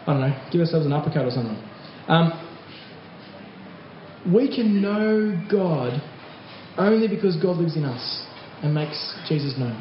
I 0.05 0.13
don't 0.13 0.21
know, 0.21 0.49
give 0.51 0.61
ourselves 0.61 0.85
an 0.85 0.93
uppercut 0.93 1.25
or 1.25 1.31
something. 1.31 1.57
Um, 2.07 2.33
we 4.33 4.53
can 4.53 4.81
know 4.81 5.33
God 5.49 6.01
only 6.77 7.07
because 7.07 7.37
God 7.37 7.57
lives 7.57 7.75
in 7.75 7.85
us 7.85 8.25
and 8.61 8.73
makes 8.73 9.15
Jesus 9.27 9.57
known. 9.57 9.77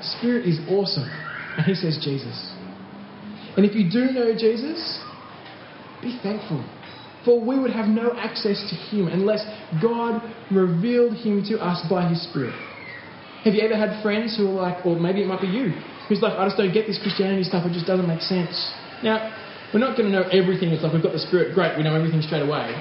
Spirit 0.00 0.46
is 0.46 0.58
awesome. 0.68 1.08
And 1.56 1.64
he 1.66 1.74
says 1.74 1.98
Jesus. 2.02 2.52
And 3.56 3.64
if 3.64 3.74
you 3.74 3.90
do 3.90 4.10
know 4.12 4.34
Jesus, 4.34 5.00
be 6.02 6.18
thankful. 6.22 6.64
For 7.24 7.40
we 7.40 7.58
would 7.58 7.70
have 7.70 7.86
no 7.86 8.12
access 8.16 8.60
to 8.68 8.76
him 8.76 9.08
unless 9.08 9.40
God 9.80 10.20
revealed 10.50 11.16
him 11.16 11.42
to 11.48 11.58
us 11.58 11.80
by 11.88 12.08
his 12.08 12.20
Spirit. 12.28 12.54
Have 13.44 13.54
you 13.54 13.62
ever 13.62 13.76
had 13.76 14.02
friends 14.02 14.36
who 14.36 14.48
are 14.48 14.60
like, 14.60 14.84
or 14.84 14.98
maybe 14.98 15.22
it 15.22 15.26
might 15.26 15.40
be 15.40 15.46
you, 15.46 15.72
who's 16.08 16.20
like, 16.20 16.34
I 16.34 16.44
just 16.44 16.56
don't 16.56 16.72
get 16.72 16.86
this 16.86 16.98
Christianity 17.00 17.44
stuff, 17.44 17.64
it 17.64 17.72
just 17.72 17.86
doesn't 17.86 18.08
make 18.08 18.20
sense. 18.20 18.52
Now, 19.02 19.32
we're 19.72 19.80
not 19.80 19.96
going 19.96 20.10
to 20.10 20.14
know 20.14 20.28
everything. 20.28 20.70
It's 20.70 20.82
like 20.82 20.92
we've 20.92 21.02
got 21.02 21.12
the 21.12 21.18
Spirit, 21.18 21.54
great, 21.54 21.76
we 21.76 21.82
know 21.82 21.94
everything 21.94 22.20
straight 22.20 22.42
away. 22.42 22.72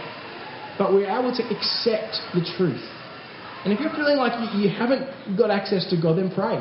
But 0.77 0.91
we're 0.93 1.07
able 1.07 1.31
to 1.35 1.43
accept 1.51 2.19
the 2.33 2.43
truth. 2.57 2.83
And 3.63 3.71
if 3.71 3.79
you're 3.79 3.95
feeling 3.95 4.17
like 4.17 4.35
you 4.55 4.67
haven't 4.67 5.37
got 5.37 5.51
access 5.51 5.87
to 5.89 5.95
God, 5.99 6.17
then 6.17 6.31
pray. 6.33 6.59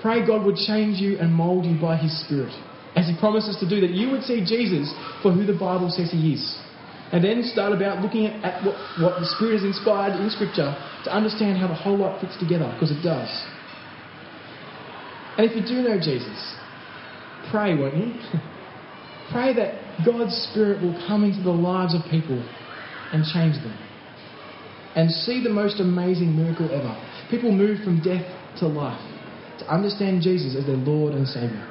Pray 0.00 0.24
God 0.24 0.46
would 0.46 0.56
change 0.56 0.98
you 0.98 1.18
and 1.18 1.34
mould 1.34 1.64
you 1.64 1.80
by 1.80 1.96
His 1.96 2.14
Spirit. 2.24 2.54
As 2.94 3.06
He 3.06 3.16
promises 3.18 3.56
to 3.60 3.68
do, 3.68 3.80
that 3.80 3.90
you 3.90 4.10
would 4.10 4.22
see 4.22 4.44
Jesus 4.44 4.92
for 5.22 5.32
who 5.32 5.44
the 5.44 5.58
Bible 5.58 5.90
says 5.90 6.10
He 6.10 6.34
is. 6.34 6.58
And 7.10 7.24
then 7.24 7.42
start 7.42 7.72
about 7.72 8.02
looking 8.02 8.26
at, 8.26 8.44
at 8.44 8.64
what, 8.64 8.76
what 9.00 9.20
the 9.20 9.26
Spirit 9.36 9.54
has 9.54 9.64
inspired 9.64 10.20
in 10.20 10.30
Scripture 10.30 10.76
to 11.04 11.10
understand 11.14 11.58
how 11.58 11.66
the 11.66 11.74
whole 11.74 11.96
lot 11.96 12.20
fits 12.20 12.38
together, 12.38 12.70
because 12.74 12.90
it 12.90 13.02
does. 13.02 13.30
And 15.36 15.50
if 15.50 15.56
you 15.56 15.62
do 15.62 15.82
know 15.82 15.98
Jesus, 15.98 16.54
pray, 17.50 17.74
won't 17.74 17.96
you? 17.96 18.12
pray 19.32 19.54
that 19.54 20.04
God's 20.04 20.34
Spirit 20.50 20.82
will 20.82 20.94
come 21.06 21.24
into 21.24 21.42
the 21.42 21.50
lives 21.54 21.94
of 21.94 22.02
people 22.10 22.38
and 23.12 23.24
change 23.24 23.56
them. 23.62 23.76
And 24.94 25.10
see 25.10 25.42
the 25.42 25.50
most 25.50 25.80
amazing 25.80 26.36
miracle 26.36 26.66
ever. 26.66 26.94
People 27.30 27.52
move 27.52 27.84
from 27.84 28.02
death 28.02 28.26
to 28.58 28.66
life 28.66 29.00
to 29.58 29.72
understand 29.72 30.22
Jesus 30.22 30.56
as 30.56 30.66
their 30.66 30.76
Lord 30.76 31.14
and 31.14 31.26
Saviour. 31.26 31.66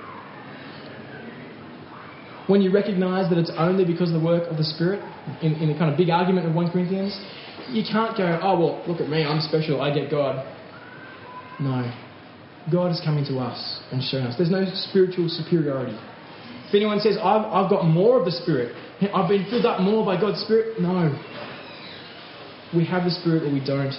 When 2.48 2.62
you 2.62 2.72
recognize 2.72 3.30
that 3.30 3.38
it's 3.38 3.52
only 3.58 3.84
because 3.84 4.10
of 4.14 4.22
the 4.22 4.26
work 4.26 4.50
of 4.50 4.58
the 4.58 4.64
Spirit, 4.64 5.04
in, 5.42 5.56
in 5.56 5.70
a 5.70 5.78
kind 5.78 5.92
of 5.92 5.98
big 5.98 6.10
argument 6.10 6.48
of 6.48 6.56
1 6.56 6.72
Corinthians, 6.72 7.12
you 7.70 7.84
can't 7.84 8.16
go, 8.16 8.40
oh, 8.42 8.60
well, 8.60 8.84
look 8.88 9.02
at 9.02 9.10
me, 9.10 9.24
I'm 9.26 9.42
special, 9.42 9.82
I 9.82 9.94
get 9.94 10.10
God. 10.10 10.46
No. 11.60 11.92
God 12.72 12.92
is 12.92 13.02
coming 13.04 13.26
to 13.26 13.40
us 13.40 13.82
and 13.92 14.02
showing 14.02 14.24
us. 14.26 14.36
There's 14.38 14.52
no 14.52 14.64
spiritual 14.74 15.28
superiority. 15.28 15.98
If 16.68 16.76
anyone 16.76 17.00
says, 17.00 17.18
I've, 17.18 17.46
I've 17.48 17.70
got 17.70 17.84
more 17.84 18.20
of 18.20 18.26
the 18.26 18.32
Spirit, 18.32 18.76
I've 19.14 19.30
been 19.30 19.46
filled 19.50 19.66
up 19.66 19.82
more 19.82 20.06
by 20.06 20.20
God's 20.20 20.40
Spirit, 20.42 20.80
no. 20.80 21.12
We 22.76 22.86
have 22.86 23.04
the 23.04 23.12
Spirit 23.12 23.44
or 23.44 23.52
we 23.52 23.64
don't. 23.64 23.94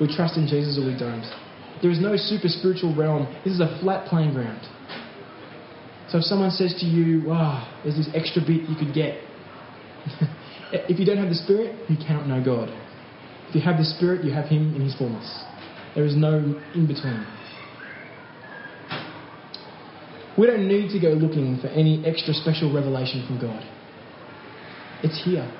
We 0.00 0.06
trust 0.14 0.36
in 0.36 0.46
Jesus 0.46 0.78
or 0.78 0.86
we 0.86 0.98
don't. 0.98 1.22
There 1.84 1.92
is 1.92 2.00
no 2.00 2.16
super 2.16 2.48
spiritual 2.48 2.96
realm. 2.96 3.28
This 3.44 3.52
is 3.52 3.60
a 3.60 3.78
flat 3.82 4.08
playing 4.08 4.32
ground. 4.32 4.66
So 6.08 6.16
if 6.16 6.24
someone 6.24 6.50
says 6.50 6.74
to 6.80 6.86
you, 6.86 7.28
wow, 7.28 7.60
there's 7.84 7.96
this 7.96 8.08
extra 8.14 8.40
bit 8.40 8.66
you 8.70 8.74
could 8.74 8.94
get. 8.94 9.20
if 10.72 10.98
you 10.98 11.04
don't 11.04 11.18
have 11.18 11.28
the 11.28 11.34
Spirit, 11.34 11.76
you 11.90 11.98
cannot 11.98 12.26
know 12.26 12.42
God. 12.42 12.70
If 13.50 13.54
you 13.54 13.60
have 13.60 13.76
the 13.76 13.84
Spirit, 13.84 14.24
you 14.24 14.32
have 14.32 14.46
Him 14.46 14.74
in 14.74 14.80
His 14.80 14.96
fullness. 14.96 15.44
There 15.94 16.06
is 16.06 16.16
no 16.16 16.58
in 16.74 16.86
between. 16.86 17.20
We 20.38 20.46
don't 20.46 20.66
need 20.66 20.88
to 20.88 20.98
go 20.98 21.08
looking 21.12 21.58
for 21.60 21.68
any 21.68 22.02
extra 22.06 22.32
special 22.32 22.72
revelation 22.72 23.26
from 23.26 23.38
God. 23.42 23.62
It's 25.02 25.22
here 25.22 25.52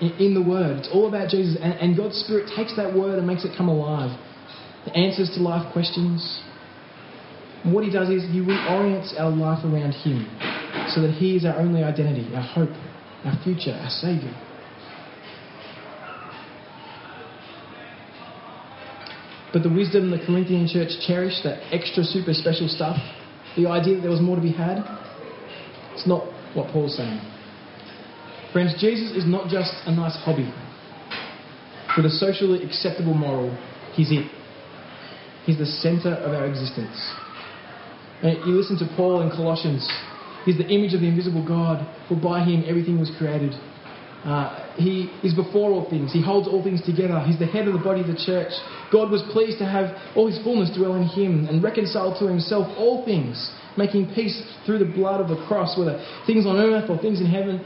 in, 0.00 0.34
the 0.34 0.42
Word. 0.48 0.76
It's 0.76 0.90
all 0.94 1.08
about 1.08 1.30
Jesus. 1.30 1.58
And 1.60 1.96
God's 1.96 2.14
Spirit 2.18 2.48
takes 2.54 2.76
that 2.76 2.94
Word 2.94 3.18
and 3.18 3.26
makes 3.26 3.44
it 3.44 3.50
come 3.58 3.66
alive. 3.66 4.16
The 4.84 4.96
answers 4.96 5.30
to 5.36 5.42
life 5.42 5.72
questions. 5.72 6.42
And 7.64 7.72
what 7.72 7.84
He 7.84 7.90
does 7.90 8.08
is 8.08 8.22
He 8.30 8.40
reorients 8.40 9.18
our 9.18 9.30
life 9.30 9.64
around 9.64 9.92
Him 9.92 10.26
so 10.94 11.02
that 11.02 11.14
He 11.18 11.36
is 11.36 11.44
our 11.44 11.58
only 11.58 11.82
identity, 11.82 12.28
our 12.34 12.42
hope, 12.42 12.70
our 13.24 13.38
future, 13.44 13.72
our 13.72 13.90
Saviour. 13.90 14.34
But 19.52 19.62
the 19.62 19.68
wisdom 19.68 20.10
the 20.10 20.18
Corinthian 20.24 20.66
church 20.66 20.90
cherished, 21.06 21.44
that 21.44 21.60
extra 21.72 22.04
super 22.04 22.32
special 22.32 22.68
stuff, 22.68 22.96
the 23.54 23.68
idea 23.68 23.96
that 23.96 24.00
there 24.00 24.10
was 24.10 24.22
more 24.22 24.36
to 24.36 24.42
be 24.42 24.52
had, 24.52 24.78
it's 25.92 26.06
not 26.06 26.24
what 26.54 26.72
Paul's 26.72 26.96
saying. 26.96 27.20
Friends, 28.52 28.74
Jesus 28.80 29.12
is 29.12 29.26
not 29.26 29.48
just 29.48 29.72
a 29.86 29.94
nice 29.94 30.16
hobby. 30.24 30.50
With 31.96 32.06
a 32.06 32.10
socially 32.10 32.64
acceptable 32.64 33.12
moral, 33.12 33.54
he's 33.92 34.10
it. 34.10 34.24
He's 35.44 35.58
the 35.58 35.66
centre 35.66 36.14
of 36.14 36.32
our 36.32 36.46
existence. 36.46 36.96
And 38.22 38.38
you 38.46 38.54
listen 38.54 38.78
to 38.78 38.86
Paul 38.96 39.22
in 39.22 39.30
Colossians. 39.30 39.88
He's 40.44 40.58
the 40.58 40.66
image 40.66 40.94
of 40.94 41.00
the 41.00 41.08
invisible 41.08 41.46
God, 41.46 41.86
for 42.08 42.14
by 42.14 42.44
him 42.44 42.64
everything 42.66 42.98
was 42.98 43.10
created. 43.18 43.52
Uh, 44.24 44.74
he 44.76 45.10
is 45.24 45.34
before 45.34 45.72
all 45.72 45.90
things. 45.90 46.12
He 46.12 46.22
holds 46.22 46.46
all 46.46 46.62
things 46.62 46.80
together. 46.86 47.18
He's 47.26 47.38
the 47.38 47.46
head 47.46 47.66
of 47.66 47.74
the 47.74 47.82
body 47.82 48.02
of 48.02 48.06
the 48.06 48.14
church. 48.14 48.52
God 48.92 49.10
was 49.10 49.22
pleased 49.32 49.58
to 49.58 49.66
have 49.66 49.98
all 50.14 50.30
his 50.30 50.40
fullness 50.44 50.70
dwell 50.76 50.94
in 50.94 51.02
him 51.02 51.46
and 51.48 51.62
reconcile 51.62 52.16
to 52.20 52.26
himself 52.26 52.70
all 52.78 53.04
things, 53.04 53.50
making 53.76 54.14
peace 54.14 54.40
through 54.64 54.78
the 54.78 54.86
blood 54.94 55.20
of 55.20 55.26
the 55.26 55.42
cross, 55.48 55.76
whether 55.76 55.98
things 56.24 56.46
on 56.46 56.56
earth 56.56 56.88
or 56.88 56.98
things 56.98 57.20
in 57.20 57.26
heaven. 57.26 57.58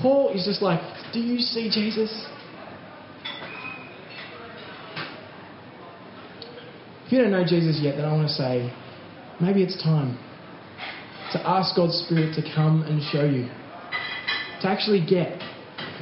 Paul 0.00 0.32
is 0.32 0.46
just 0.46 0.62
like, 0.62 0.80
Do 1.12 1.20
you 1.20 1.40
see 1.40 1.68
Jesus? 1.68 2.08
If 7.08 7.12
you 7.12 7.22
don't 7.22 7.30
know 7.30 7.40
Jesus 7.42 7.80
yet, 7.80 7.96
then 7.96 8.04
I 8.04 8.12
want 8.12 8.28
to 8.28 8.34
say, 8.34 8.68
maybe 9.40 9.62
it's 9.62 9.82
time 9.82 10.20
to 11.32 11.40
ask 11.40 11.74
God's 11.74 11.96
Spirit 12.04 12.36
to 12.36 12.42
come 12.54 12.82
and 12.82 13.00
show 13.00 13.24
you 13.24 13.48
to 14.60 14.68
actually 14.68 15.00
get 15.00 15.40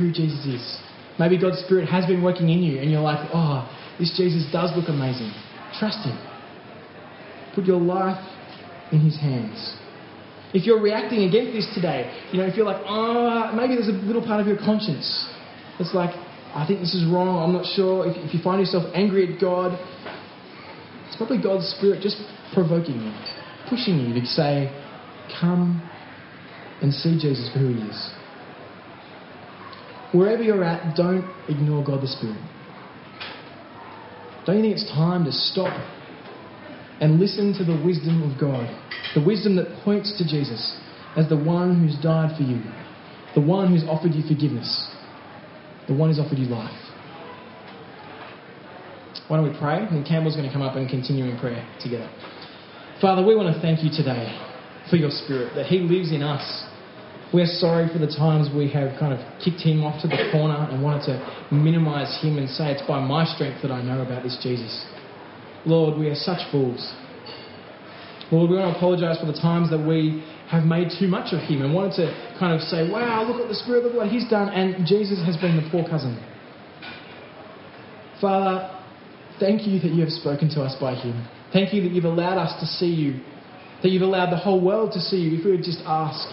who 0.03 0.11
Jesus 0.11 0.43
is. 0.51 0.79
Maybe 1.17 1.39
God's 1.39 1.63
Spirit 1.63 1.89
has 1.89 2.07
been 2.07 2.25
working 2.25 2.51
in 2.51 2.59
you 2.59 2.81
and 2.81 2.91
you're 2.91 3.07
like, 3.07 3.31
oh, 3.33 3.71
this 4.01 4.19
Jesus 4.19 4.51
does 4.51 4.75
look 4.75 4.89
amazing. 4.89 5.31
Trust 5.79 6.03
Him. 6.03 6.19
Put 7.55 7.67
your 7.67 7.81
life 7.81 8.19
in 8.91 8.99
His 8.99 9.15
hands. 9.15 9.77
If 10.55 10.67
you're 10.67 10.83
reacting 10.83 11.23
against 11.23 11.53
this 11.53 11.71
today, 11.73 12.11
you 12.33 12.41
know, 12.41 12.47
if 12.47 12.57
you're 12.57 12.67
like, 12.67 12.83
oh, 12.85 13.53
maybe 13.55 13.77
there's 13.77 13.87
a 13.87 13.99
little 14.03 14.27
part 14.27 14.41
of 14.41 14.49
your 14.49 14.59
conscience 14.59 15.07
that's 15.79 15.95
like, 15.95 16.11
I 16.51 16.65
think 16.67 16.81
this 16.81 16.95
is 16.95 17.07
wrong, 17.07 17.47
I'm 17.47 17.53
not 17.53 17.67
sure. 17.77 18.11
If, 18.11 18.17
if 18.17 18.35
you 18.35 18.43
find 18.43 18.59
yourself 18.59 18.91
angry 18.93 19.33
at 19.33 19.41
God, 19.41 19.79
probably 21.17 21.43
God's 21.43 21.67
Spirit 21.79 22.03
just 22.03 22.17
provoking 22.53 23.01
you, 23.01 23.13
pushing 23.69 23.99
you 23.99 24.21
to 24.21 24.27
say, 24.27 24.71
come 25.41 25.83
and 26.83 26.93
see 26.93 27.19
Jesus 27.19 27.51
for 27.53 27.59
who 27.59 27.69
He 27.75 27.81
is. 27.83 28.11
Wherever 30.13 30.43
you're 30.43 30.65
at, 30.65 30.97
don't 30.97 31.25
ignore 31.49 31.85
God 31.85 32.03
the 32.03 32.09
Spirit. 32.09 32.41
Don't 34.47 34.57
you 34.57 34.63
think 34.63 34.75
it's 34.77 34.91
time 34.93 35.25
to 35.25 35.33
stop 35.33 35.75
and 37.01 37.19
listen 37.19 37.53
to 37.59 37.65
the 37.65 37.75
wisdom 37.85 38.23
of 38.23 38.39
God? 38.41 38.71
The 39.15 39.25
wisdom 39.25 39.57
that 39.57 39.83
points 39.85 40.17
to 40.19 40.25
Jesus 40.25 40.81
as 41.17 41.29
the 41.29 41.37
one 41.37 41.81
who's 41.81 42.01
died 42.01 42.37
for 42.37 42.45
you, 42.45 42.63
the 43.35 43.41
one 43.41 43.73
who's 43.73 43.85
offered 43.89 44.13
you 44.13 44.23
forgiveness, 44.27 44.95
the 45.89 45.95
one 45.95 46.11
who's 46.11 46.21
offered 46.21 46.39
you 46.39 46.47
life. 46.47 46.86
Why 49.29 49.39
don't 49.39 49.53
we 49.53 49.59
pray? 49.59 49.87
And 49.87 50.07
Campbell's 50.07 50.37
going 50.37 50.47
to 50.47 50.53
come 50.53 50.63
up 50.63 50.77
and 50.77 50.89
continue 50.89 51.25
in 51.25 51.39
prayer 51.39 51.67
together. 51.83 52.09
Father, 53.01 53.25
we 53.25 53.35
want 53.35 53.55
to 53.55 53.61
thank 53.61 53.83
you 53.83 53.91
today 53.91 54.33
for 54.89 54.97
your 54.97 55.11
Spirit, 55.11 55.55
that 55.55 55.67
He 55.67 55.81
lives 55.81 56.13
in 56.13 56.23
us 56.23 56.67
we're 57.35 57.47
sorry 57.47 57.89
for 57.93 57.99
the 57.99 58.07
times 58.07 58.49
we 58.55 58.71
have 58.71 58.99
kind 58.99 59.13
of 59.13 59.19
kicked 59.43 59.61
him 59.61 59.83
off 59.83 60.01
to 60.03 60.09
the 60.09 60.31
corner 60.31 60.69
and 60.71 60.83
wanted 60.83 61.07
to 61.11 61.17
minimize 61.51 62.23
him 62.23 62.39
and 62.39 62.49
say 62.49 62.71
it's 62.71 62.87
by 62.87 63.01
my 63.01 63.25
strength 63.25 63.63
that 63.63 63.73
I 63.73 63.83
know 63.83 64.01
about 64.01 64.23
this 64.23 64.39
Jesus. 64.43 64.87
Lord, 65.65 65.99
we 65.99 66.07
are 66.07 66.15
such 66.15 66.39
fools. 66.53 66.95
Lord, 68.31 68.51
we 68.51 68.57
want 68.57 68.73
to 68.73 68.79
apologize 68.79 69.19
for 69.19 69.27
the 69.27 69.39
times 69.39 69.71
that 69.71 69.83
we 69.83 70.23
have 70.49 70.65
made 70.65 70.89
too 70.99 71.09
much 71.09 71.35
of 71.35 71.41
him 71.43 71.63
and 71.63 71.75
wanted 71.75 72.07
to 72.07 72.37
kind 72.39 72.55
of 72.55 72.61
say, 72.61 72.89
wow, 72.89 73.27
look 73.27 73.43
at 73.43 73.49
the 73.49 73.55
Spirit, 73.55 73.85
of 73.87 73.95
what 73.95 74.09
he's 74.09 74.29
done, 74.31 74.49
and 74.49 74.87
Jesus 74.87 75.19
has 75.27 75.37
been 75.37 75.57
the 75.57 75.69
poor 75.71 75.83
cousin. 75.83 76.15
Father, 78.21 78.71
thank 79.39 79.67
you 79.67 79.81
that 79.81 79.93
you 79.93 80.01
have 80.03 80.11
spoken 80.13 80.49
to 80.51 80.63
us 80.63 80.75
by 80.81 80.95
him. 80.95 81.27
Thank 81.53 81.73
you 81.73 81.83
that 81.83 81.93
you've 81.93 82.05
allowed 82.05 82.39
us 82.39 82.59
to 82.61 82.67
see 82.67 82.87
you, 82.87 83.21
that 83.83 83.91
you've 83.91 84.03
allowed 84.03 84.31
the 84.31 84.37
whole 84.37 84.61
world 84.65 84.93
to 84.93 85.01
see 85.01 85.17
you 85.17 85.39
if 85.39 85.45
we 85.45 85.53
would 85.53 85.63
just 85.65 85.81
ask. 85.87 86.29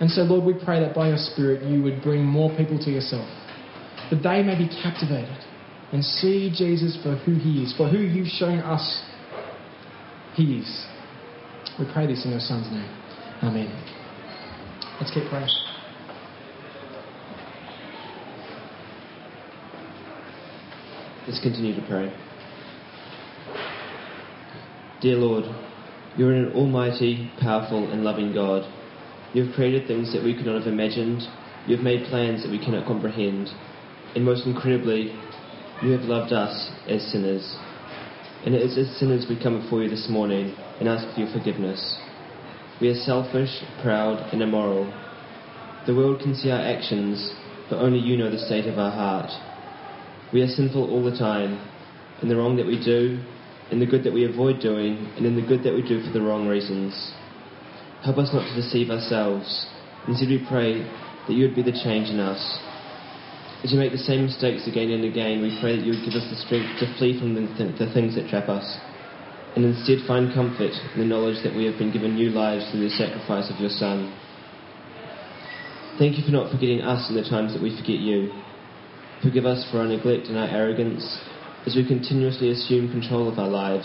And 0.00 0.10
so, 0.10 0.22
Lord, 0.22 0.44
we 0.44 0.64
pray 0.64 0.80
that 0.80 0.94
by 0.94 1.08
your 1.08 1.18
Spirit 1.18 1.62
you 1.62 1.82
would 1.82 2.02
bring 2.02 2.24
more 2.24 2.54
people 2.56 2.78
to 2.78 2.90
yourself, 2.90 3.28
that 4.10 4.22
they 4.22 4.42
may 4.42 4.56
be 4.56 4.68
captivated 4.82 5.36
and 5.92 6.04
see 6.04 6.50
Jesus 6.50 6.98
for 7.02 7.16
who 7.16 7.34
he 7.34 7.62
is, 7.62 7.74
for 7.76 7.88
who 7.88 7.98
you've 7.98 8.28
shown 8.28 8.60
us 8.60 9.02
he 10.34 10.58
is. 10.58 10.86
We 11.78 11.86
pray 11.92 12.06
this 12.06 12.24
in 12.24 12.30
your 12.30 12.40
Son's 12.40 12.70
name. 12.70 12.88
Amen. 13.42 13.68
Let's 15.00 15.12
keep 15.12 15.28
praying. 15.28 15.69
Let's 21.30 21.42
continue 21.42 21.78
to 21.80 21.86
pray. 21.86 22.12
Dear 25.00 25.16
Lord, 25.16 25.44
you're 26.16 26.32
an 26.32 26.52
almighty, 26.54 27.30
powerful, 27.40 27.90
and 27.92 28.02
loving 28.02 28.34
God 28.34 28.70
you 29.32 29.44
have 29.44 29.54
created 29.54 29.86
things 29.86 30.12
that 30.12 30.24
we 30.24 30.34
could 30.34 30.46
not 30.46 30.58
have 30.58 30.66
imagined. 30.66 31.22
You 31.66 31.76
have 31.76 31.84
made 31.84 32.08
plans 32.08 32.42
that 32.42 32.50
we 32.50 32.58
cannot 32.58 32.86
comprehend. 32.86 33.48
And 34.16 34.24
most 34.24 34.44
incredibly, 34.44 35.14
you 35.82 35.92
have 35.92 36.02
loved 36.02 36.32
us 36.32 36.70
as 36.88 37.00
sinners. 37.12 37.56
And 38.44 38.54
it 38.54 38.62
is 38.62 38.76
as 38.76 38.98
sinners 38.98 39.26
we 39.28 39.40
come 39.40 39.62
before 39.62 39.82
you 39.82 39.88
this 39.88 40.08
morning 40.10 40.56
and 40.80 40.88
ask 40.88 41.14
for 41.14 41.20
your 41.20 41.32
forgiveness. 41.32 41.98
We 42.80 42.88
are 42.88 42.94
selfish, 42.94 43.62
proud, 43.82 44.32
and 44.32 44.42
immoral. 44.42 44.86
The 45.86 45.94
world 45.94 46.20
can 46.20 46.34
see 46.34 46.50
our 46.50 46.60
actions, 46.60 47.32
but 47.68 47.78
only 47.78 48.00
you 48.00 48.16
know 48.16 48.30
the 48.30 48.38
state 48.38 48.66
of 48.66 48.78
our 48.78 48.90
heart. 48.90 49.30
We 50.32 50.42
are 50.42 50.48
sinful 50.48 50.90
all 50.90 51.02
the 51.02 51.18
time, 51.18 51.58
in 52.22 52.28
the 52.28 52.36
wrong 52.36 52.56
that 52.56 52.66
we 52.66 52.78
do, 52.78 53.18
in 53.70 53.80
the 53.80 53.86
good 53.86 54.04
that 54.04 54.12
we 54.12 54.24
avoid 54.24 54.60
doing, 54.60 55.10
and 55.16 55.26
in 55.26 55.34
the 55.34 55.42
good 55.42 55.64
that 55.64 55.74
we 55.74 55.82
do 55.82 56.02
for 56.06 56.10
the 56.14 56.22
wrong 56.22 56.46
reasons. 56.46 56.94
Help 58.06 58.18
us 58.18 58.30
not 58.32 58.46
to 58.46 58.54
deceive 58.54 58.90
ourselves. 58.90 59.66
Instead, 60.06 60.28
we 60.30 60.46
pray 60.46 60.86
that 61.26 61.34
you 61.34 61.46
would 61.46 61.58
be 61.58 61.66
the 61.66 61.74
change 61.82 62.08
in 62.08 62.20
us. 62.22 62.38
As 63.62 63.74
we 63.74 63.78
make 63.78 63.92
the 63.92 64.06
same 64.06 64.24
mistakes 64.24 64.70
again 64.70 64.90
and 64.94 65.04
again, 65.04 65.42
we 65.42 65.58
pray 65.60 65.76
that 65.76 65.84
you 65.84 65.98
would 65.98 66.06
give 66.06 66.14
us 66.14 66.30
the 66.30 66.38
strength 66.38 66.78
to 66.78 66.86
flee 66.96 67.18
from 67.18 67.34
the, 67.34 67.44
th- 67.58 67.76
the 67.76 67.90
things 67.92 68.14
that 68.14 68.30
trap 68.30 68.48
us, 68.48 68.64
and 69.58 69.66
instead 69.66 70.06
find 70.06 70.32
comfort 70.32 70.72
in 70.94 70.98
the 71.02 71.10
knowledge 71.10 71.42
that 71.42 71.54
we 71.54 71.66
have 71.66 71.76
been 71.76 71.92
given 71.92 72.14
new 72.14 72.30
lives 72.30 72.64
through 72.70 72.86
the 72.86 72.94
sacrifice 72.94 73.50
of 73.50 73.58
your 73.58 73.70
Son. 73.70 74.14
Thank 75.98 76.16
you 76.16 76.24
for 76.24 76.30
not 76.30 76.54
forgetting 76.54 76.80
us 76.80 77.10
in 77.10 77.18
the 77.18 77.26
times 77.26 77.52
that 77.52 77.60
we 77.60 77.74
forget 77.74 77.98
you. 77.98 78.30
Forgive 79.22 79.44
us 79.44 79.66
for 79.70 79.78
our 79.78 79.86
neglect 79.86 80.28
and 80.28 80.38
our 80.38 80.48
arrogance 80.48 81.04
as 81.66 81.76
we 81.76 81.86
continuously 81.86 82.50
assume 82.50 82.90
control 82.90 83.28
of 83.28 83.38
our 83.38 83.48
lives. 83.48 83.84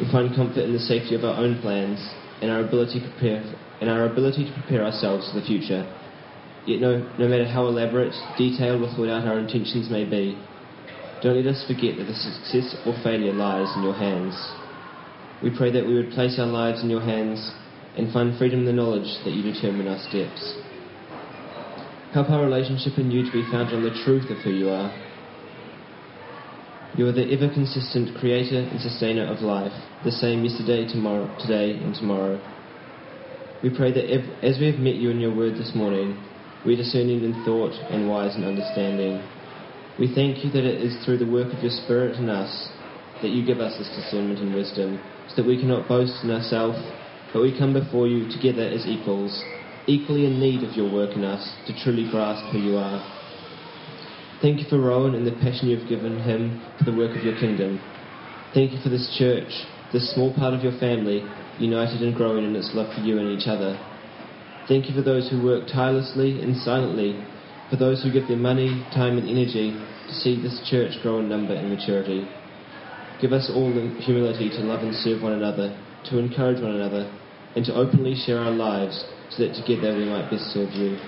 We 0.00 0.10
find 0.10 0.34
comfort 0.34 0.64
in 0.64 0.72
the 0.72 0.78
safety 0.78 1.14
of 1.14 1.24
our 1.24 1.36
own 1.36 1.60
plans 1.60 2.00
in 2.40 2.48
our 2.48 2.60
ability 2.60 3.00
to 3.00 3.10
prepare 3.10 3.44
in 3.80 3.88
our 3.88 4.06
ability 4.06 4.44
to 4.44 4.52
prepare 4.52 4.84
ourselves 4.84 5.28
for 5.30 5.38
the 5.38 5.46
future. 5.46 5.84
Yet 6.66 6.80
no, 6.80 6.98
no 7.18 7.28
matter 7.28 7.46
how 7.46 7.66
elaborate, 7.66 8.14
detailed, 8.36 8.82
or 8.82 8.88
thought 8.96 9.08
out 9.08 9.28
our 9.28 9.38
intentions 9.38 9.90
may 9.90 10.04
be, 10.04 10.36
don't 11.22 11.36
let 11.36 11.46
us 11.46 11.64
forget 11.66 11.96
that 11.96 12.04
the 12.04 12.14
success 12.14 12.74
or 12.86 12.94
failure 13.04 13.32
lies 13.32 13.70
in 13.76 13.82
your 13.82 13.94
hands. 13.94 14.34
We 15.42 15.56
pray 15.56 15.70
that 15.72 15.86
we 15.86 15.94
would 15.94 16.10
place 16.10 16.38
our 16.38 16.46
lives 16.46 16.82
in 16.82 16.90
your 16.90 17.00
hands 17.00 17.52
and 17.96 18.12
find 18.12 18.36
freedom 18.38 18.60
in 18.60 18.66
the 18.66 18.72
knowledge 18.72 19.08
that 19.24 19.32
you 19.32 19.42
determine 19.42 19.88
our 19.88 19.98
steps. 20.08 20.67
Help 22.12 22.30
our 22.30 22.42
relationship 22.42 22.98
in 22.98 23.10
you 23.10 23.24
to 23.24 23.32
be 23.32 23.50
founded 23.50 23.74
on 23.74 23.82
the 23.82 24.02
truth 24.04 24.30
of 24.30 24.38
who 24.38 24.50
you 24.50 24.70
are 24.70 24.92
you 26.98 27.06
are 27.06 27.12
the 27.12 27.30
ever 27.30 27.46
consistent 27.46 28.18
creator 28.18 28.58
and 28.58 28.80
sustainer 28.80 29.24
of 29.30 29.38
life, 29.38 29.70
the 30.02 30.10
same 30.10 30.42
yesterday, 30.42 30.82
tomorrow, 30.82 31.30
today, 31.38 31.78
and 31.78 31.94
tomorrow. 31.94 32.42
We 33.62 33.70
pray 33.70 33.92
that 33.92 34.10
as 34.42 34.58
we 34.58 34.66
have 34.66 34.80
met 34.82 34.96
you 34.96 35.10
in 35.10 35.20
your 35.20 35.30
word 35.30 35.54
this 35.54 35.76
morning, 35.76 36.18
we 36.66 36.74
are 36.74 36.82
discerning 36.82 37.22
in 37.22 37.44
thought 37.44 37.70
and 37.94 38.10
wise 38.10 38.34
in 38.34 38.42
understanding. 38.42 39.22
We 39.96 40.12
thank 40.12 40.44
you 40.44 40.50
that 40.50 40.66
it 40.66 40.82
is 40.82 40.98
through 41.06 41.18
the 41.18 41.30
work 41.30 41.54
of 41.54 41.62
your 41.62 41.70
Spirit 41.70 42.18
in 42.18 42.28
us 42.28 42.50
that 43.22 43.30
you 43.30 43.46
give 43.46 43.60
us 43.60 43.78
this 43.78 43.94
discernment 43.94 44.40
and 44.40 44.52
wisdom, 44.52 44.98
so 45.28 45.42
that 45.42 45.46
we 45.46 45.60
cannot 45.60 45.86
boast 45.86 46.24
in 46.24 46.32
ourselves, 46.32 46.82
but 47.32 47.42
we 47.42 47.56
come 47.56 47.72
before 47.72 48.08
you 48.08 48.26
together 48.26 48.66
as 48.66 48.86
equals, 48.86 49.38
equally 49.88 50.26
in 50.26 50.38
need 50.38 50.62
of 50.62 50.76
your 50.76 50.92
work 50.92 51.16
in 51.16 51.24
us 51.24 51.40
to 51.66 51.72
truly 51.82 52.08
grasp 52.10 52.44
who 52.52 52.58
you 52.58 52.76
are. 52.76 53.00
Thank 54.42 54.60
you 54.60 54.66
for 54.68 54.78
Rowan 54.78 55.16
and 55.16 55.26
the 55.26 55.32
passion 55.32 55.68
you've 55.68 55.88
given 55.88 56.20
him 56.20 56.62
for 56.78 56.84
the 56.84 56.96
work 56.96 57.16
of 57.16 57.24
your 57.24 57.34
kingdom. 57.40 57.80
Thank 58.54 58.72
you 58.72 58.78
for 58.84 58.90
this 58.90 59.16
church, 59.18 59.48
this 59.92 60.12
small 60.14 60.32
part 60.34 60.52
of 60.54 60.62
your 60.62 60.78
family, 60.78 61.24
united 61.58 62.02
and 62.02 62.14
growing 62.14 62.44
in 62.44 62.54
its 62.54 62.70
love 62.74 62.94
for 62.94 63.00
you 63.00 63.18
and 63.18 63.32
each 63.32 63.48
other. 63.48 63.80
Thank 64.68 64.86
you 64.86 64.94
for 64.94 65.02
those 65.02 65.28
who 65.30 65.42
work 65.42 65.66
tirelessly 65.66 66.40
and 66.42 66.54
silently, 66.56 67.18
for 67.70 67.76
those 67.76 68.02
who 68.02 68.12
give 68.12 68.28
their 68.28 68.36
money, 68.36 68.84
time, 68.94 69.16
and 69.16 69.28
energy 69.28 69.72
to 69.72 70.12
see 70.12 70.40
this 70.40 70.60
church 70.70 70.92
grow 71.02 71.18
in 71.18 71.28
number 71.28 71.54
and 71.54 71.70
maturity. 71.70 72.28
Give 73.20 73.32
us 73.32 73.50
all 73.52 73.72
the 73.72 73.88
humility 74.04 74.50
to 74.50 74.60
love 74.60 74.84
and 74.84 74.94
serve 74.94 75.22
one 75.22 75.32
another, 75.32 75.74
to 76.10 76.18
encourage 76.18 76.60
one 76.60 76.76
another, 76.76 77.10
and 77.56 77.64
to 77.64 77.74
openly 77.74 78.14
share 78.14 78.38
our 78.38 78.52
lives 78.52 79.04
so 79.30 79.46
that 79.46 79.54
together 79.54 79.96
we 79.96 80.04
might 80.04 80.30
best 80.30 80.52
serve 80.52 80.70
you. 80.72 80.98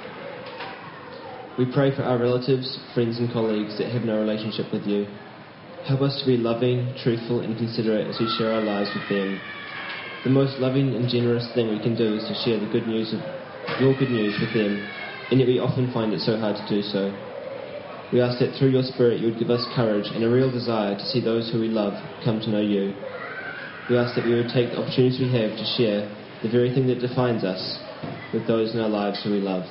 We 1.58 1.70
pray 1.72 1.94
for 1.94 2.02
our 2.02 2.18
relatives, 2.18 2.78
friends, 2.94 3.18
and 3.18 3.30
colleagues 3.32 3.76
that 3.78 3.92
have 3.92 4.02
no 4.02 4.18
relationship 4.18 4.72
with 4.72 4.86
you. 4.86 5.06
Help 5.84 6.00
us 6.00 6.20
to 6.20 6.26
be 6.26 6.36
loving, 6.36 6.94
truthful, 7.02 7.40
and 7.40 7.56
considerate 7.56 8.06
as 8.06 8.20
we 8.20 8.32
share 8.38 8.52
our 8.52 8.62
lives 8.62 8.90
with 8.94 9.08
them. 9.08 9.40
The 10.24 10.30
most 10.30 10.60
loving 10.60 10.94
and 10.94 11.08
generous 11.08 11.50
thing 11.54 11.68
we 11.68 11.82
can 11.82 11.96
do 11.96 12.16
is 12.16 12.28
to 12.28 12.34
share 12.44 12.60
the 12.60 12.70
good 12.70 12.86
news 12.86 13.12
of 13.12 13.20
your 13.80 13.96
good 13.96 14.10
news 14.10 14.36
with 14.40 14.52
them, 14.52 14.88
and 15.30 15.40
yet 15.40 15.48
we 15.48 15.58
often 15.58 15.92
find 15.92 16.12
it 16.12 16.20
so 16.20 16.36
hard 16.36 16.56
to 16.56 16.66
do 16.68 16.82
so. 16.82 17.12
We 18.12 18.20
ask 18.20 18.38
that 18.40 18.56
through 18.58 18.70
your 18.70 18.82
Spirit 18.82 19.20
you 19.20 19.30
would 19.30 19.38
give 19.38 19.50
us 19.50 19.64
courage 19.74 20.08
and 20.12 20.24
a 20.24 20.30
real 20.30 20.50
desire 20.50 20.94
to 20.96 21.06
see 21.12 21.20
those 21.20 21.50
who 21.50 21.60
we 21.60 21.68
love 21.68 21.94
come 22.24 22.40
to 22.40 22.50
know 22.50 22.60
you. 22.60 22.94
We 23.88 23.96
ask 23.96 24.14
that 24.16 24.24
we 24.24 24.34
would 24.34 24.48
take 24.48 24.72
the 24.72 24.80
opportunities 24.80 25.20
we 25.20 25.32
have 25.32 25.56
to 25.56 25.66
share 25.76 26.08
the 26.42 26.50
very 26.50 26.74
thing 26.74 26.88
that 26.88 27.00
defines 27.00 27.44
us 27.44 27.78
with 28.32 28.46
those 28.46 28.74
in 28.74 28.80
our 28.80 28.88
lives 28.88 29.22
who 29.22 29.32
we 29.32 29.40
love. 29.40 29.64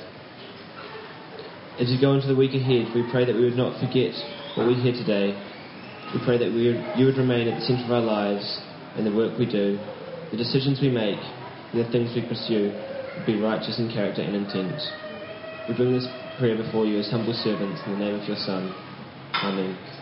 As 1.80 1.88
we 1.88 1.98
go 2.00 2.12
into 2.12 2.28
the 2.28 2.36
week 2.36 2.52
ahead, 2.52 2.92
we 2.94 3.08
pray 3.10 3.24
that 3.24 3.34
we 3.34 3.44
would 3.44 3.56
not 3.56 3.80
forget 3.80 4.12
what 4.56 4.66
we 4.66 4.74
hear 4.74 4.92
today. 4.92 5.32
We 6.12 6.20
pray 6.24 6.36
that 6.36 6.52
we 6.52 6.76
you 6.98 7.06
would 7.06 7.16
remain 7.16 7.48
at 7.48 7.60
the 7.60 7.64
centre 7.64 7.84
of 7.84 7.90
our 7.90 8.04
lives 8.04 8.44
and 8.96 9.06
the 9.06 9.14
work 9.14 9.38
we 9.38 9.46
do, 9.46 9.78
the 10.30 10.36
decisions 10.36 10.80
we 10.82 10.90
make, 10.90 11.20
and 11.72 11.80
the 11.80 11.88
things 11.90 12.12
we 12.14 12.26
pursue 12.26 12.74
would 13.16 13.26
be 13.26 13.40
righteous 13.40 13.78
in 13.78 13.88
character 13.88 14.20
and 14.20 14.34
intent. 14.36 14.76
We 15.68 15.76
bring 15.76 15.92
this 15.92 16.08
prayer 16.38 16.56
before 16.56 16.84
you 16.84 16.98
as 16.98 17.08
humble 17.08 17.34
servants 17.34 17.80
in 17.86 17.92
the 17.92 17.98
name 17.98 18.20
of 18.20 18.26
your 18.26 18.36
Son. 18.36 18.74
Amen. 19.34 19.99